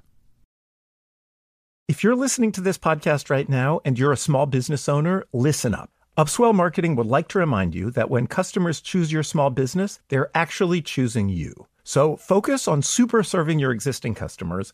If 1.88 2.04
you're 2.04 2.16
listening 2.16 2.52
to 2.54 2.62
this 2.62 2.80
podcast 2.80 3.30
right 3.30 3.48
now 3.48 3.80
and 3.86 4.00
you're 4.00 4.12
a 4.12 4.18
small 4.18 4.48
business 4.48 4.90
owner, 4.90 5.24
listen 5.32 5.76
up. 5.76 5.92
Upswell 6.18 6.56
Marketing 6.56 6.96
would 6.96 7.06
like 7.06 7.28
to 7.28 7.40
remind 7.40 7.76
you 7.76 7.92
that 7.92 8.10
when 8.10 8.26
customers 8.26 8.82
choose 8.82 9.12
your 9.12 9.22
small 9.22 9.52
business, 9.52 10.00
they're 10.08 10.32
actually 10.34 10.82
choosing 10.82 11.30
you. 11.30 11.68
So 11.84 12.16
focus 12.16 12.68
on 12.68 12.82
super 12.82 13.22
serving 13.22 13.60
your 13.60 13.72
existing 13.72 14.16
customers 14.16 14.74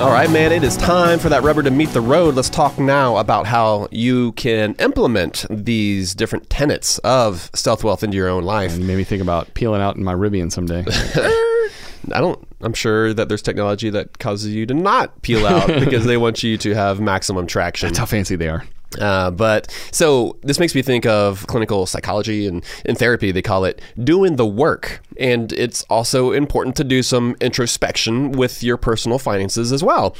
All 0.00 0.12
right, 0.12 0.30
man, 0.30 0.52
it 0.52 0.62
is 0.62 0.76
time 0.76 1.18
for 1.18 1.28
that 1.28 1.42
rubber 1.42 1.60
to 1.60 1.72
meet 1.72 1.88
the 1.88 2.00
road. 2.00 2.36
Let's 2.36 2.48
talk 2.48 2.78
now 2.78 3.16
about 3.16 3.46
how 3.46 3.88
you 3.90 4.30
can 4.32 4.74
implement 4.74 5.44
these 5.50 6.14
different 6.14 6.48
tenets 6.48 6.98
of 7.00 7.50
stealth 7.52 7.82
wealth 7.82 8.04
into 8.04 8.16
your 8.16 8.28
own 8.28 8.44
life. 8.44 8.78
You 8.78 8.84
made 8.84 8.96
me 8.96 9.02
think 9.02 9.20
about 9.20 9.52
peeling 9.54 9.82
out 9.82 9.96
in 9.96 10.04
my 10.04 10.14
Rivian 10.14 10.52
someday. 10.52 10.84
I 12.12 12.20
don't. 12.20 12.46
I'm 12.60 12.74
sure 12.74 13.12
that 13.12 13.28
there's 13.28 13.42
technology 13.42 13.90
that 13.90 14.20
causes 14.20 14.54
you 14.54 14.66
to 14.66 14.74
not 14.74 15.20
peel 15.22 15.44
out 15.44 15.66
because 15.80 16.04
they 16.04 16.16
want 16.16 16.44
you 16.44 16.56
to 16.58 16.74
have 16.76 17.00
maximum 17.00 17.48
traction. 17.48 17.88
That's 17.88 17.98
how 17.98 18.06
fancy 18.06 18.36
they 18.36 18.48
are. 18.48 18.64
Uh, 18.98 19.30
but 19.30 19.70
so 19.92 20.36
this 20.42 20.58
makes 20.58 20.74
me 20.74 20.80
think 20.80 21.04
of 21.04 21.46
clinical 21.46 21.84
psychology 21.84 22.46
and 22.46 22.64
in 22.86 22.94
therapy 22.94 23.30
they 23.30 23.42
call 23.42 23.64
it 23.64 23.80
doing 24.02 24.36
the 24.36 24.46
work. 24.46 25.02
And 25.18 25.52
it's 25.52 25.82
also 25.84 26.32
important 26.32 26.76
to 26.76 26.84
do 26.84 27.02
some 27.02 27.36
introspection 27.40 28.32
with 28.32 28.62
your 28.62 28.76
personal 28.76 29.18
finances 29.18 29.72
as 29.72 29.82
well. 29.82 30.16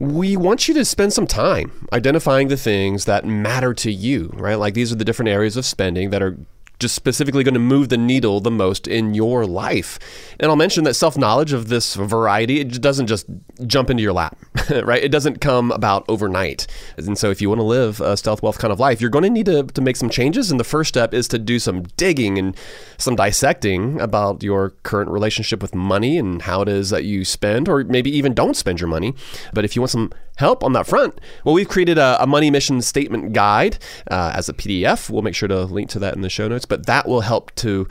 We 0.00 0.36
want 0.36 0.68
you 0.68 0.74
to 0.74 0.84
spend 0.84 1.12
some 1.12 1.26
time 1.26 1.88
identifying 1.92 2.48
the 2.48 2.56
things 2.56 3.04
that 3.04 3.24
matter 3.24 3.74
to 3.74 3.92
you 3.92 4.30
right? 4.34 4.56
Like 4.56 4.74
these 4.74 4.92
are 4.92 4.96
the 4.96 5.04
different 5.04 5.28
areas 5.28 5.56
of 5.56 5.64
spending 5.64 6.10
that 6.10 6.22
are 6.22 6.36
just 6.78 6.94
specifically 6.94 7.42
going 7.42 7.54
to 7.54 7.60
move 7.60 7.88
the 7.88 7.96
needle 7.96 8.40
the 8.40 8.50
most 8.50 8.86
in 8.86 9.14
your 9.14 9.46
life. 9.46 9.98
And 10.38 10.50
I'll 10.50 10.56
mention 10.56 10.84
that 10.84 10.94
self 10.94 11.16
knowledge 11.16 11.52
of 11.52 11.68
this 11.68 11.94
variety, 11.94 12.60
it 12.60 12.80
doesn't 12.82 13.06
just 13.06 13.26
jump 13.66 13.90
into 13.90 14.02
your 14.02 14.12
lap, 14.12 14.36
right? 14.70 15.02
It 15.02 15.10
doesn't 15.10 15.40
come 15.40 15.70
about 15.72 16.04
overnight. 16.08 16.66
And 16.96 17.16
so 17.16 17.30
if 17.30 17.40
you 17.40 17.48
want 17.48 17.60
to 17.60 17.64
live 17.64 18.00
a 18.00 18.16
stealth 18.16 18.42
wealth 18.42 18.58
kind 18.58 18.72
of 18.72 18.80
life, 18.80 19.00
you're 19.00 19.10
going 19.10 19.24
to 19.24 19.30
need 19.30 19.46
to, 19.46 19.62
to 19.62 19.80
make 19.80 19.96
some 19.96 20.10
changes. 20.10 20.50
And 20.50 20.60
the 20.60 20.64
first 20.64 20.88
step 20.88 21.14
is 21.14 21.28
to 21.28 21.38
do 21.38 21.58
some 21.58 21.84
digging 21.96 22.38
and 22.38 22.56
some 22.98 23.16
dissecting 23.16 24.00
about 24.00 24.42
your 24.42 24.70
current 24.82 25.10
relationship 25.10 25.62
with 25.62 25.74
money 25.74 26.18
and 26.18 26.42
how 26.42 26.62
it 26.62 26.68
is 26.68 26.90
that 26.90 27.04
you 27.04 27.24
spend, 27.24 27.68
or 27.68 27.84
maybe 27.84 28.10
even 28.10 28.34
don't 28.34 28.56
spend 28.56 28.80
your 28.80 28.88
money. 28.88 29.14
But 29.52 29.64
if 29.64 29.76
you 29.76 29.82
want 29.82 29.90
some 29.90 30.12
help 30.36 30.62
on 30.62 30.72
that 30.74 30.86
front, 30.86 31.20
well, 31.44 31.54
we've 31.54 31.68
created 31.68 31.98
a, 31.98 32.22
a 32.22 32.26
money 32.26 32.50
mission 32.50 32.80
statement 32.80 33.32
guide 33.32 33.78
uh, 34.10 34.32
as 34.34 34.48
a 34.48 34.52
PDF. 34.52 35.10
We'll 35.10 35.22
make 35.22 35.34
sure 35.34 35.48
to 35.48 35.64
link 35.64 35.90
to 35.90 35.98
that 35.98 36.14
in 36.14 36.22
the 36.22 36.30
show 36.30 36.48
notes, 36.48 36.64
but 36.64 36.86
that 36.86 37.08
will 37.08 37.22
help 37.22 37.54
to 37.56 37.88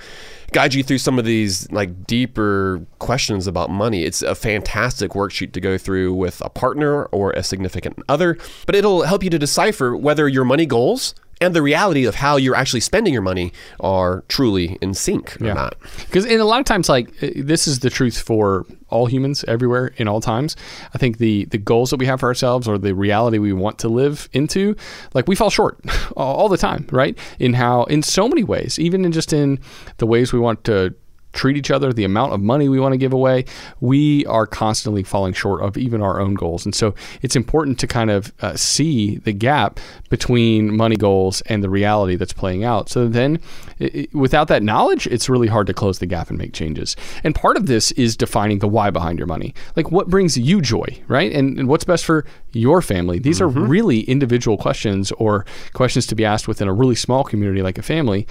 guide 0.52 0.74
you 0.74 0.84
through 0.84 1.00
some 1.00 1.20
of 1.20 1.26
these 1.26 1.70
like 1.72 2.06
deeper 2.08 2.86
questions 3.00 3.48
about 3.48 3.70
money. 3.70 4.04
It's 4.04 4.22
a 4.22 4.36
fantastic 4.36 5.12
worksheet 5.12 5.52
to 5.54 5.60
go 5.60 5.78
through 5.78 6.14
with 6.14 6.42
a 6.46 6.50
partner 6.50 7.06
or 7.06 7.32
a 7.32 7.44
significant 7.44 7.98
other, 8.08 8.38
but 8.66 8.76
it'll 8.76 9.04
help 9.04 9.24
you 9.24 9.30
to 9.32 9.40
decipher 9.40 9.96
whether 9.98 10.28
your 10.28 10.46
money 10.46 10.66
goals 10.66 11.16
and 11.42 11.54
the 11.54 11.62
reality 11.62 12.06
of 12.06 12.16
how 12.16 12.38
you're 12.38 12.56
actually 12.56 12.80
spending 12.80 13.14
your 13.14 13.22
money 13.22 13.52
are 13.80 14.24
truly 14.28 14.78
in 14.82 14.94
sync 14.94 15.40
or 15.42 15.46
not. 15.54 15.76
Because 16.06 16.26
in 16.26 16.40
a 16.40 16.46
lot 16.46 16.60
of 16.60 16.66
times, 16.66 16.88
like 16.90 17.10
uh, 17.22 17.30
this 17.36 17.68
is 17.68 17.80
the 17.80 17.90
truth 17.90 18.18
for 18.20 18.66
all 18.90 19.08
humans 19.08 19.44
everywhere 19.48 19.92
in 19.98 20.08
all 20.08 20.22
times. 20.22 20.56
I 20.94 20.98
think 20.98 21.18
the 21.18 21.46
the 21.46 21.58
goals 21.58 21.90
that 21.90 21.98
we 21.98 22.06
have 22.06 22.20
for 22.20 22.28
ourselves 22.28 22.68
or 22.68 22.78
the 22.78 22.94
reality 22.96 23.38
we 23.38 23.54
want 23.54 23.80
to 23.80 23.90
live 23.90 24.30
into, 24.32 24.76
like 25.14 25.28
we 25.28 25.36
fall 25.36 25.50
short 25.50 25.80
all 26.16 26.48
the 26.50 26.58
time, 26.58 26.88
right? 26.92 27.18
In 27.40 27.54
how 27.54 27.84
in 27.86 28.02
so 28.04 28.28
many 28.28 28.44
ways, 28.44 28.80
even 28.80 29.04
in 29.04 29.12
just 29.12 29.34
in 29.34 29.60
the 29.98 30.06
ways 30.06 30.32
we 30.32 30.40
want 30.40 30.64
to 30.66 30.94
treat 31.36 31.58
each 31.58 31.70
other, 31.70 31.94
the 31.94 32.04
amount 32.04 32.34
of 32.34 32.42
money 32.42 32.70
we 32.70 32.80
want 32.80 32.94
to 32.94 32.98
give 32.98 33.14
away, 33.14 33.46
we 33.82 34.26
are 34.26 34.48
constantly 34.48 35.04
falling 35.04 35.34
short 35.34 35.62
of 35.62 35.78
even 35.78 36.02
our 36.02 36.20
own 36.20 36.34
goals. 36.34 36.66
And 36.66 36.74
so 36.74 36.96
it's 37.22 37.36
important 37.36 37.78
to 37.80 37.88
kind 37.88 38.10
of 38.10 38.34
uh, 38.42 38.56
see 38.56 39.18
the 39.18 39.34
gap 39.34 39.80
between 40.10 40.76
money 40.76 40.96
goals 40.96 41.42
and 41.42 41.64
the 41.64 41.70
reality 41.70 42.16
that's 42.16 42.34
playing 42.34 42.64
out. 42.64 42.90
So 42.90 43.08
then, 43.08 43.40
it, 43.80 44.14
without 44.14 44.48
that 44.48 44.64
knowledge, 44.64 45.06
it's 45.08 45.30
really 45.30 45.48
hard 45.48 45.68
to 45.68 45.74
close 45.74 46.00
the 46.00 46.06
gap 46.06 46.30
and 46.30 46.38
make 46.38 46.54
changes. 46.54 46.96
And 47.24 47.36
part 47.36 47.58
of 47.58 47.68
this 47.68 47.92
is 47.94 48.16
defining 48.16 48.60
the 48.60 48.68
why 48.68 48.90
behind 48.90 49.20
your 49.20 49.28
money. 49.28 49.54
Like 49.76 49.92
what 49.92 50.08
brings 50.08 50.38
you 50.38 50.62
joy, 50.62 50.88
right? 51.08 51.32
And, 51.32 51.60
and 51.60 51.68
what's 51.68 51.84
best 51.84 52.06
for 52.06 52.26
your 52.54 52.82
family? 52.82 53.20
These 53.20 53.40
mm-hmm. 53.40 53.58
are 53.58 53.68
really 53.68 54.02
individual 54.02 54.58
questions 54.58 55.12
or 55.14 55.46
questions 55.74 56.08
to 56.08 56.16
be 56.16 56.24
asked 56.24 56.48
within 56.48 56.68
a 56.68 56.74
really 56.74 56.96
small 56.96 57.24
community 57.24 57.62
like 57.62 57.78
a 57.78 57.84
family 57.84 58.26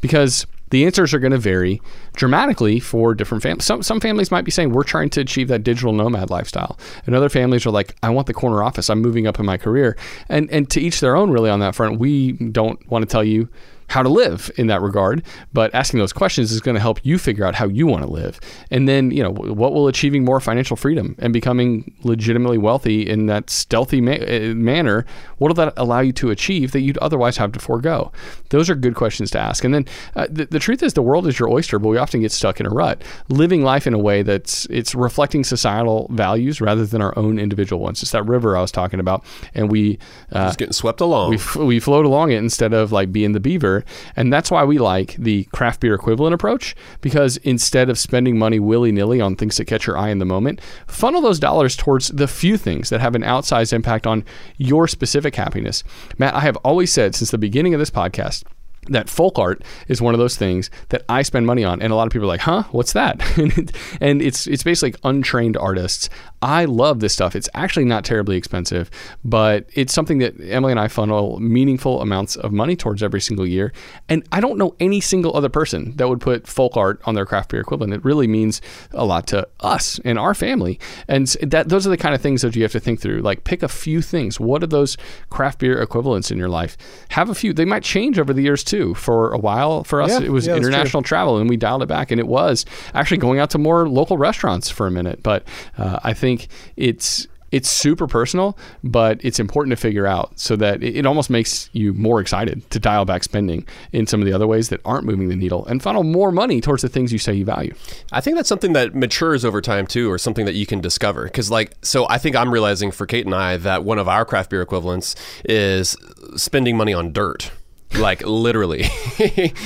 because 0.00 0.46
the 0.70 0.84
answers 0.84 1.14
are 1.14 1.18
going 1.18 1.32
to 1.32 1.38
vary 1.38 1.80
dramatically 2.14 2.80
for 2.80 3.14
different 3.14 3.42
families. 3.42 3.64
Some, 3.64 3.82
some 3.82 4.00
families 4.00 4.30
might 4.30 4.44
be 4.44 4.50
saying, 4.50 4.72
we're 4.72 4.82
trying 4.82 5.10
to 5.10 5.20
achieve 5.20 5.48
that 5.48 5.62
digital 5.62 5.92
nomad 5.92 6.30
lifestyle. 6.30 6.78
And 7.06 7.14
other 7.14 7.28
families 7.28 7.66
are 7.66 7.70
like, 7.70 7.94
I 8.02 8.10
want 8.10 8.26
the 8.26 8.34
corner 8.34 8.62
office. 8.62 8.90
I'm 8.90 9.00
moving 9.00 9.26
up 9.26 9.38
in 9.38 9.46
my 9.46 9.56
career. 9.56 9.96
And, 10.28 10.50
and 10.50 10.68
to 10.70 10.80
each 10.80 11.00
their 11.00 11.16
own, 11.16 11.30
really, 11.30 11.50
on 11.50 11.60
that 11.60 11.74
front. 11.74 12.00
We 12.00 12.32
don't 12.32 12.84
want 12.90 13.02
to 13.02 13.06
tell 13.06 13.24
you 13.24 13.48
how 13.88 14.02
to 14.02 14.08
live 14.08 14.50
in 14.56 14.66
that 14.66 14.82
regard. 14.82 15.22
But 15.52 15.74
asking 15.74 16.00
those 16.00 16.12
questions 16.12 16.52
is 16.52 16.60
going 16.60 16.74
to 16.74 16.80
help 16.80 17.00
you 17.04 17.18
figure 17.18 17.44
out 17.44 17.54
how 17.54 17.66
you 17.66 17.86
want 17.86 18.04
to 18.04 18.10
live. 18.10 18.40
And 18.70 18.88
then, 18.88 19.10
you 19.10 19.22
know, 19.22 19.30
what 19.30 19.72
will 19.72 19.88
achieving 19.88 20.24
more 20.24 20.40
financial 20.40 20.76
freedom 20.76 21.14
and 21.18 21.32
becoming 21.32 21.94
legitimately 22.02 22.58
wealthy 22.58 23.08
in 23.08 23.26
that 23.26 23.50
stealthy 23.50 24.00
ma- 24.00 24.12
eh, 24.12 24.52
manner, 24.54 25.06
what 25.38 25.48
will 25.48 25.54
that 25.54 25.74
allow 25.76 26.00
you 26.00 26.12
to 26.14 26.30
achieve 26.30 26.72
that 26.72 26.80
you'd 26.80 26.98
otherwise 26.98 27.36
have 27.36 27.52
to 27.52 27.58
forego? 27.58 28.12
Those 28.50 28.68
are 28.70 28.74
good 28.74 28.94
questions 28.94 29.30
to 29.32 29.38
ask. 29.38 29.64
And 29.64 29.74
then 29.74 29.84
uh, 30.14 30.26
the, 30.30 30.46
the 30.46 30.58
truth 30.58 30.82
is 30.82 30.94
the 30.94 31.02
world 31.02 31.26
is 31.26 31.38
your 31.38 31.48
oyster, 31.50 31.78
but 31.78 31.88
we 31.88 31.98
often 31.98 32.20
get 32.20 32.32
stuck 32.32 32.60
in 32.60 32.66
a 32.66 32.70
rut, 32.70 33.02
living 33.28 33.62
life 33.62 33.86
in 33.86 33.94
a 33.94 33.98
way 33.98 34.22
that's 34.22 34.66
it's 34.66 34.94
reflecting 34.94 35.44
societal 35.44 36.08
values 36.10 36.60
rather 36.60 36.86
than 36.86 37.02
our 37.02 37.16
own 37.18 37.38
individual 37.38 37.82
ones. 37.82 38.02
It's 38.02 38.12
that 38.12 38.24
river 38.26 38.56
I 38.56 38.60
was 38.60 38.72
talking 38.72 39.00
about. 39.00 39.24
And 39.54 39.70
we 39.70 39.98
uh, 40.32 40.46
just 40.46 40.58
getting 40.58 40.72
swept 40.72 41.00
along. 41.00 41.30
We, 41.30 41.36
f- 41.36 41.56
we 41.56 41.80
float 41.80 42.04
along 42.04 42.32
it 42.32 42.38
instead 42.38 42.72
of 42.72 42.92
like 42.92 43.12
being 43.12 43.32
the 43.32 43.40
beaver 43.40 43.75
and 44.14 44.32
that's 44.32 44.50
why 44.50 44.64
we 44.64 44.78
like 44.78 45.14
the 45.16 45.44
craft 45.52 45.80
beer 45.80 45.94
equivalent 45.94 46.34
approach 46.34 46.74
because 47.00 47.36
instead 47.38 47.88
of 47.90 47.98
spending 47.98 48.38
money 48.38 48.58
willy 48.58 48.92
nilly 48.92 49.20
on 49.20 49.36
things 49.36 49.56
that 49.56 49.64
catch 49.66 49.86
your 49.86 49.98
eye 49.98 50.10
in 50.10 50.18
the 50.18 50.24
moment, 50.24 50.60
funnel 50.86 51.20
those 51.20 51.38
dollars 51.38 51.76
towards 51.76 52.08
the 52.08 52.28
few 52.28 52.56
things 52.56 52.90
that 52.90 53.00
have 53.00 53.14
an 53.14 53.22
outsized 53.22 53.72
impact 53.72 54.06
on 54.06 54.24
your 54.56 54.86
specific 54.86 55.34
happiness. 55.34 55.82
Matt, 56.18 56.34
I 56.34 56.40
have 56.40 56.56
always 56.58 56.92
said 56.92 57.14
since 57.14 57.30
the 57.30 57.38
beginning 57.38 57.74
of 57.74 57.80
this 57.80 57.90
podcast, 57.90 58.44
that 58.86 59.08
folk 59.08 59.38
art 59.38 59.62
is 59.88 60.00
one 60.00 60.14
of 60.14 60.18
those 60.18 60.36
things 60.36 60.70
that 60.90 61.02
I 61.08 61.22
spend 61.22 61.46
money 61.46 61.64
on, 61.64 61.82
and 61.82 61.92
a 61.92 61.96
lot 61.96 62.06
of 62.06 62.12
people 62.12 62.24
are 62.24 62.28
like, 62.28 62.40
"Huh, 62.40 62.64
what's 62.70 62.92
that?" 62.92 63.20
and 64.00 64.22
it's 64.22 64.46
it's 64.46 64.62
basically 64.62 64.92
like 64.92 65.00
untrained 65.04 65.56
artists. 65.56 66.08
I 66.42 66.64
love 66.66 67.00
this 67.00 67.12
stuff. 67.12 67.34
It's 67.34 67.48
actually 67.54 67.86
not 67.86 68.04
terribly 68.04 68.36
expensive, 68.36 68.90
but 69.24 69.68
it's 69.74 69.92
something 69.92 70.18
that 70.18 70.34
Emily 70.40 70.72
and 70.72 70.80
I 70.80 70.88
funnel 70.88 71.40
meaningful 71.40 72.02
amounts 72.02 72.36
of 72.36 72.52
money 72.52 72.76
towards 72.76 73.02
every 73.02 73.20
single 73.20 73.46
year. 73.46 73.72
And 74.08 74.26
I 74.32 74.40
don't 74.40 74.58
know 74.58 74.76
any 74.78 75.00
single 75.00 75.36
other 75.36 75.48
person 75.48 75.96
that 75.96 76.08
would 76.08 76.20
put 76.20 76.46
folk 76.46 76.76
art 76.76 77.00
on 77.04 77.14
their 77.14 77.26
craft 77.26 77.50
beer 77.50 77.60
equivalent. 77.60 77.94
It 77.94 78.04
really 78.04 78.26
means 78.26 78.60
a 78.92 79.04
lot 79.04 79.26
to 79.28 79.48
us 79.60 79.98
and 80.04 80.18
our 80.18 80.34
family, 80.34 80.78
and 81.08 81.26
that 81.42 81.68
those 81.68 81.86
are 81.86 81.90
the 81.90 81.96
kind 81.96 82.14
of 82.14 82.20
things 82.20 82.42
that 82.42 82.54
you 82.54 82.62
have 82.62 82.72
to 82.72 82.80
think 82.80 83.00
through. 83.00 83.20
Like 83.20 83.44
pick 83.44 83.62
a 83.62 83.68
few 83.68 84.02
things. 84.02 84.38
What 84.38 84.62
are 84.62 84.68
those 84.68 84.96
craft 85.30 85.60
beer 85.60 85.80
equivalents 85.80 86.30
in 86.30 86.38
your 86.38 86.48
life? 86.48 86.76
Have 87.10 87.30
a 87.30 87.34
few. 87.34 87.52
They 87.52 87.64
might 87.64 87.82
change 87.82 88.18
over 88.18 88.32
the 88.32 88.42
years 88.42 88.62
too 88.62 88.75
too. 88.76 88.94
For 88.94 89.32
a 89.32 89.38
while, 89.38 89.84
for 89.84 90.02
us, 90.02 90.10
Yeah, 90.10 90.20
it 90.26 90.30
was 90.30 90.46
yeah, 90.46 90.56
international 90.56 91.02
travel, 91.02 91.38
and 91.38 91.48
we 91.48 91.56
dialed 91.56 91.82
it 91.82 91.86
back, 91.86 92.10
and 92.10 92.20
it 92.20 92.26
was 92.26 92.64
actually 92.94 93.18
going 93.18 93.38
out 93.38 93.50
to 93.50 93.58
more 93.58 93.88
local 93.88 94.18
restaurants 94.18 94.70
for 94.70 94.86
a 94.86 94.90
minute. 94.90 95.22
But 95.22 95.44
uh, 95.78 95.98
I 96.02 96.12
think 96.12 96.48
it's 96.76 97.26
it's 97.52 97.70
super 97.70 98.06
personal, 98.06 98.58
but 98.82 99.20
it's 99.24 99.38
important 99.38 99.70
to 99.70 99.76
figure 99.76 100.06
out 100.06 100.38
so 100.38 100.56
that 100.56 100.82
it, 100.82 100.96
it 100.96 101.06
almost 101.06 101.30
makes 101.30 101.70
you 101.72 101.94
more 101.94 102.20
excited 102.20 102.68
to 102.70 102.78
dial 102.80 103.04
back 103.04 103.22
spending 103.22 103.64
in 103.92 104.06
some 104.06 104.20
of 104.20 104.26
the 104.26 104.32
other 104.32 104.46
ways 104.46 104.68
that 104.68 104.80
aren't 104.84 105.04
moving 105.04 105.28
the 105.28 105.36
needle 105.36 105.64
and 105.66 105.80
funnel 105.80 106.02
more 106.02 106.32
money 106.32 106.60
towards 106.60 106.82
the 106.82 106.88
things 106.88 107.12
you 107.12 107.18
say 107.18 107.32
you 107.32 107.44
value. 107.44 107.72
I 108.12 108.20
think 108.20 108.36
that's 108.36 108.48
something 108.48 108.72
that 108.72 108.94
matures 108.94 109.44
over 109.44 109.60
time 109.60 109.86
too, 109.86 110.10
or 110.10 110.18
something 110.18 110.44
that 110.44 110.54
you 110.54 110.66
can 110.66 110.80
discover. 110.80 111.24
Because, 111.24 111.50
like, 111.50 111.72
so 111.82 112.06
I 112.10 112.18
think 112.18 112.36
I'm 112.36 112.52
realizing 112.52 112.90
for 112.90 113.06
Kate 113.06 113.24
and 113.24 113.34
I 113.34 113.56
that 113.58 113.84
one 113.84 113.98
of 113.98 114.08
our 114.08 114.24
craft 114.24 114.50
beer 114.50 114.60
equivalents 114.60 115.14
is 115.44 115.96
spending 116.36 116.76
money 116.76 116.92
on 116.92 117.12
dirt. 117.12 117.52
Like 117.98 118.22
literally. 118.22 118.82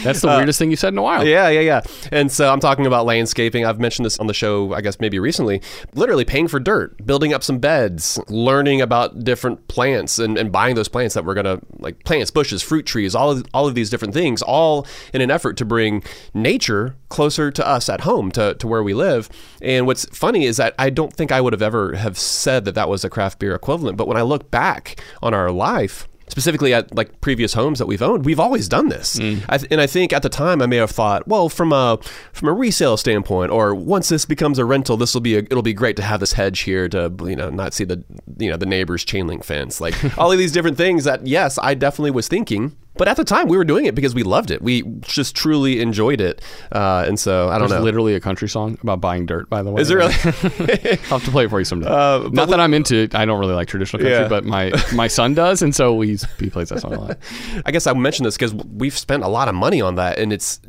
That's 0.03 0.21
the 0.21 0.29
uh, 0.31 0.37
weirdest 0.37 0.59
thing 0.59 0.71
you 0.71 0.77
said 0.77 0.95
in 0.95 0.99
a 0.99 1.03
while. 1.03 1.27
Yeah, 1.27 1.49
yeah, 1.49 1.61
yeah. 1.61 1.81
And 2.13 2.31
so 2.31 2.53
I'm 2.53 2.61
talking 2.61 2.87
about 2.87 3.05
landscaping. 3.05 3.65
I've 3.65 3.81
mentioned 3.81 4.07
this 4.07 4.19
on 4.19 4.29
the 4.29 4.35
show, 4.35 4.73
I 4.73 4.81
guess 4.81 5.01
maybe 5.01 5.19
recently. 5.19 5.61
Literally 5.95 6.25
paying 6.25 6.49
for 6.49 6.61
dirt, 6.61 7.05
building 7.05 7.35
up 7.35 7.43
some 7.43 7.59
beds, 7.59 8.21
learning 8.29 8.81
about 8.81 9.25
different 9.25 9.67
plants 9.69 10.19
and, 10.19 10.39
and 10.39 10.53
buying 10.53 10.77
those 10.77 10.89
plants 10.89 11.15
that 11.15 11.25
we're 11.25 11.35
gonna 11.35 11.61
like 11.79 12.05
plants, 12.05 12.31
bushes, 12.31 12.63
fruit 12.63 12.87
trees, 12.87 13.15
all 13.15 13.33
of 13.33 13.45
all 13.53 13.67
of 13.67 13.75
these 13.75 13.91
different 13.91 14.15
things, 14.15 14.43
all 14.43 14.87
in 15.13 15.21
an 15.21 15.31
effort 15.31 15.57
to 15.57 15.65
bring 15.65 16.03
nature 16.33 16.97
closer 17.09 17.51
to 17.51 17.67
us 17.67 17.89
at 17.89 18.03
home, 18.03 18.31
to, 18.33 18.55
to 18.55 18.67
where 18.67 18.83
we 18.83 18.95
live. 18.95 19.29
And 19.61 19.87
what's 19.87 20.05
funny 20.17 20.45
is 20.45 20.57
that 20.59 20.75
I 20.79 20.91
don't 20.91 21.13
think 21.13 21.33
I 21.33 21.41
would 21.41 21.53
have 21.53 21.63
ever 21.63 21.95
have 21.97 22.19
said 22.19 22.65
that 22.65 22.75
that 22.77 22.89
was 22.89 23.05
a 23.05 23.11
craft 23.11 23.39
beer 23.39 23.55
equivalent. 23.55 23.97
But 23.97 24.07
when 24.07 24.17
I 24.17 24.23
look 24.23 24.51
back 24.51 25.03
on 25.23 25.35
our 25.35 25.51
life, 25.51 26.07
specifically 26.31 26.73
at 26.73 26.95
like 26.95 27.21
previous 27.21 27.55
homes 27.55 27.79
that 27.79 27.87
we've 27.87 28.03
owned, 28.03 28.25
we've 28.25 28.41
always 28.41 28.69
done 28.69 28.89
this. 28.89 29.19
Mm. 29.19 29.45
I 29.49 29.59
th- 29.59 29.71
and 29.71 29.81
I 29.81 29.87
think 29.87 30.13
at 30.13 30.23
the 30.23 30.29
time 30.29 30.63
I 30.63 30.67
may 30.67 30.77
have 30.77 30.91
thought, 30.91 31.27
well, 31.29 31.49
from 31.49 31.73
a 31.73 31.99
from 32.33 32.49
a 32.49 32.53
resale 32.53 32.97
standpoint, 32.97 33.51
or 33.51 33.75
once 33.75 34.09
this 34.09 34.25
becomes 34.25 34.59
a 34.59 34.65
rental, 34.65 34.97
this 34.97 35.15
will 35.15 35.21
be 35.21 35.37
a, 35.37 35.39
it'll 35.39 35.63
be 35.63 35.75
great 35.75 35.97
to 35.97 36.03
have 36.03 36.21
this 36.21 36.33
hedge 36.33 36.61
here 36.61 36.89
to 36.89 37.13
you 37.23 37.37
know 37.37 37.51
not 37.51 37.75
see 37.75 37.85
the 37.85 38.03
you 38.39 38.51
know 38.51 38.57
the 38.57 38.67
neighbor's 38.67 39.05
chain 39.05 39.27
link 39.27 39.45
fence, 39.45 39.81
like 39.81 39.95
all 40.19 40.31
of 40.33 40.39
these 40.39 40.53
different 40.53 40.77
things 40.77 41.05
that 41.05 41.27
yes, 41.27 41.59
I 41.63 41.75
definitely 41.75 42.13
was 42.13 42.29
thinking. 42.29 42.77
But 43.01 43.09
at 43.09 43.17
the 43.17 43.25
time, 43.25 43.49
we 43.49 43.57
were 43.57 43.65
doing 43.65 43.87
it 43.87 43.95
because 43.95 44.15
we 44.15 44.23
loved 44.23 44.51
it. 44.51 44.61
We 44.61 44.83
just 45.01 45.35
truly 45.35 45.81
enjoyed 45.81 46.21
it, 46.21 46.43
uh, 46.71 47.07
and 47.09 47.19
so 47.19 47.49
I 47.49 47.53
don't 47.57 47.71
There's 47.71 47.81
know. 47.81 47.83
literally 47.83 48.15
a 48.15 48.21
country 48.21 48.47
song 48.47 48.77
about 48.83 49.01
buying 49.01 49.25
dirt, 49.25 49.49
by 49.49 49.63
the 49.63 49.71
way. 49.71 49.81
Is 49.81 49.89
there 49.89 49.97
really? 49.97 50.13
I'll 50.25 51.19
have 51.19 51.25
to 51.25 51.31
play 51.31 51.45
it 51.47 51.49
for 51.49 51.59
you 51.61 51.65
someday. 51.65 51.89
Uh, 51.89 52.29
Not 52.31 52.51
that 52.51 52.61
I'm 52.61 52.75
into 52.75 52.97
it. 52.97 53.15
I 53.15 53.25
don't 53.25 53.41
really 53.41 53.55
like 53.55 53.69
traditional 53.69 54.01
country, 54.03 54.19
Yeah. 54.19 54.29
but 54.29 54.45
my, 54.45 54.71
my 54.95 55.07
son 55.09 55.33
does, 55.33 55.63
and 55.63 55.75
so 55.75 55.95
we 55.95 56.19
he 56.39 56.51
plays 56.51 56.69
that 56.69 56.81
song 56.81 56.93
a 56.93 57.01
lot. 57.01 57.19
I 57.65 57.71
guess 57.71 57.87
I 57.87 57.95
mentioned 57.95 58.27
this 58.27 58.37
because 58.37 58.53
we've 58.53 58.99
spent 58.99 59.23
a 59.23 59.29
lot 59.29 59.49
of 59.49 59.55
money 59.55 59.81
on 59.81 59.95
that, 59.95 60.19
and 60.19 60.31
it's 60.31 60.61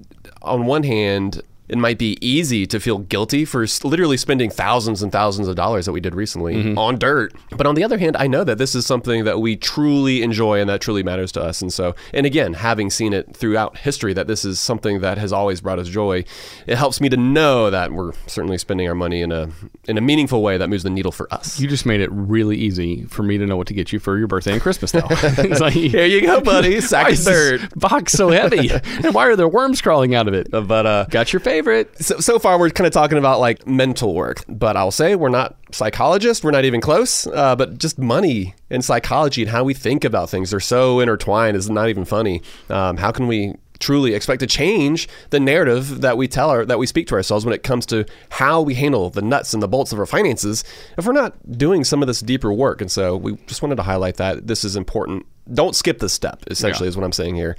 on 0.41 0.65
one 0.65 0.84
hand. 0.84 1.41
It 1.72 1.78
might 1.78 1.97
be 1.97 2.17
easy 2.22 2.67
to 2.67 2.80
feel 2.80 2.97
guilty 2.99 3.45
for 3.45 3.65
literally 3.84 4.17
spending 4.17 4.49
thousands 4.49 5.01
and 5.01 5.09
thousands 5.11 5.47
of 5.47 5.55
dollars 5.55 5.86
that 5.86 5.93
we 5.93 6.01
did 6.01 6.13
recently 6.13 6.76
on 6.76 6.99
dirt. 6.99 7.34
But 7.55 7.65
on 7.65 7.76
the 7.76 7.84
other 7.86 7.97
hand, 7.97 8.17
I 8.17 8.28
know 8.28 8.43
that 8.43 8.57
this 8.57 8.76
is 8.76 8.86
something 8.86 9.24
that 9.24 9.39
we 9.39 9.55
truly 9.55 10.22
enjoy 10.22 10.59
and 10.59 10.69
that 10.69 10.82
truly 10.82 11.01
matters 11.01 11.32
to 11.32 11.41
us. 11.41 11.61
And 11.61 11.72
so, 11.72 11.95
and 12.13 12.26
again, 12.26 12.53
having 12.55 12.89
seen 12.89 13.13
it 13.13 13.34
throughout 13.36 13.78
history 13.78 14.13
that 14.13 14.28
this 14.28 14.43
is 14.43 14.59
something 14.59 14.99
that 14.99 15.17
has 15.17 15.32
always 15.32 15.61
brought 15.61 15.80
us 15.80 15.88
joy, 15.88 16.26
it 16.67 16.78
helps 16.78 16.99
me 16.99 17.07
to 17.07 17.15
know 17.17 17.69
that 17.69 17.93
we're 17.93 18.11
certainly 18.28 18.57
spending 18.57 18.88
our 18.89 18.95
money 18.95 19.22
in 19.22 19.32
a 19.32 19.49
in 19.88 19.97
a 19.97 20.01
meaningful 20.01 20.41
way 20.43 20.57
that 20.57 20.69
moves 20.69 20.84
the 20.84 20.89
needle 20.89 21.13
for 21.13 21.34
us. 21.34 21.57
You 21.57 21.69
just 21.69 21.86
made 21.86 22.01
it 22.01 22.09
really 22.11 22.57
easy 22.57 23.05
for 23.05 23.24
me 23.24 23.38
to 23.38 23.45
know 23.45 23.55
what 23.55 23.67
to 23.67 23.74
get 23.74 23.93
you 23.93 23.99
for 23.99 24.17
your 24.17 24.28
birthday 24.28 24.51
and 24.51 24.61
Christmas, 24.61 24.91
though. 24.91 24.99
it's 25.09 25.61
like, 25.61 25.74
Here 25.74 26.05
you 26.05 26.19
go, 26.22 26.41
buddy. 26.41 26.82
Sack 26.82 27.05
why 27.05 27.11
of 27.11 27.24
dirt. 27.24 27.80
box 27.80 28.11
so 28.11 28.30
heavy? 28.30 28.69
and 28.72 29.13
why 29.13 29.28
are 29.28 29.38
there 29.38 29.47
worms 29.47 29.82
crawling 29.82 30.15
out 30.15 30.28
of 30.28 30.34
it? 30.34 30.51
But 30.51 30.86
uh, 30.86 31.05
Got 31.09 31.32
your 31.32 31.39
favorite. 31.39 31.61
So, 31.99 32.20
so 32.20 32.39
far 32.39 32.59
we're 32.59 32.70
kind 32.70 32.88
of 32.88 32.93
talking 32.93 33.18
about 33.18 33.39
like 33.39 33.66
mental 33.68 34.14
work 34.14 34.43
but 34.47 34.76
i'll 34.78 34.91
say 34.91 35.16
we're 35.16 35.30
not 35.30 35.55
psychologists 35.72 36.43
we're 36.43 36.51
not 36.51 36.66
even 36.66 36.82
close 36.82 37.28
uh, 37.28 37.55
but 37.55 37.78
just 37.78 37.97
money 37.97 38.53
and 38.70 38.84
psychology 38.86 39.41
and 39.43 39.51
how 39.51 39.64
we 39.64 39.74
think 39.74 40.03
about 40.03 40.30
things 40.30 40.51
they're 40.51 40.59
so 40.59 40.99
intertwined 40.99 41.55
it's 41.57 41.70
not 41.70 41.89
even 41.89 42.05
funny. 42.05 42.41
Um, 42.70 42.97
how 42.97 43.12
can 43.12 43.28
we 43.28 43.55
truly 43.80 44.14
expect 44.14 44.39
to 44.41 44.45
change 44.47 45.07
the 45.32 45.39
narrative 45.39 46.01
that 46.01 46.16
we 46.16 46.28
tell 46.28 46.49
our, 46.51 46.66
that 46.66 46.78
we 46.78 46.86
speak 46.86 47.07
to 47.07 47.16
ourselves 47.16 47.45
when 47.45 47.53
it 47.53 47.64
comes 47.64 47.84
to 47.88 48.05
how 48.30 48.62
we 48.62 48.76
handle 48.76 49.09
the 49.09 49.24
nuts 49.24 49.55
and 49.55 49.64
the 49.64 49.68
bolts 49.68 49.91
of 49.91 49.97
our 49.99 50.05
finances 50.05 50.64
if 50.99 51.05
we're 51.05 51.14
not 51.14 51.34
doing 51.57 51.84
some 51.84 52.03
of 52.03 52.07
this 52.07 52.20
deeper 52.20 52.53
work? 52.53 52.80
And 52.80 52.91
so 52.91 53.18
we 53.18 53.38
just 53.47 53.64
wanted 53.64 53.78
to 53.78 53.84
highlight 53.84 54.18
that 54.18 54.45
this 54.45 54.64
is 54.64 54.76
important. 54.76 55.26
Don't 55.51 55.76
skip 55.76 55.97
this 55.97 56.14
step 56.14 56.43
essentially 56.47 56.86
Yeah. 56.86 56.89
is 56.89 56.95
what 56.97 57.03
i'm 57.03 57.12
saying 57.12 57.36
here 57.36 57.55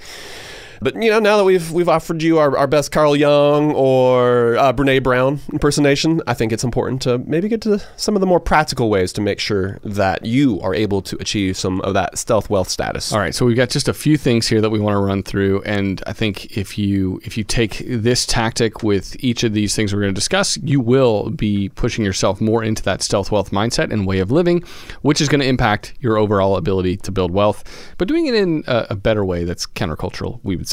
but 0.83 1.01
you 1.01 1.09
know, 1.09 1.19
now 1.19 1.37
that 1.37 1.43
we've 1.43 1.71
we've 1.71 1.89
offered 1.89 2.21
you 2.21 2.37
our, 2.39 2.57
our 2.57 2.67
best 2.67 2.91
Carl 2.91 3.15
Jung 3.15 3.73
or 3.73 4.57
uh, 4.57 4.73
Brene 4.73 5.01
Brown 5.01 5.39
impersonation, 5.51 6.21
I 6.27 6.33
think 6.33 6.51
it's 6.51 6.63
important 6.63 7.01
to 7.03 7.17
maybe 7.19 7.47
get 7.47 7.61
to 7.61 7.81
some 7.95 8.15
of 8.15 8.19
the 8.19 8.27
more 8.27 8.39
practical 8.39 8.89
ways 8.89 9.13
to 9.13 9.21
make 9.21 9.39
sure 9.39 9.79
that 9.83 10.25
you 10.25 10.59
are 10.61 10.75
able 10.75 11.01
to 11.03 11.17
achieve 11.19 11.57
some 11.57 11.81
of 11.81 11.93
that 11.93 12.17
stealth 12.17 12.49
wealth 12.49 12.69
status. 12.69 13.13
All 13.13 13.19
right, 13.19 13.33
so 13.33 13.45
we've 13.45 13.57
got 13.57 13.69
just 13.69 13.87
a 13.87 13.93
few 13.93 14.17
things 14.17 14.47
here 14.47 14.61
that 14.61 14.69
we 14.69 14.79
want 14.79 14.95
to 14.95 14.99
run 14.99 15.23
through, 15.23 15.61
and 15.63 16.03
I 16.05 16.13
think 16.13 16.57
if 16.57 16.77
you 16.77 17.21
if 17.23 17.37
you 17.37 17.43
take 17.43 17.83
this 17.87 18.25
tactic 18.25 18.83
with 18.83 19.15
each 19.23 19.43
of 19.43 19.53
these 19.53 19.75
things 19.75 19.93
we're 19.93 20.01
going 20.01 20.13
to 20.13 20.19
discuss, 20.19 20.57
you 20.57 20.81
will 20.81 21.29
be 21.29 21.69
pushing 21.69 22.03
yourself 22.03 22.41
more 22.41 22.63
into 22.63 22.83
that 22.83 23.01
stealth 23.01 23.31
wealth 23.31 23.51
mindset 23.51 23.91
and 23.91 24.05
way 24.05 24.19
of 24.19 24.31
living, 24.31 24.63
which 25.01 25.21
is 25.21 25.29
going 25.29 25.41
to 25.41 25.47
impact 25.47 25.93
your 25.99 26.17
overall 26.17 26.57
ability 26.57 26.97
to 26.97 27.11
build 27.11 27.31
wealth, 27.31 27.63
but 27.97 28.07
doing 28.07 28.25
it 28.27 28.35
in 28.35 28.63
a, 28.67 28.87
a 28.91 28.95
better 28.95 29.23
way 29.23 29.45
that's 29.45 29.65
countercultural, 29.65 30.39
we 30.43 30.55
would 30.55 30.67
say. 30.67 30.72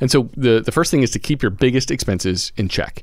And 0.00 0.10
so 0.10 0.28
the 0.36 0.60
the 0.60 0.72
first 0.72 0.90
thing 0.90 1.02
is 1.02 1.10
to 1.12 1.18
keep 1.18 1.42
your 1.42 1.50
biggest 1.50 1.90
expenses 1.90 2.52
in 2.56 2.68
check. 2.68 3.02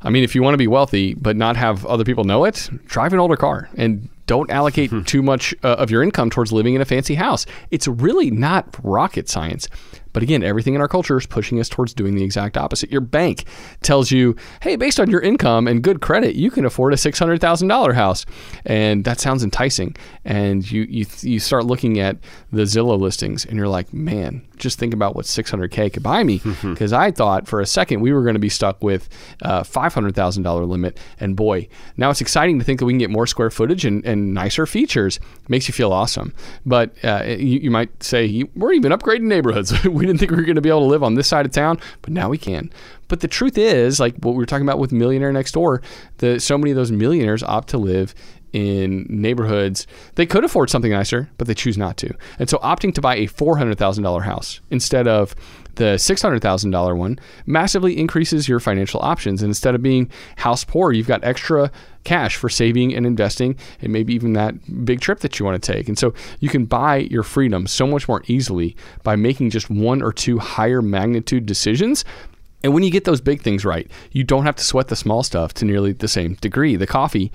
I 0.00 0.10
mean, 0.10 0.22
if 0.22 0.34
you 0.34 0.42
want 0.42 0.54
to 0.54 0.58
be 0.58 0.68
wealthy 0.68 1.14
but 1.14 1.36
not 1.36 1.56
have 1.56 1.84
other 1.86 2.04
people 2.04 2.24
know 2.24 2.44
it, 2.44 2.70
drive 2.86 3.12
an 3.12 3.18
older 3.18 3.36
car 3.36 3.68
and 3.76 4.08
don't 4.26 4.50
allocate 4.50 4.92
too 5.06 5.22
much 5.22 5.54
uh, 5.64 5.68
of 5.68 5.90
your 5.90 6.02
income 6.02 6.30
towards 6.30 6.52
living 6.52 6.74
in 6.74 6.80
a 6.80 6.84
fancy 6.84 7.14
house. 7.14 7.46
It's 7.70 7.88
really 7.88 8.30
not 8.30 8.76
rocket 8.84 9.28
science. 9.28 9.68
But 10.12 10.22
again, 10.22 10.42
everything 10.42 10.74
in 10.74 10.80
our 10.80 10.88
culture 10.88 11.16
is 11.16 11.26
pushing 11.26 11.60
us 11.60 11.68
towards 11.68 11.94
doing 11.94 12.14
the 12.14 12.24
exact 12.24 12.56
opposite. 12.56 12.90
Your 12.90 13.00
bank 13.00 13.44
tells 13.82 14.10
you, 14.10 14.36
hey, 14.62 14.76
based 14.76 15.00
on 15.00 15.10
your 15.10 15.20
income 15.20 15.66
and 15.66 15.82
good 15.82 16.00
credit, 16.00 16.34
you 16.34 16.50
can 16.50 16.64
afford 16.64 16.92
a 16.92 16.96
$600,000 16.96 17.94
house. 17.94 18.26
And 18.64 19.04
that 19.04 19.20
sounds 19.20 19.44
enticing. 19.44 19.96
And 20.24 20.70
you, 20.70 20.82
you, 20.82 21.06
you 21.20 21.40
start 21.40 21.64
looking 21.64 21.98
at 21.98 22.16
the 22.52 22.62
Zillow 22.62 22.98
listings 22.98 23.44
and 23.44 23.56
you're 23.56 23.68
like, 23.68 23.92
man, 23.92 24.46
just 24.56 24.78
think 24.78 24.94
about 24.94 25.14
what 25.14 25.24
600K 25.26 25.92
could 25.92 26.02
buy 26.02 26.24
me. 26.24 26.40
Mm-hmm. 26.40 26.72
Because 26.72 26.92
I 26.92 27.10
thought 27.10 27.46
for 27.46 27.60
a 27.60 27.66
second 27.66 28.00
we 28.00 28.12
were 28.12 28.22
going 28.22 28.34
to 28.34 28.40
be 28.40 28.48
stuck 28.48 28.82
with 28.82 29.08
a 29.42 29.62
$500,000 29.62 30.68
limit. 30.68 30.98
And 31.20 31.36
boy, 31.36 31.68
now 31.96 32.10
it's 32.10 32.20
exciting 32.20 32.58
to 32.58 32.64
think 32.64 32.80
that 32.80 32.86
we 32.86 32.92
can 32.92 32.98
get 32.98 33.10
more 33.10 33.26
square 33.26 33.50
footage 33.50 33.84
and, 33.84 34.04
and 34.04 34.34
nicer 34.34 34.66
features. 34.66 35.20
Makes 35.48 35.68
you 35.68 35.74
feel 35.74 35.92
awesome. 35.92 36.34
But 36.64 36.92
uh, 37.04 37.24
you, 37.26 37.60
you 37.60 37.70
might 37.70 38.02
say, 38.02 38.44
we're 38.54 38.72
even 38.72 38.92
upgrading 38.92 39.22
neighborhoods. 39.22 39.72
we 39.84 40.06
didn't 40.06 40.18
think 40.18 40.30
we 40.30 40.36
were 40.36 40.44
going 40.44 40.56
to 40.56 40.60
be 40.60 40.68
able 40.68 40.80
to 40.80 40.86
live 40.86 41.02
on 41.02 41.14
this 41.14 41.26
side 41.26 41.46
of 41.46 41.52
town, 41.52 41.80
but 42.02 42.12
now 42.12 42.28
we 42.28 42.38
can. 42.38 42.70
But 43.08 43.20
the 43.20 43.28
truth 43.28 43.56
is, 43.56 43.98
like 43.98 44.14
what 44.16 44.32
we 44.32 44.38
were 44.38 44.46
talking 44.46 44.66
about 44.66 44.78
with 44.78 44.92
Millionaire 44.92 45.32
Next 45.32 45.52
Door, 45.52 45.82
the, 46.18 46.38
so 46.38 46.58
many 46.58 46.70
of 46.70 46.76
those 46.76 46.92
millionaires 46.92 47.42
opt 47.42 47.68
to 47.70 47.78
live 47.78 48.14
in 48.52 49.06
neighborhoods 49.08 49.86
they 50.14 50.26
could 50.26 50.44
afford 50.44 50.70
something 50.70 50.90
nicer, 50.90 51.28
but 51.36 51.46
they 51.46 51.54
choose 51.54 51.76
not 51.76 51.96
to. 51.98 52.14
And 52.38 52.48
so 52.48 52.58
opting 52.58 52.94
to 52.94 53.00
buy 53.00 53.16
a 53.16 53.26
$400,000 53.26 54.22
house 54.22 54.60
instead 54.70 55.06
of 55.06 55.34
the 55.74 55.94
$600,000 55.94 56.96
one 56.96 57.18
massively 57.46 57.98
increases 57.98 58.48
your 58.48 58.58
financial 58.58 59.00
options. 59.00 59.42
And 59.42 59.50
instead 59.50 59.74
of 59.74 59.82
being 59.82 60.10
house 60.36 60.64
poor, 60.64 60.92
you've 60.92 61.06
got 61.06 61.22
extra 61.24 61.70
cash 62.08 62.36
for 62.36 62.48
saving 62.48 62.94
and 62.94 63.04
investing 63.04 63.54
and 63.82 63.92
maybe 63.92 64.14
even 64.14 64.32
that 64.32 64.54
big 64.84 65.00
trip 65.00 65.20
that 65.20 65.38
you 65.38 65.44
want 65.44 65.62
to 65.62 65.72
take. 65.72 65.88
And 65.88 65.98
so 65.98 66.14
you 66.40 66.48
can 66.48 66.64
buy 66.64 66.96
your 66.96 67.22
freedom 67.22 67.66
so 67.66 67.86
much 67.86 68.08
more 68.08 68.22
easily 68.26 68.74
by 69.02 69.14
making 69.14 69.50
just 69.50 69.68
one 69.68 70.02
or 70.02 70.12
two 70.12 70.38
higher 70.38 70.80
magnitude 70.80 71.44
decisions 71.44 72.04
and 72.62 72.74
when 72.74 72.82
you 72.82 72.90
get 72.90 73.04
those 73.04 73.20
big 73.20 73.42
things 73.42 73.64
right, 73.64 73.88
you 74.12 74.24
don't 74.24 74.44
have 74.44 74.56
to 74.56 74.64
sweat 74.64 74.88
the 74.88 74.96
small 74.96 75.22
stuff 75.22 75.54
to 75.54 75.64
nearly 75.64 75.92
the 75.92 76.08
same 76.08 76.34
degree. 76.34 76.76
The 76.76 76.86
coffee, 76.86 77.30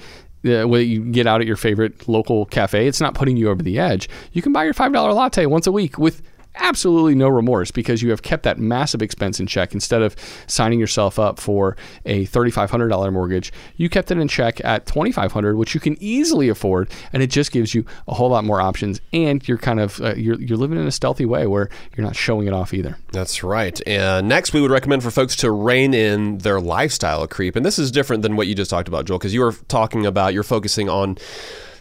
uh, 0.45 0.67
what 0.67 0.79
you 0.79 1.05
get 1.05 1.27
out 1.27 1.39
at 1.39 1.47
your 1.47 1.55
favorite 1.55 2.09
local 2.09 2.45
cafe, 2.45 2.87
it's 2.87 2.99
not 2.99 3.13
putting 3.13 3.37
you 3.37 3.49
over 3.49 3.63
the 3.63 3.79
edge. 3.79 4.09
You 4.33 4.41
can 4.41 4.51
buy 4.51 4.65
your 4.65 4.73
$5 4.73 5.15
latte 5.15 5.45
once 5.45 5.65
a 5.65 5.71
week 5.71 5.97
with 5.97 6.21
absolutely 6.55 7.15
no 7.15 7.27
remorse 7.27 7.71
because 7.71 8.01
you 8.01 8.09
have 8.09 8.21
kept 8.21 8.43
that 8.43 8.57
massive 8.57 9.01
expense 9.01 9.39
in 9.39 9.47
check. 9.47 9.73
Instead 9.73 10.01
of 10.01 10.15
signing 10.47 10.79
yourself 10.79 11.19
up 11.19 11.39
for 11.39 11.75
a 12.05 12.25
$3500 12.27 13.11
mortgage 13.13 13.51
you 13.75 13.89
kept 13.89 14.11
it 14.11 14.17
in 14.17 14.27
check 14.27 14.63
at 14.63 14.85
2500 14.85 15.55
which 15.55 15.73
you 15.73 15.79
can 15.79 15.97
easily 15.99 16.49
afford. 16.49 16.89
And 17.11 17.23
it 17.23 17.27
just 17.27 17.51
gives 17.51 17.73
you 17.73 17.85
a 18.07 18.13
whole 18.13 18.29
lot 18.29 18.43
more 18.43 18.61
options. 18.61 19.01
And 19.11 19.45
you're 19.47 19.57
kind 19.57 19.79
of 19.79 19.99
uh, 20.01 20.15
you're, 20.15 20.39
you're 20.39 20.57
living 20.57 20.79
in 20.79 20.87
a 20.87 20.91
stealthy 20.91 21.25
way 21.25 21.47
where 21.47 21.69
you're 21.95 22.05
not 22.05 22.15
showing 22.15 22.47
it 22.47 22.53
off 22.53 22.73
either. 22.73 22.97
That's 23.11 23.43
right. 23.43 23.79
And 23.87 24.27
next 24.27 24.53
we 24.53 24.61
would 24.61 24.71
recommend 24.71 25.03
for 25.03 25.11
folks 25.11 25.35
to 25.37 25.51
rein 25.51 25.93
in 25.93 26.39
their 26.39 26.59
lifestyle 26.59 27.27
creep. 27.27 27.55
And 27.55 27.65
this 27.65 27.79
is 27.79 27.91
different 27.91 28.23
than 28.23 28.35
what 28.35 28.47
you 28.47 28.55
just 28.55 28.69
talked 28.69 28.87
about 28.87 29.05
joel 29.05 29.17
because 29.17 29.33
you 29.33 29.41
were 29.41 29.53
talking 29.67 30.05
about 30.05 30.33
you're 30.33 30.43
focusing 30.43 30.89
on 30.89 31.17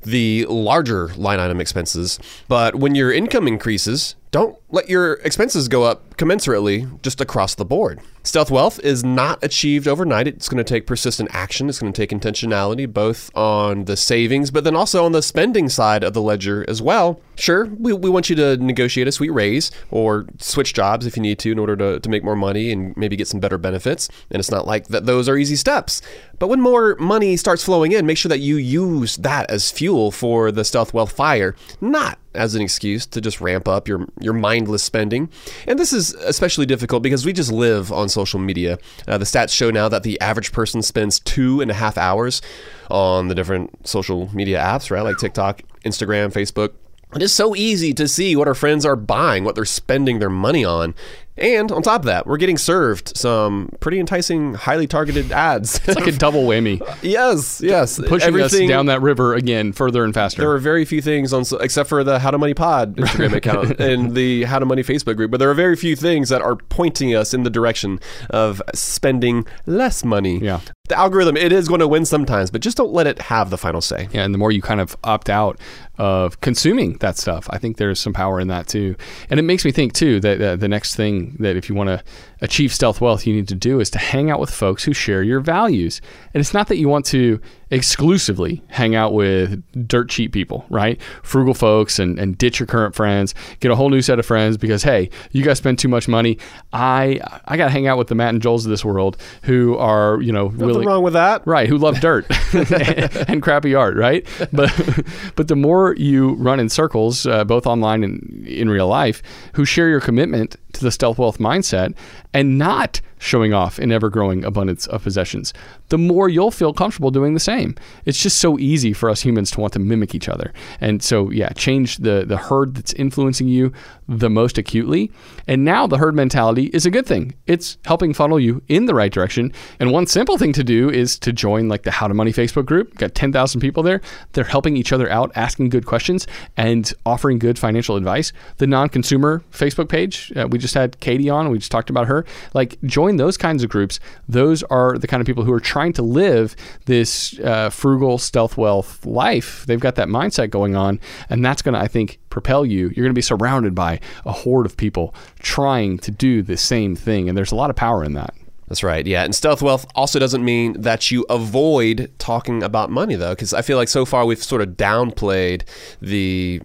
the 0.03 0.47
larger 0.47 1.09
line 1.15 1.41
item 1.41 1.61
expenses. 1.61 2.19
But 2.49 2.75
when 2.75 2.95
your 2.95 3.13
income 3.13 3.47
increases, 3.47 4.17
don't 4.33 4.59
let 4.71 4.89
your 4.89 5.15
expenses 5.25 5.69
go 5.69 5.83
up 5.85 6.17
commensurately 6.17 7.01
just 7.03 7.21
across 7.21 7.55
the 7.55 7.67
board. 7.67 8.01
Stealth 8.23 8.51
wealth 8.51 8.81
is 8.81 9.05
not 9.05 9.43
achieved 9.45 9.87
overnight. 9.87 10.27
It's 10.27 10.49
going 10.49 10.65
to 10.65 10.65
take 10.65 10.87
persistent 10.87 11.29
action. 11.33 11.69
It's 11.69 11.81
going 11.81 11.93
to 11.93 12.01
take 12.01 12.19
intentionality 12.19 12.91
both 12.91 13.31
on 13.37 13.85
the 13.85 13.97
savings, 13.97 14.51
but 14.51 14.65
then 14.65 14.75
also 14.75 15.05
on 15.05 15.13
the 15.13 15.21
spending 15.21 15.69
side 15.69 16.03
of 16.03 16.15
the 16.15 16.23
ledger 16.23 16.65
as 16.67 16.81
well. 16.81 17.21
Sure, 17.37 17.67
we, 17.67 17.93
we 17.93 18.09
want 18.09 18.31
you 18.31 18.37
to 18.37 18.57
negotiate 18.57 19.07
a 19.07 19.13
sweet 19.13 19.31
raise 19.31 19.71
or 19.91 20.25
switch 20.39 20.73
jobs 20.73 21.05
if 21.05 21.15
you 21.15 21.23
need 21.23 21.39
to 21.41 21.53
in 21.53 21.59
order 21.59 21.77
to, 21.77 22.01
to 22.01 22.09
make 22.09 22.25
more 22.25 22.37
money 22.37 22.73
and 22.73 22.97
maybe 22.97 23.17
get 23.17 23.29
some 23.29 23.41
better 23.41 23.59
benefits. 23.59 24.09
And 24.31 24.41
it's 24.41 24.51
not 24.51 24.67
like 24.67 24.89
that 24.89 25.05
those 25.05 25.29
are 25.29 25.37
easy 25.37 25.57
steps. 25.57 26.01
But 26.39 26.49
when 26.49 26.61
more 26.61 26.97
money 26.97 27.37
starts 27.37 27.65
flowing 27.65 27.93
in, 27.93 28.07
make 28.07 28.17
sure 28.17 28.31
that 28.31 28.41
you 28.41 28.57
use 28.57 29.17
that 29.19 29.51
as 29.51 29.71
fuel 29.71 30.11
for 30.11 30.51
the 30.51 30.65
stealth 30.65 30.95
wealth 30.95 31.13
fire, 31.13 31.55
not 31.83 32.19
as 32.35 32.55
an 32.55 32.63
excuse 32.63 33.07
to 33.07 33.21
just 33.21 33.41
ramp 33.41 33.69
up 33.69 33.89
your 33.89 34.07
your 34.21 34.33
mindless 34.33 34.83
spending. 34.83 35.31
And 35.67 35.79
this 35.79 35.93
is 35.93 36.15
especially 36.15 36.67
difficult 36.67 37.03
because 37.03 37.25
we 37.25 37.33
just 37.33 37.53
live 37.53 37.93
on 37.93 38.09
social 38.09 38.41
media. 38.41 38.79
Uh, 39.07 39.19
the 39.19 39.25
stats 39.25 39.51
show 39.51 39.71
now 39.71 39.89
that 39.89 40.03
the 40.03 40.21
average 40.21 40.53
person 40.53 40.83
spends 40.83 41.21
two 41.21 41.61
and 41.61 41.71
a 41.71 41.75
half 41.75 41.99
hours 41.99 42.43
on 42.91 43.29
the 43.29 43.35
different 43.35 43.87
social 43.87 44.35
media 44.35 44.59
apps, 44.59 44.91
right? 44.91 45.03
Like 45.03 45.19
TikTok, 45.19 45.63
Instagram, 45.85 46.33
Facebook. 46.33 46.73
It 47.15 47.23
is 47.23 47.33
so 47.33 47.55
easy 47.55 47.93
to 47.95 48.09
see 48.09 48.37
what 48.37 48.49
our 48.49 48.55
friends 48.55 48.87
are 48.87 48.97
buying, 48.97 49.45
what 49.45 49.55
they're 49.55 49.67
spending 49.67 50.19
their 50.19 50.31
money 50.31 50.65
on. 50.65 50.95
And 51.37 51.73
on 51.73 51.83
top 51.83 52.03
of 52.03 52.07
that, 52.07 52.27
we're 52.27 52.37
getting 52.37 52.59
served 52.59 53.17
some 53.17 53.71
pretty 53.81 53.99
enticing, 53.99 54.55
highly 54.55 54.87
targeted 54.87 55.33
ads. 55.33 55.81
It's 55.87 55.97
like 55.97 56.07
a 56.07 56.13
double 56.13 56.45
whammy. 56.45 56.81
yes, 57.03 57.61
yes. 57.63 57.99
Pushing 57.99 58.29
Everything, 58.29 58.65
us 58.65 58.69
down 58.69 58.87
that 58.87 59.03
river 59.03 59.35
again 59.35 59.73
further 59.73 60.05
and 60.05 60.13
faster. 60.13 60.43
There 60.43 60.53
are 60.53 60.59
very 60.59 60.85
few 60.85 61.01
things 61.01 61.33
on, 61.33 61.45
except 61.61 61.89
for 61.89 62.05
the 62.05 62.19
How 62.19 62.31
to 62.31 62.39
Money 62.39 62.55
Pod 62.55 62.97
Instagram 62.97 63.33
account 63.35 63.81
and 63.81 64.15
the 64.15 64.45
How 64.45 64.59
to 64.59 64.67
Money 64.67 64.83
Facebook 64.83 65.17
group, 65.17 65.31
but 65.31 65.39
there 65.39 65.51
are 65.51 65.55
very 65.55 65.77
few 65.77 65.97
things 65.97 66.29
that 66.29 66.43
are 66.43 66.57
pointing 66.57 67.15
us 67.15 67.33
in 67.35 67.43
the 67.43 67.51
direction 67.51 67.99
of 68.31 68.63
spending 68.75 69.47
less 69.67 70.05
money. 70.05 70.39
Yeah. 70.39 70.61
The 70.89 70.99
algorithm, 70.99 71.37
it 71.37 71.53
is 71.53 71.69
going 71.69 71.79
to 71.79 71.87
win 71.87 72.05
sometimes, 72.05 72.51
but 72.51 72.61
just 72.61 72.77
don't 72.77 72.93
let 72.93 73.07
it 73.07 73.21
have 73.21 73.51
the 73.51 73.57
final 73.57 73.81
say. 73.81 74.09
Yeah, 74.11 74.25
and 74.25 74.35
the 74.35 74.39
more 74.39 74.51
you 74.51 74.61
kind 74.61 74.81
of 74.81 74.97
opt 75.05 75.31
out 75.31 75.61
of 75.97 76.41
consuming 76.41 76.95
that 76.95 77.17
stuff, 77.17 77.47
I 77.51 77.59
think 77.59 77.77
there's 77.77 78.01
some 78.01 78.13
power 78.13 78.41
in 78.41 78.49
that 78.49 78.67
too. 78.67 78.97
And 79.31 79.39
it 79.39 79.45
makes 79.45 79.65
me 79.65 79.71
think 79.71 79.93
too 79.93 80.19
that 80.21 80.43
uh, 80.43 80.57
the 80.57 80.67
next 80.67 80.97
thing 80.97 81.37
that 81.39 81.57
if 81.57 81.69
you 81.69 81.77
want 81.77 81.89
to 81.89 82.03
achieve 82.41 82.73
stealth 82.75 83.01
wealth, 83.01 83.27
you 83.29 83.33
need 83.33 83.47
to 83.49 83.55
do 83.55 83.79
is 83.79 83.91
to 83.91 83.99
hang 83.99 84.29
out 84.29 84.41
with 84.41 84.51
folks 84.51 84.83
who 84.83 84.93
share 84.93 85.23
your 85.23 85.39
values. 85.39 86.01
And 86.35 86.41
it's 86.41 86.53
not 86.53 86.67
that 86.67 86.79
you 86.79 86.89
want 86.89 87.07
to 87.07 87.41
exclusively 87.71 88.63
hang 88.69 88.95
out 88.95 89.15
with 89.15 89.63
dirt 89.87 90.11
cheap 90.11 90.33
people, 90.33 90.65
right? 90.69 91.01
Frugal 91.23 91.55
folks 91.55 91.99
and, 91.99 92.19
and 92.19 92.37
ditch 92.37 92.59
your 92.59 92.67
current 92.67 92.95
friends, 92.95 93.35
get 93.61 93.71
a 93.71 93.77
whole 93.77 93.89
new 93.89 94.03
set 94.03 94.19
of 94.19 94.27
friends 94.27 94.57
because 94.57 94.83
hey, 94.83 95.09
you 95.31 95.45
guys 95.45 95.59
spend 95.59 95.79
too 95.79 95.89
much 95.89 96.09
money. 96.09 96.39
I 96.73 97.21
I 97.45 97.57
gotta 97.57 97.71
hang 97.71 97.87
out 97.87 97.97
with 97.99 98.09
the 98.09 98.15
Matt 98.15 98.35
and 98.35 98.43
Joels 98.43 98.65
of 98.65 98.71
this 98.71 98.85
world 98.85 99.17
who 99.45 99.77
are, 99.77 100.21
you 100.21 100.33
know, 100.33 100.49
Nothing 100.73 100.87
really 100.87 100.95
wrong 100.95 101.03
with 101.03 101.13
that. 101.15 101.47
Right, 101.47 101.69
who 101.69 101.79
love 101.79 102.01
dirt 102.01 102.27
and, 102.55 102.73
and, 103.29 103.43
crappy 103.43 103.75
art, 103.75 103.97
right? 103.97 104.27
But 104.53 104.73
but 105.37 105.49
the 105.49 105.57
more 105.57 105.95
you 105.97 106.35
run 106.35 106.61
in 106.61 106.69
circles, 106.69 107.27
uh, 107.27 107.45
both 107.45 107.67
online 107.67 108.05
and 108.05 108.47
in 108.47 108.69
real 108.69 108.89
life, 108.89 109.23
who 109.55 109.65
share 109.65 109.89
your 109.89 110.01
commitment 110.01 110.57
to 110.73 110.85
the 110.85 110.91
stealth 110.91 111.19
wealth 111.19 111.39
mindset 111.39 111.95
and 112.33 112.59
not 112.59 113.01
showing 113.23 113.55
off 113.55 113.79
an 113.79 113.93
ever 113.93 114.11
growing 114.11 114.45
abundance 114.45 114.87
of 114.89 115.05
possessions, 115.05 115.55
the 115.91 115.99
more 115.99 116.29
you'll 116.29 116.51
feel 116.51 116.73
comfortable 116.73 117.11
doing 117.11 117.35
the 117.35 117.41
same. 117.41 117.77
It's 118.05 118.21
just 118.21 118.39
so 118.39 118.59
easy 118.59 118.93
for 118.93 119.09
us 119.09 119.21
humans 119.21 119.53
to 119.53 119.61
want 119.61 119.73
to 119.75 119.79
mimic 119.79 120.15
each 120.15 120.29
other. 120.29 120.53
And 120.81 121.03
so, 121.03 121.31
yeah, 121.31 121.51
change 121.51 121.99
the, 121.99 122.25
the 122.27 122.37
herd 122.37 122.75
that's 122.75 122.93
influencing 122.95 123.47
you 123.47 123.73
the 124.09 124.29
most 124.29 124.59
acutely. 124.59 125.13
And 125.47 125.65
now 125.65 125.87
the 125.87 125.99
herd 125.99 126.17
mentality 126.17 126.65
is 126.73 126.85
a 126.85 126.91
good 126.91 127.07
thing. 127.07 127.35
It's 127.47 127.79
helping 127.85 128.13
funnel 128.13 128.41
you 128.41 128.61
in 128.69 128.87
the 128.87 128.95
right 128.95 129.13
direction. 129.13 129.53
And 129.79 129.93
one 129.93 130.07
simple 130.07 130.37
thing 130.37 130.53
to 130.55 130.65
do 130.65 130.91
is 130.91 131.17
to 131.21 131.33
join 131.33 131.69
like 131.69 131.85
the 131.85 131.93
How 131.93 132.09
to 132.09 132.15
Money 132.15 132.33
Facebook 132.33 132.67
group. 132.67 132.97
Got 132.97 133.15
10,000 133.15 133.61
people 133.61 133.85
there. 133.85 134.01
They're 134.33 134.45
helping 134.45 134.77
each 134.77 134.93
other 134.93 135.09
out, 135.09 135.31
asking 135.37 135.69
good 135.69 135.87
questions 135.87 136.27
and 136.57 136.93
offering 137.07 137.39
good 137.39 137.59
financial 137.59 137.97
advice. 137.97 138.33
The 138.57 138.67
non 138.67 138.89
consumer 138.89 139.45
Facebook 139.53 139.89
page, 139.89 140.33
uh, 140.35 140.49
we 140.51 140.59
just 140.63 140.75
had 140.75 140.99
Katy 141.01 141.29
on, 141.29 141.51
we 141.51 141.59
just 141.59 141.71
talked 141.71 141.91
about 141.91 142.07
her. 142.07 142.25
Like, 142.55 142.81
join 142.85 143.17
those 143.17 143.37
kinds 143.37 143.63
of 143.63 143.69
groups. 143.69 144.01
Those 144.29 144.63
are 144.65 144.97
the 144.97 145.07
kind 145.07 145.21
of 145.21 145.27
people 145.27 145.45
who 145.45 145.53
are 145.53 145.61
trying 145.61 145.93
to 145.95 146.03
live 146.03 146.57
this 146.87 147.39
uh, 147.41 147.69
frugal 147.69 148.17
stealth 148.19 148.57
wealth 148.57 149.05
life. 149.05 149.67
They've 149.67 149.81
got 149.81 149.97
that 149.97 150.09
mindset 150.09 150.51
going 150.51 150.75
on, 150.75 151.01
and 151.29 151.45
that's 151.45 151.61
going 151.61 151.75
to, 151.75 151.81
I 151.81 151.89
think, 151.89 152.19
propel 152.31 152.65
you. 152.65 152.89
You're 152.89 153.05
going 153.05 153.09
to 153.09 153.13
be 153.13 153.21
surrounded 153.21 153.75
by 153.75 154.01
a 154.25 154.33
horde 154.33 154.65
of 154.65 154.77
people 154.77 155.15
trying 155.41 155.99
to 155.99 156.11
do 156.11 156.43
the 156.43 156.57
same 156.57 156.97
thing, 156.97 157.29
and 157.29 157.37
there's 157.37 157.53
a 157.53 157.57
lot 157.57 157.69
of 157.69 157.77
power 157.77 158.03
in 158.03 158.15
that. 158.15 158.35
That's 158.69 158.83
right. 158.83 159.07
Yeah. 159.07 159.25
And 159.25 159.35
stealth 159.35 159.61
wealth 159.61 159.85
also 159.95 160.19
doesn't 160.19 160.43
mean 160.43 160.81
that 160.81 161.11
you 161.11 161.27
avoid 161.29 162.11
talking 162.19 162.63
about 162.63 162.91
money, 162.91 163.17
though, 163.17 163.33
because 163.33 163.53
I 163.53 163.61
feel 163.61 163.77
like 163.77 163.89
so 163.89 164.07
far 164.07 164.25
we've 164.25 164.43
sort 164.43 164.63
of 164.63 164.71
downplayed 164.71 165.65
the 166.01 166.63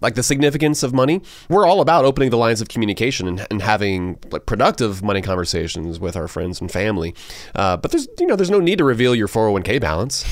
like 0.00 0.14
the 0.14 0.22
significance 0.22 0.82
of 0.82 0.92
money. 0.92 1.22
We're 1.48 1.66
all 1.66 1.80
about 1.80 2.04
opening 2.04 2.30
the 2.30 2.36
lines 2.36 2.60
of 2.60 2.68
communication 2.68 3.28
and, 3.28 3.46
and 3.50 3.62
having 3.62 4.18
like 4.30 4.46
productive 4.46 5.02
money 5.02 5.22
conversations 5.22 5.98
with 5.98 6.16
our 6.16 6.28
friends 6.28 6.60
and 6.60 6.70
family. 6.70 7.14
Uh, 7.54 7.76
but 7.76 7.90
there's 7.90 8.08
you 8.18 8.26
know 8.26 8.36
there's 8.36 8.50
no 8.50 8.60
need 8.60 8.78
to 8.78 8.84
reveal 8.84 9.14
your 9.14 9.28
401k 9.28 9.80
balance, 9.80 10.24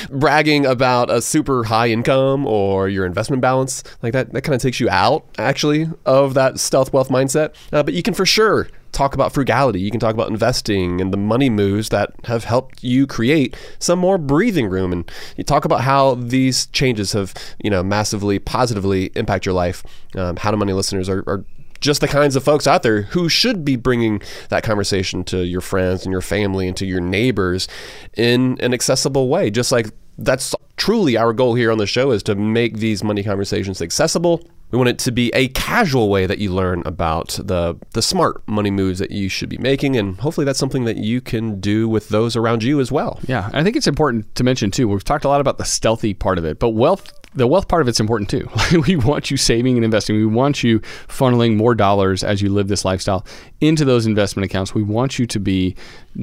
bragging 0.10 0.66
about 0.66 1.10
a 1.10 1.22
super 1.22 1.64
high 1.64 1.88
income 1.88 2.46
or 2.46 2.88
your 2.88 3.06
investment 3.06 3.42
balance 3.42 3.82
like 4.02 4.12
that. 4.12 4.32
That 4.32 4.42
kind 4.42 4.54
of 4.54 4.62
takes 4.62 4.80
you 4.80 4.88
out 4.90 5.24
actually 5.38 5.88
of 6.06 6.34
that 6.34 6.58
stealth 6.60 6.92
wealth 6.92 7.08
mindset. 7.08 7.54
Uh, 7.72 7.82
but 7.82 7.94
you 7.94 8.02
can 8.02 8.14
for 8.14 8.26
sure 8.26 8.68
talk 8.92 9.14
about 9.14 9.32
frugality. 9.32 9.80
You 9.80 9.90
can 9.90 10.00
talk 10.00 10.14
about 10.14 10.28
investing 10.28 11.00
and 11.00 11.12
the 11.12 11.16
money 11.16 11.50
moves 11.50 11.88
that 11.90 12.12
have 12.24 12.44
helped 12.44 12.82
you 12.82 13.06
create 13.06 13.56
some 13.78 13.98
more 13.98 14.18
breathing 14.18 14.68
room. 14.68 14.92
And 14.92 15.10
you 15.36 15.44
talk 15.44 15.64
about 15.64 15.82
how 15.82 16.14
these 16.14 16.66
changes 16.66 17.12
have, 17.12 17.34
you 17.62 17.70
know, 17.70 17.82
massively 17.82 18.38
positively 18.38 19.10
impact 19.14 19.46
your 19.46 19.54
life. 19.54 19.82
Um, 20.14 20.36
how 20.36 20.50
to 20.50 20.56
money 20.56 20.72
listeners 20.72 21.08
are, 21.08 21.24
are 21.26 21.44
just 21.80 22.00
the 22.00 22.08
kinds 22.08 22.36
of 22.36 22.44
folks 22.44 22.66
out 22.66 22.82
there 22.82 23.02
who 23.02 23.28
should 23.28 23.64
be 23.64 23.76
bringing 23.76 24.20
that 24.50 24.62
conversation 24.62 25.24
to 25.24 25.44
your 25.44 25.62
friends 25.62 26.04
and 26.04 26.12
your 26.12 26.20
family 26.20 26.68
and 26.68 26.76
to 26.76 26.86
your 26.86 27.00
neighbors 27.00 27.68
in 28.16 28.58
an 28.60 28.74
accessible 28.74 29.28
way. 29.28 29.50
Just 29.50 29.72
like 29.72 29.86
that's 30.18 30.54
truly 30.76 31.16
our 31.16 31.32
goal 31.32 31.54
here 31.54 31.72
on 31.72 31.78
the 31.78 31.86
show 31.86 32.10
is 32.10 32.22
to 32.24 32.34
make 32.34 32.76
these 32.76 33.02
money 33.02 33.22
conversations 33.22 33.80
accessible 33.80 34.42
we 34.70 34.78
want 34.78 34.88
it 34.88 34.98
to 35.00 35.12
be 35.12 35.30
a 35.34 35.48
casual 35.48 36.08
way 36.08 36.26
that 36.26 36.38
you 36.38 36.52
learn 36.52 36.82
about 36.86 37.38
the 37.42 37.76
the 37.92 38.02
smart 38.02 38.46
money 38.46 38.70
moves 38.70 38.98
that 38.98 39.10
you 39.10 39.28
should 39.28 39.48
be 39.48 39.58
making, 39.58 39.96
and 39.96 40.20
hopefully 40.20 40.44
that's 40.44 40.58
something 40.58 40.84
that 40.84 40.96
you 40.96 41.20
can 41.20 41.60
do 41.60 41.88
with 41.88 42.08
those 42.08 42.36
around 42.36 42.62
you 42.62 42.80
as 42.80 42.92
well. 42.92 43.18
Yeah, 43.26 43.50
I 43.52 43.62
think 43.62 43.76
it's 43.76 43.86
important 43.86 44.34
to 44.36 44.44
mention 44.44 44.70
too. 44.70 44.88
We've 44.88 45.04
talked 45.04 45.24
a 45.24 45.28
lot 45.28 45.40
about 45.40 45.58
the 45.58 45.64
stealthy 45.64 46.14
part 46.14 46.38
of 46.38 46.44
it, 46.44 46.58
but 46.58 46.70
wealth 46.70 47.19
the 47.34 47.46
wealth 47.46 47.68
part 47.68 47.82
of 47.82 47.88
it's 47.88 48.00
important 48.00 48.28
too. 48.28 48.48
we 48.86 48.96
want 48.96 49.30
you 49.30 49.36
saving 49.36 49.76
and 49.76 49.84
investing. 49.84 50.16
We 50.16 50.26
want 50.26 50.64
you 50.64 50.80
funneling 51.08 51.56
more 51.56 51.74
dollars 51.74 52.24
as 52.24 52.42
you 52.42 52.48
live 52.50 52.68
this 52.68 52.84
lifestyle 52.84 53.24
into 53.60 53.84
those 53.84 54.06
investment 54.06 54.44
accounts. 54.46 54.74
We 54.74 54.82
want 54.82 55.18
you 55.18 55.26
to 55.26 55.38
be 55.38 55.76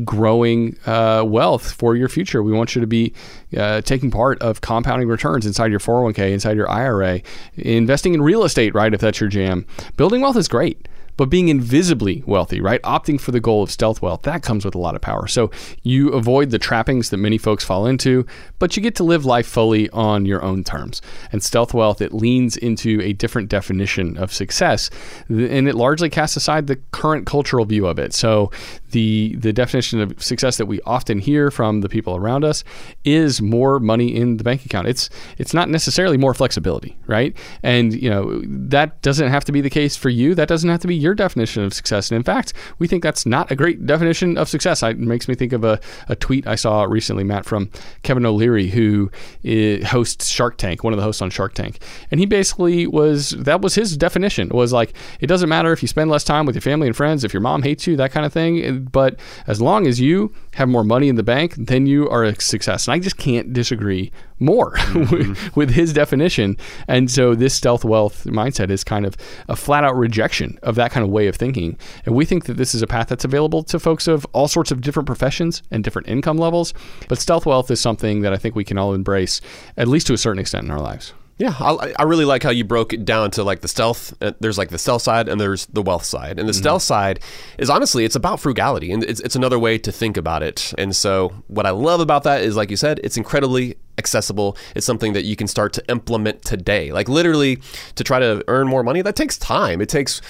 growing 0.04 0.78
uh, 0.86 1.24
wealth 1.26 1.72
for 1.72 1.96
your 1.96 2.10
future. 2.10 2.44
We 2.44 2.52
want 2.52 2.76
you 2.76 2.82
to 2.82 2.88
be 2.88 3.14
uh, 3.56 3.82
taking 3.82 4.12
part 4.12 4.42
of 4.42 4.62
compounding 4.62 5.08
returns 5.08 5.46
inside 5.46 5.72
your 5.72 5.80
401k, 5.80 6.32
inside 6.32 6.58
your 6.58 6.70
IRA, 6.70 7.22
investing 7.56 8.14
in 8.14 8.22
real 8.22 8.44
estate, 8.44 8.76
right? 8.76 8.94
If 8.94 9.00
that's 9.00 9.20
your 9.20 9.30
jam. 9.30 9.66
Building 9.96 10.22
wealth 10.22 10.38
is 10.38 10.48
great 10.48 10.88
But 11.18 11.30
being 11.30 11.50
invisibly 11.50 12.24
wealthy, 12.26 12.62
right? 12.62 12.82
Opting 12.84 13.20
for 13.20 13.32
the 13.32 13.40
goal 13.40 13.64
of 13.64 13.72
stealth 13.72 14.02
wealth, 14.02 14.22
that 14.24 14.44
comes 14.44 14.64
with 14.64 14.76
a 14.76 14.80
lot 14.80 14.96
of 14.96 15.02
power. 15.02 15.28
So 15.28 15.52
you 15.84 16.10
avoid 16.10 16.52
the 16.52 16.60
trappings 16.60 17.10
that 17.10 17.18
many 17.18 17.38
folks 17.38 17.64
fall 17.64 17.86
into, 17.86 18.26
but 18.60 18.78
you 18.78 18.84
get 18.84 18.96
to 18.96 19.04
live 19.04 19.26
life 19.26 19.48
fully 19.48 19.90
on 19.90 20.26
your 20.26 20.44
own 20.44 20.64
terms. 20.64 21.02
And 21.32 21.44
stealth 21.44 21.74
wealth, 21.74 22.02
it 22.02 22.14
leans 22.14 22.56
into 22.56 23.02
a 23.02 23.14
different 23.14 23.50
definition 23.50 24.18
of 24.18 24.34
success, 24.34 24.90
and 25.28 25.68
it 25.68 25.76
largely 25.76 26.10
casts 26.10 26.38
aside 26.38 26.68
the 26.68 26.78
current 26.92 27.26
cultural 27.26 27.66
view 27.66 27.88
of 27.88 28.00
it. 28.00 28.14
So 28.14 28.52
the 28.92 29.36
the 29.36 29.52
definition 29.52 30.00
of 30.00 30.22
success 30.24 30.58
that 30.58 30.66
we 30.66 30.80
often 30.82 31.20
hear 31.20 31.52
from 31.52 31.82
the 31.82 31.90
people 31.90 32.16
around 32.16 32.46
us 32.46 32.64
is 33.04 33.42
more 33.42 33.80
money 33.80 34.16
in 34.16 34.38
the 34.38 34.44
bank 34.44 34.66
account. 34.66 34.88
It's 34.88 35.10
it's 35.38 35.54
not 35.54 35.70
necessarily 35.70 36.18
more 36.18 36.34
flexibility, 36.34 36.98
right? 37.08 37.36
And 37.64 37.94
you 37.94 38.10
know 38.10 38.42
that 38.46 39.02
doesn't 39.02 39.30
have 39.30 39.46
to 39.46 39.52
be 39.52 39.62
the 39.62 39.70
case 39.70 39.96
for 39.96 40.10
you. 40.10 40.36
That 40.36 40.48
doesn't 40.48 40.70
have 40.70 40.82
to 40.82 40.88
be 40.88 40.96
your 40.96 41.07
definition 41.14 41.64
of 41.64 41.74
success. 41.74 42.12
And 42.12 42.16
in 42.16 42.24
fact, 42.24 42.54
we 42.80 42.88
think 42.88 43.04
that's 43.04 43.26
not 43.26 43.52
a 43.52 43.56
great 43.56 43.86
definition 43.86 44.38
of 44.38 44.50
success. 44.50 44.84
It 44.84 45.00
makes 45.00 45.28
me 45.28 45.36
think 45.36 45.54
of 45.54 45.64
a, 45.64 45.80
a 46.08 46.16
tweet 46.16 46.48
I 46.48 46.56
saw 46.56 46.84
recently, 46.84 47.24
Matt, 47.24 47.46
from 47.46 47.70
Kevin 48.04 48.26
O'Leary, 48.26 48.70
who 48.70 49.12
eh, 49.44 49.84
hosts 49.86 50.28
Shark 50.28 50.58
Tank, 50.58 50.84
one 50.84 50.94
of 50.94 50.98
the 50.98 51.04
hosts 51.04 51.22
on 51.22 51.30
Shark 51.30 51.54
Tank, 51.54 51.80
and 52.12 52.20
he 52.20 52.26
basically 52.26 52.88
was 52.88 53.32
that 53.32 53.62
was 53.62 53.76
his 53.76 53.98
definition 53.98 54.50
was 54.50 54.74
like 54.74 54.94
it 55.20 55.28
doesn't 55.28 55.50
matter 55.50 55.72
if 55.72 55.82
you 55.82 55.88
spend 55.88 56.10
less 56.10 56.24
time 56.24 56.46
with 56.46 56.56
your 56.56 56.62
family 56.62 56.88
and 56.88 56.96
friends, 56.96 57.24
if 57.24 57.34
your 57.34 57.42
mom 57.42 57.64
hates 57.64 57.88
you, 57.88 57.96
that 57.96 58.12
kind 58.12 58.26
of 58.26 58.34
thing 58.34 58.88
but 58.92 59.20
as 59.46 59.62
long 59.62 59.88
as 59.88 60.00
you 60.00 60.34
have 60.58 60.68
more 60.68 60.84
money 60.84 61.08
in 61.08 61.16
the 61.16 61.24
bank, 61.24 61.54
then 61.56 61.86
you 61.86 62.10
are 62.10 62.24
a 62.24 62.42
success. 62.42 62.88
And 62.88 62.94
I 62.96 63.00
just 63.00 63.18
can't 63.18 63.54
disagree 63.54 64.12
more 64.40 64.72
mm-hmm. 64.76 65.50
with, 65.58 65.70
his 65.70 65.94
definition. 65.94 66.58
And 66.88 67.12
so 67.12 67.36
this 67.36 67.54
stealth 67.54 67.86
wealth 67.86 68.24
mindset 68.24 68.72
is 68.72 68.84
kind 68.84 69.06
of 69.06 69.16
a 69.48 69.56
flat 69.56 69.84
out 69.84 69.96
rejection 69.96 70.58
of 70.64 70.74
that 70.74 70.90
kind 70.90 71.04
of 71.04 71.12
way 71.12 71.28
of 71.28 71.36
thinking. 71.36 71.78
And 72.08 72.16
we 72.16 72.26
think 72.26 72.46
that 72.46 72.58
this 72.58 72.74
is 72.74 72.82
a 72.82 72.88
path 72.88 73.08
that's 73.08 73.24
available 73.24 73.62
to 73.66 73.80
folks 73.80 74.08
of 74.08 74.26
all 74.34 74.48
sorts 74.48 74.72
of 74.72 74.82
different 74.82 75.06
professions 75.06 75.62
and 75.70 75.84
different 75.84 76.08
income 76.08 76.40
levels. 76.40 76.74
But 77.08 77.20
stealth 77.20 77.46
wealth 77.46 77.70
is 77.70 77.80
something 77.80 78.22
that 78.22 78.34
I 78.34 78.38
think 78.38 78.56
we 78.56 78.64
can 78.64 78.80
all 78.80 78.96
embrace, 78.96 79.42
at 79.78 79.88
least 79.88 80.08
to 80.08 80.14
a 80.14 80.18
certain 80.18 80.40
extent 80.40 80.66
in 80.66 80.72
our 80.72 80.82
lives. 80.82 81.14
Yeah, 81.38 81.54
I, 81.60 81.94
I, 82.00 82.04
really 82.04 82.26
like 82.26 82.42
how 82.42 82.50
you 82.50 82.64
broke 82.64 82.94
it 82.94 83.06
down 83.06 83.30
to 83.32 83.44
like 83.44 83.62
the 83.62 83.68
stealth. 83.68 84.12
Uh, 84.22 84.32
there's 84.40 84.58
like 84.58 84.70
the 84.70 84.80
stealth 84.80 85.04
side 85.04 85.30
and 85.30 85.40
there's 85.40 85.68
the 85.68 85.84
wealth 85.84 86.04
side. 86.04 86.40
And 86.40 86.50
the 86.50 86.52
mm-hmm. 86.52 86.60
stealth 86.60 86.82
side 86.82 87.20
is 87.60 87.70
honestly, 87.70 88.06
it's 88.06 88.16
about 88.16 88.40
frugality 88.40 88.92
and 88.92 89.04
it's, 89.04 89.20
it's 89.20 89.36
another 89.36 89.60
way 89.60 89.78
to 89.78 89.92
think 89.92 90.18
about 90.18 90.42
it. 90.42 90.74
And 90.80 90.96
so, 90.96 91.44
what 91.46 91.68
I 91.68 91.70
love 91.70 92.00
about 92.00 92.24
that 92.24 92.42
is, 92.42 92.56
like 92.56 92.72
you 92.72 92.78
said, 92.78 93.00
it's 93.04 93.18
incredibly 93.18 93.78
accessible. 94.00 94.58
It's 94.76 94.86
something 94.86 95.14
that 95.14 95.26
you 95.26 95.36
can 95.36 95.48
start 95.48 95.74
to 95.74 95.90
implement 95.90 96.44
today. 96.44 96.92
Like, 96.92 97.08
literally, 97.08 97.58
to 97.94 98.04
try 98.04 98.18
to 98.18 98.44
earn 98.48 98.68
more 98.68 98.82
money, 98.82 99.04
that 99.04 99.16
takes 99.16 99.38
time. 99.38 99.80
It 99.80 99.90
takes 99.90 100.22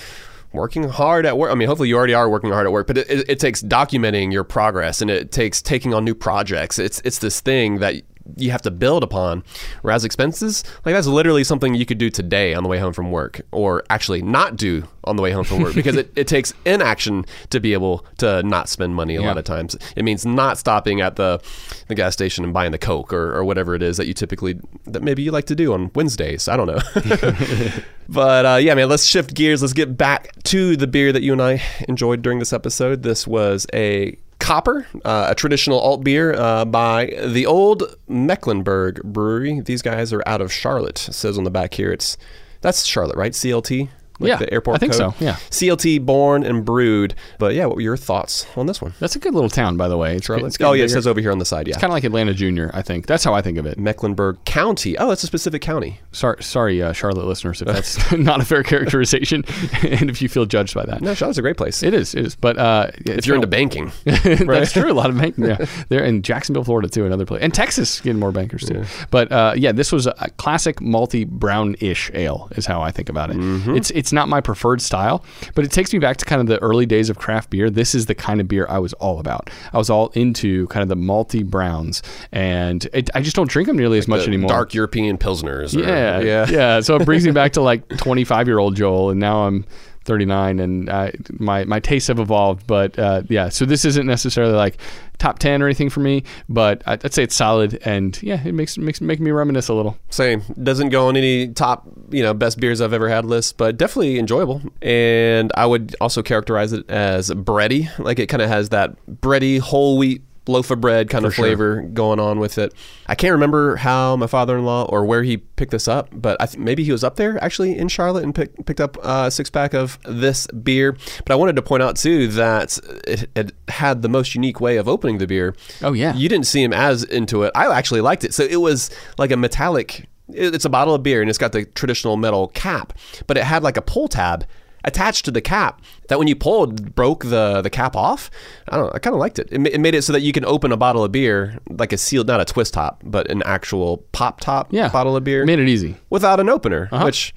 working 0.52 0.90
hard 0.90 1.26
at 1.26 1.38
work. 1.38 1.52
I 1.52 1.56
mean, 1.56 1.70
hopefully 1.70 1.88
you 1.88 1.96
already 1.96 2.16
are 2.16 2.30
working 2.30 2.52
hard 2.52 2.66
at 2.66 2.74
work, 2.74 2.88
but 2.88 2.98
it, 2.98 3.10
it, 3.10 3.30
it 3.30 3.40
takes 3.40 3.64
documenting 3.64 4.34
your 4.34 4.44
progress 4.44 5.02
and 5.02 5.10
it 5.10 5.32
takes 5.32 5.62
taking 5.62 5.94
on 5.94 6.04
new 6.04 6.16
projects. 6.16 6.80
It's 6.80 7.02
it's 7.06 7.20
this 7.20 7.40
thing 7.40 7.80
that 7.80 7.96
you 8.36 8.52
have 8.52 8.62
to 8.64 8.72
build 8.72 9.04
upon. 9.04 9.44
Whereas 9.82 10.06
expenses, 10.06 10.64
like 10.86 10.94
that's 10.94 11.08
literally 11.08 11.44
something 11.44 11.76
you 11.76 11.86
could 11.86 11.98
do 11.98 12.10
today 12.10 12.54
on 12.54 12.64
the 12.64 12.70
way 12.70 12.80
home 12.80 12.94
from 12.94 13.12
work, 13.12 13.42
or 13.52 13.84
actually 13.90 14.22
not 14.22 14.56
do 14.56 14.84
on 15.04 15.16
the 15.16 15.22
way 15.22 15.32
home 15.32 15.46
from 15.46 15.62
work 15.62 15.74
because 15.74 15.96
it, 15.96 16.12
it 16.16 16.28
takes 16.28 16.54
inaction 16.66 17.26
to 17.50 17.60
be 17.60 17.74
able 17.74 18.06
to 18.18 18.44
not 18.44 18.70
spend 18.70 18.96
money 18.96 19.16
a 19.16 19.22
yeah. 19.22 19.28
lot 19.28 19.38
of 19.38 19.46
times. 19.46 19.76
It 19.96 20.04
means 20.04 20.26
not 20.26 20.58
stopping 20.58 21.02
at 21.02 21.16
the, 21.16 21.42
the 21.88 21.96
gas 21.96 22.14
station 22.14 22.44
and 22.44 22.54
buying 22.54 22.72
the 22.72 22.78
Coke 22.78 23.14
or, 23.14 23.34
or 23.34 23.44
whatever 23.44 23.74
it 23.74 23.82
is 23.82 23.98
that 23.98 24.08
you 24.08 24.14
typically, 24.14 24.60
that 24.86 25.02
maybe 25.02 25.24
you 25.24 25.32
like 25.32 25.46
to 25.46 25.56
do 25.56 25.74
on 25.74 25.92
Wednesdays. 25.96 26.48
I 26.48 26.58
don't 26.58 26.68
know. 26.68 27.82
but 28.10 28.46
uh, 28.46 28.56
yeah, 28.56 28.74
man, 28.74 28.90
let's 28.90 29.06
shift 29.06 29.34
gears. 29.34 29.62
Let's 29.62 29.74
get 29.74 29.98
back 29.98 30.32
to 30.44 30.76
the 30.76 30.88
beer 30.88 31.12
that 31.12 31.24
you 31.24 31.34
and 31.34 31.42
I 31.42 31.62
enjoyed 31.88 32.22
during 32.22 32.40
this 32.40 32.54
episode. 32.54 33.04
This 33.04 33.26
was 33.26 33.66
a 33.74 34.18
Copper, 34.40 34.88
uh, 35.04 35.28
a 35.30 35.36
traditional 35.36 35.80
alt 35.80 36.04
beer 36.04 36.34
uh, 36.34 36.64
by 36.66 37.08
the 37.26 37.46
Olde 37.46 37.84
Mecklenburg 38.08 39.02
Brewery. 39.04 39.62
These 39.62 39.82
guys 39.82 40.14
are 40.14 40.24
out 40.26 40.42
of 40.42 40.52
Charlotte. 40.52 41.08
It 41.08 41.14
says 41.14 41.38
on 41.38 41.44
the 41.44 41.52
back 41.52 41.74
here, 41.74 41.92
it's 41.92 42.18
that's 42.62 42.86
Charlotte, 42.86 43.18
right? 43.18 43.32
CLT. 43.32 43.90
Like 44.20 44.30
yeah, 44.30 44.38
the 44.38 44.52
airport 44.54 44.76
I 44.76 44.80
think 44.80 44.94
code. 44.94 45.14
so. 45.14 45.24
Yeah, 45.24 45.34
CLT 45.50 46.06
born 46.06 46.44
and 46.44 46.66
brewed. 46.66 47.14
But 47.38 47.54
yeah, 47.54 47.66
what 47.66 47.76
were 47.76 47.82
your 47.82 47.98
thoughts 47.98 48.48
on 48.56 48.66
this 48.66 48.82
one? 48.82 48.94
That's 49.00 49.16
a 49.16 49.20
good 49.20 49.34
little 49.34 49.50
town, 49.50 49.78
by 49.78 49.88
the 49.88 49.98
way. 49.98 50.16
It's, 50.16 50.30
it's 50.30 50.58
oh 50.62 50.74
yeah, 50.74 50.86
it 50.86 50.90
says 50.90 51.06
over 51.08 51.22
here 51.22 51.32
on 51.32 51.40
the 51.40 51.46
side. 51.46 51.68
Yeah, 51.68 51.74
it's 51.74 51.82
kind 51.82 51.92
of 51.92 51.96
like 51.96 52.04
Atlanta 52.04 52.34
Junior. 52.34 52.72
I 52.74 52.82
think 52.82 53.06
that's 53.06 53.24
how 53.24 53.34
I 53.34 53.42
think 53.42 53.58
of 53.58 53.66
it. 53.66 53.78
Mecklenburg 53.78 54.44
County. 54.46 54.98
Oh, 54.98 55.10
that's 55.10 55.24
a 55.24 55.28
specific 55.28 55.62
county. 55.62 56.00
Sorry, 56.12 56.42
sorry, 56.44 56.82
uh, 56.82 56.94
Charlotte 56.94 57.26
listeners, 57.26 57.62
if 57.62 57.68
that's 57.68 58.12
not 58.18 58.42
a 58.42 58.46
fair 58.46 58.64
characterization, 58.64 59.44
and 59.84 60.10
if 60.10 60.22
you 60.22 60.30
feel 60.30 60.46
judged 60.46 60.74
by 60.74 60.86
that. 60.86 61.02
No, 61.02 61.14
Charlotte's 61.14 61.38
a 61.38 61.42
great 61.42 61.58
place. 61.58 61.84
It 61.84 61.94
is. 61.94 62.16
It 62.16 62.26
is. 62.26 62.36
But 62.36 62.58
uh, 62.58 62.92
if 63.06 63.26
you're 63.26 63.36
into 63.36 63.48
banking, 63.48 63.92
that's 64.06 64.74
true. 64.74 64.92
A 64.92 64.94
lot 64.94 65.10
of 65.10 65.18
banking. 65.18 65.46
Yeah, 65.46 65.66
they're 65.90 66.04
in 66.04 66.22
Jacksonville, 66.22 66.64
Florida 66.64 66.90
too, 66.90 67.06
another 67.06 67.26
place, 67.26 67.42
and 67.42 67.54
Texas 67.54 68.02
getting 68.02 68.20
more 68.20 68.32
bankers 68.32 68.66
too. 68.66 68.80
Yeah. 68.80 68.86
But 69.12 69.32
uh, 69.32 69.54
yeah, 69.56 69.72
this 69.72 69.92
was 69.92 70.08
a 70.08 70.30
classic 70.38 70.78
malty 70.78 71.28
brown-ish 71.28 72.12
ale, 72.14 72.50
is 72.56 72.66
how 72.66 72.82
I 72.82 72.92
think 72.92 73.10
about 73.10 73.30
it. 73.30 73.38
Mm-hmm. 73.38 73.76
It's 73.76 73.92
it's 73.92 74.07
not 74.14 74.30
my 74.30 74.42
preferred 74.42 74.82
style, 74.82 75.24
but 75.56 75.66
it 75.66 75.72
takes 75.72 75.94
me 75.94 76.00
back 76.00 76.18
to 76.18 76.26
kind 76.26 76.42
of 76.42 76.48
the 76.48 76.62
early 76.62 76.86
days 76.86 77.10
of 77.10 77.18
craft 77.18 77.50
beer. 77.50 77.70
This 77.70 77.96
is 77.96 78.06
the 78.06 78.16
kind 78.16 78.42
of 78.42 78.48
beer 78.48 78.66
I 78.70 78.80
was 78.80 78.94
all 78.94 79.20
about. 79.20 79.50
I 79.74 79.78
was 79.78 79.90
all 79.90 80.10
into 80.10 80.68
kind 80.68 80.84
of 80.84 80.90
the 80.90 80.96
malty 80.96 81.46
browns, 81.46 82.02
and 82.32 82.86
it, 82.94 83.10
I 83.16 83.22
just 83.22 83.36
don't 83.36 83.50
drink 83.50 83.68
them 83.68 83.78
nearly 83.78 83.98
like 83.98 84.04
as 84.04 84.08
much 84.08 84.28
anymore. 84.28 84.50
Dark 84.50 84.74
European 84.74 85.18
pilsners. 85.18 85.76
Or, 85.76 85.88
yeah, 85.88 86.20
yeah, 86.22 86.50
yeah. 86.50 86.80
So 86.82 86.96
it 86.96 87.06
brings 87.06 87.26
me 87.26 87.32
back 87.32 87.54
to 87.54 87.62
like 87.62 87.88
25 87.98 88.48
year 88.48 88.60
old 88.60 88.76
Joel, 88.76 89.10
and 89.10 89.20
now 89.20 89.44
I'm 89.44 89.66
39 90.08 90.60
and 90.62 90.90
I, 90.90 91.12
my 91.34 91.66
my 91.66 91.82
tastes 91.82 92.08
have 92.08 92.18
evolved 92.18 92.66
but 92.66 92.98
uh, 92.98 93.24
yeah 93.28 93.50
so 93.50 93.66
this 93.66 93.84
isn't 93.84 94.08
necessarily 94.08 94.54
like 94.54 94.78
top 95.20 95.40
10 95.40 95.62
or 95.62 95.66
anything 95.66 95.90
for 95.90 96.00
me 96.00 96.24
but 96.48 96.82
I'd 96.86 97.14
say 97.14 97.24
it's 97.24 97.36
solid 97.36 97.80
and 97.84 98.22
yeah 98.22 98.42
it 98.46 98.54
makes 98.54 98.78
makes 98.78 99.02
make 99.02 99.20
me 99.20 99.32
reminisce 99.32 99.68
a 99.68 99.74
little. 99.74 99.98
Same. 100.10 100.44
Doesn't 100.62 100.90
go 100.90 101.08
on 101.08 101.18
any 101.18 101.48
top 101.50 101.88
you 102.10 102.24
know 102.24 102.34
best 102.34 102.60
beers 102.60 102.82
I've 102.82 102.94
ever 102.94 103.10
had 103.10 103.26
list 103.26 103.58
but 103.58 103.78
definitely 103.78 104.20
enjoyable. 104.20 104.62
And 104.82 105.52
I 105.56 105.66
would 105.66 105.96
also 106.02 106.22
characterize 106.22 106.74
it 106.74 106.90
as 106.90 107.30
bready. 107.30 107.90
Like 108.00 108.20
it 108.20 108.28
kind 108.28 108.42
of 108.42 108.50
has 108.50 108.70
that 108.70 108.96
bready 109.08 109.60
whole 109.60 109.98
wheat 109.98 110.24
loaf 110.48 110.72
of 110.72 110.82
bread 110.82 111.10
kind 111.10 111.24
For 111.24 111.28
of 111.28 111.34
flavor 111.36 111.82
sure. 111.82 111.90
going 111.90 112.20
on 112.20 112.40
with 112.40 112.58
it. 112.58 112.74
I 113.08 113.16
can't 113.16 113.32
remember 113.32 113.78
how 113.78 114.16
my 114.16 114.28
father-in-law 114.28 114.86
or 114.86 115.06
where 115.06 115.24
he 115.24 115.38
picked 115.38 115.72
this 115.72 115.88
up, 115.88 116.10
but 116.12 116.42
I 116.42 116.46
th- 116.46 116.58
maybe 116.58 116.84
he 116.84 116.92
was 116.92 117.04
up 117.04 117.16
there 117.16 117.42
actually 117.44 117.78
in 117.78 117.88
Charlotte 117.88 118.24
and 118.24 118.34
pick, 118.34 118.66
picked 118.66 118.82
up 118.82 118.98
a 119.04 119.32
six 119.32 119.50
pack 119.50 119.74
of 119.74 120.00
this 120.06 120.48
beer. 120.48 120.98
But 121.26 121.32
I 121.32 121.36
wanted 121.36 121.56
to 121.56 121.62
point 121.62 121.84
out 121.84 121.96
too 121.96 122.28
that 122.30 122.78
it, 123.08 123.30
it, 123.36 123.52
had 123.70 124.02
the 124.02 124.10
most 124.10 124.34
unique 124.36 124.60
way 124.62 124.78
of 124.78 124.88
opening 124.88 125.18
the 125.18 125.28
beer. 125.28 125.56
Oh 125.82 125.94
yeah, 125.94 126.14
you 126.16 126.30
didn't 126.30 126.48
see 126.48 126.64
him 126.64 126.74
as 126.74 127.04
into 127.04 127.44
it. 127.44 127.52
I 127.56 127.72
actually 127.72 128.02
liked 128.02 128.24
it. 128.24 128.34
So 128.34 128.44
it 128.44 128.58
was 128.58 128.90
like 129.18 129.32
a 129.32 129.38
metallic. 129.38 130.08
It's 130.30 130.66
a 130.66 130.70
bottle 130.70 130.94
of 130.94 131.04
beer 131.04 131.22
and 131.22 131.30
it's 131.30 131.40
got 131.40 131.54
the 131.54 131.66
traditional 131.66 132.18
metal 132.18 132.50
cap, 132.50 132.94
but 133.28 133.38
it 133.38 133.44
had 133.44 133.64
like 133.64 133.78
a 133.78 133.82
pull 133.82 134.08
tab 134.08 134.46
attached 134.88 135.26
to 135.26 135.32
the 135.32 135.42
cap 135.42 135.82
that 136.08 136.18
when 136.18 136.28
you 136.28 136.36
pulled 136.36 136.96
broke 136.96 137.26
the 137.26 137.62
the 137.62 137.70
cap 137.70 137.96
off. 137.96 138.32
I 138.70 138.78
don't 138.78 138.88
know. 138.88 138.92
I 138.96 139.00
kind 139.00 139.14
of 139.14 139.20
liked 139.20 139.38
it. 139.38 139.50
it. 139.52 139.68
It 139.68 139.80
made 139.80 139.94
it 139.94 140.02
so 140.02 140.14
that 140.14 140.22
you 140.22 140.32
can 140.32 140.46
open 140.46 140.72
a 140.72 140.78
bottle 140.78 141.04
of 141.04 141.12
beer 141.12 141.60
like 141.70 141.94
a 141.94 141.98
sealed, 141.98 142.28
not 142.28 142.42
a 142.42 142.46
twist 142.46 142.74
top, 142.74 143.04
but 143.06 143.30
an 143.30 143.44
actual 143.44 143.98
pop 144.14 144.40
top 144.40 144.70
yeah. 144.72 144.90
bottle 144.90 145.16
of 145.16 145.24
beer. 145.24 145.46
Made 145.46 145.60
it 145.60 145.68
easy 145.68 145.98
without 146.10 146.40
an 146.40 146.50
opener, 146.50 146.90
uh-huh. 146.92 147.06
which 147.06 147.36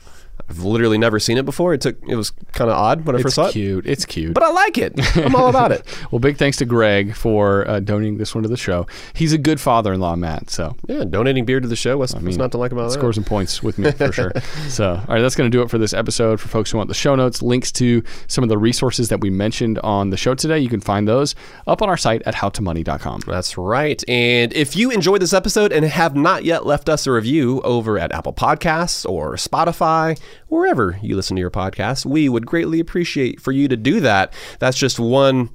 I've 0.50 0.64
literally 0.64 0.98
never 0.98 1.20
seen 1.20 1.38
it 1.38 1.44
before. 1.44 1.72
It 1.74 1.80
took 1.80 1.96
it 2.08 2.16
was 2.16 2.32
kind 2.52 2.70
of 2.70 2.76
odd 2.76 3.06
when 3.06 3.14
I 3.14 3.20
it's 3.20 3.22
first 3.22 3.36
saw 3.36 3.44
it. 3.44 3.46
It's 3.46 3.52
cute, 3.54 3.86
it's 3.86 4.04
cute, 4.04 4.34
but 4.34 4.42
I 4.42 4.50
like 4.50 4.78
it. 4.78 4.92
I'm 5.16 5.36
all 5.36 5.48
about 5.48 5.70
it. 5.70 5.86
well, 6.10 6.18
big 6.18 6.38
thanks 6.38 6.56
to 6.56 6.64
Greg 6.64 7.14
for 7.14 7.68
uh, 7.68 7.78
donating 7.78 8.18
this 8.18 8.34
one 8.34 8.42
to 8.42 8.48
the 8.48 8.56
show. 8.56 8.86
He's 9.14 9.32
a 9.32 9.38
good 9.38 9.60
father-in-law, 9.60 10.16
Matt. 10.16 10.50
So 10.50 10.74
yeah, 10.88 11.04
donating 11.04 11.44
beer 11.44 11.60
to 11.60 11.68
the 11.68 11.76
show. 11.76 11.98
What's, 11.98 12.14
I 12.14 12.18
mean, 12.18 12.26
what's 12.26 12.36
not 12.36 12.50
to 12.52 12.58
like 12.58 12.72
about 12.72 12.88
that? 12.88 12.98
Score 12.98 13.12
some 13.12 13.22
points 13.22 13.62
with 13.62 13.78
me 13.78 13.92
for 13.92 14.12
sure. 14.12 14.32
so 14.68 14.94
all 14.94 15.14
right, 15.14 15.22
that's 15.22 15.36
going 15.36 15.48
to 15.48 15.56
do 15.56 15.62
it 15.62 15.70
for 15.70 15.78
this 15.78 15.94
episode. 15.94 16.40
For 16.40 16.48
folks 16.48 16.72
who 16.72 16.78
want 16.78 16.88
the 16.88 16.94
show 16.94 17.14
notes, 17.14 17.42
links 17.42 17.70
to 17.72 18.02
some 18.26 18.42
of 18.42 18.48
the 18.48 18.58
resources 18.58 19.08
that 19.10 19.20
we 19.20 19.30
mentioned 19.30 19.78
on 19.80 20.10
the 20.10 20.16
show 20.16 20.34
today, 20.34 20.58
you 20.58 20.68
can 20.68 20.80
find 20.80 21.06
those 21.06 21.36
up 21.68 21.80
on 21.80 21.88
our 21.88 21.96
site 21.96 22.22
at 22.22 22.34
howtomoney.com. 22.34 23.20
That's 23.26 23.56
right. 23.56 24.02
And 24.08 24.52
if 24.52 24.74
you 24.74 24.90
enjoyed 24.90 25.22
this 25.22 25.32
episode 25.32 25.72
and 25.72 25.84
have 25.84 26.16
not 26.16 26.44
yet 26.44 26.66
left 26.66 26.88
us 26.88 27.06
a 27.06 27.12
review 27.12 27.60
over 27.62 27.98
at 27.98 28.10
Apple 28.10 28.32
Podcasts 28.32 29.08
or 29.08 29.34
Spotify, 29.34 30.18
wherever 30.50 30.98
you 31.02 31.16
listen 31.16 31.36
to 31.36 31.40
your 31.40 31.50
podcast. 31.50 32.04
We 32.04 32.28
would 32.28 32.46
greatly 32.46 32.80
appreciate 32.80 33.40
for 33.40 33.52
you 33.52 33.68
to 33.68 33.76
do 33.76 34.00
that. 34.00 34.32
That's 34.58 34.76
just 34.76 34.98
one, 34.98 35.50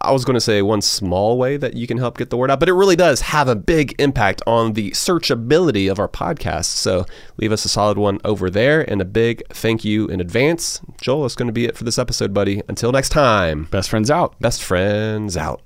I 0.00 0.12
was 0.12 0.24
going 0.24 0.34
to 0.34 0.40
say 0.40 0.62
one 0.62 0.80
small 0.80 1.36
way 1.36 1.56
that 1.56 1.74
you 1.74 1.86
can 1.86 1.98
help 1.98 2.16
get 2.16 2.30
the 2.30 2.36
word 2.36 2.50
out, 2.50 2.60
but 2.60 2.68
it 2.68 2.74
really 2.74 2.96
does 2.96 3.20
have 3.20 3.48
a 3.48 3.56
big 3.56 3.94
impact 4.00 4.42
on 4.46 4.72
the 4.72 4.92
searchability 4.92 5.90
of 5.90 5.98
our 5.98 6.08
podcast. 6.08 6.66
So 6.66 7.04
leave 7.36 7.52
us 7.52 7.64
a 7.64 7.68
solid 7.68 7.98
one 7.98 8.18
over 8.24 8.48
there 8.48 8.88
and 8.88 9.00
a 9.00 9.04
big 9.04 9.42
thank 9.50 9.84
you 9.84 10.06
in 10.06 10.20
advance. 10.20 10.80
Joel, 11.00 11.22
that's 11.22 11.34
going 11.34 11.48
to 11.48 11.52
be 11.52 11.66
it 11.66 11.76
for 11.76 11.84
this 11.84 11.98
episode, 11.98 12.32
buddy. 12.32 12.62
Until 12.68 12.92
next 12.92 13.10
time, 13.10 13.64
best 13.64 13.90
friends 13.90 14.10
out. 14.10 14.38
Best 14.40 14.62
friends 14.62 15.36
out. 15.36 15.65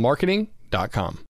upswellmarketing.com. 0.00 1.29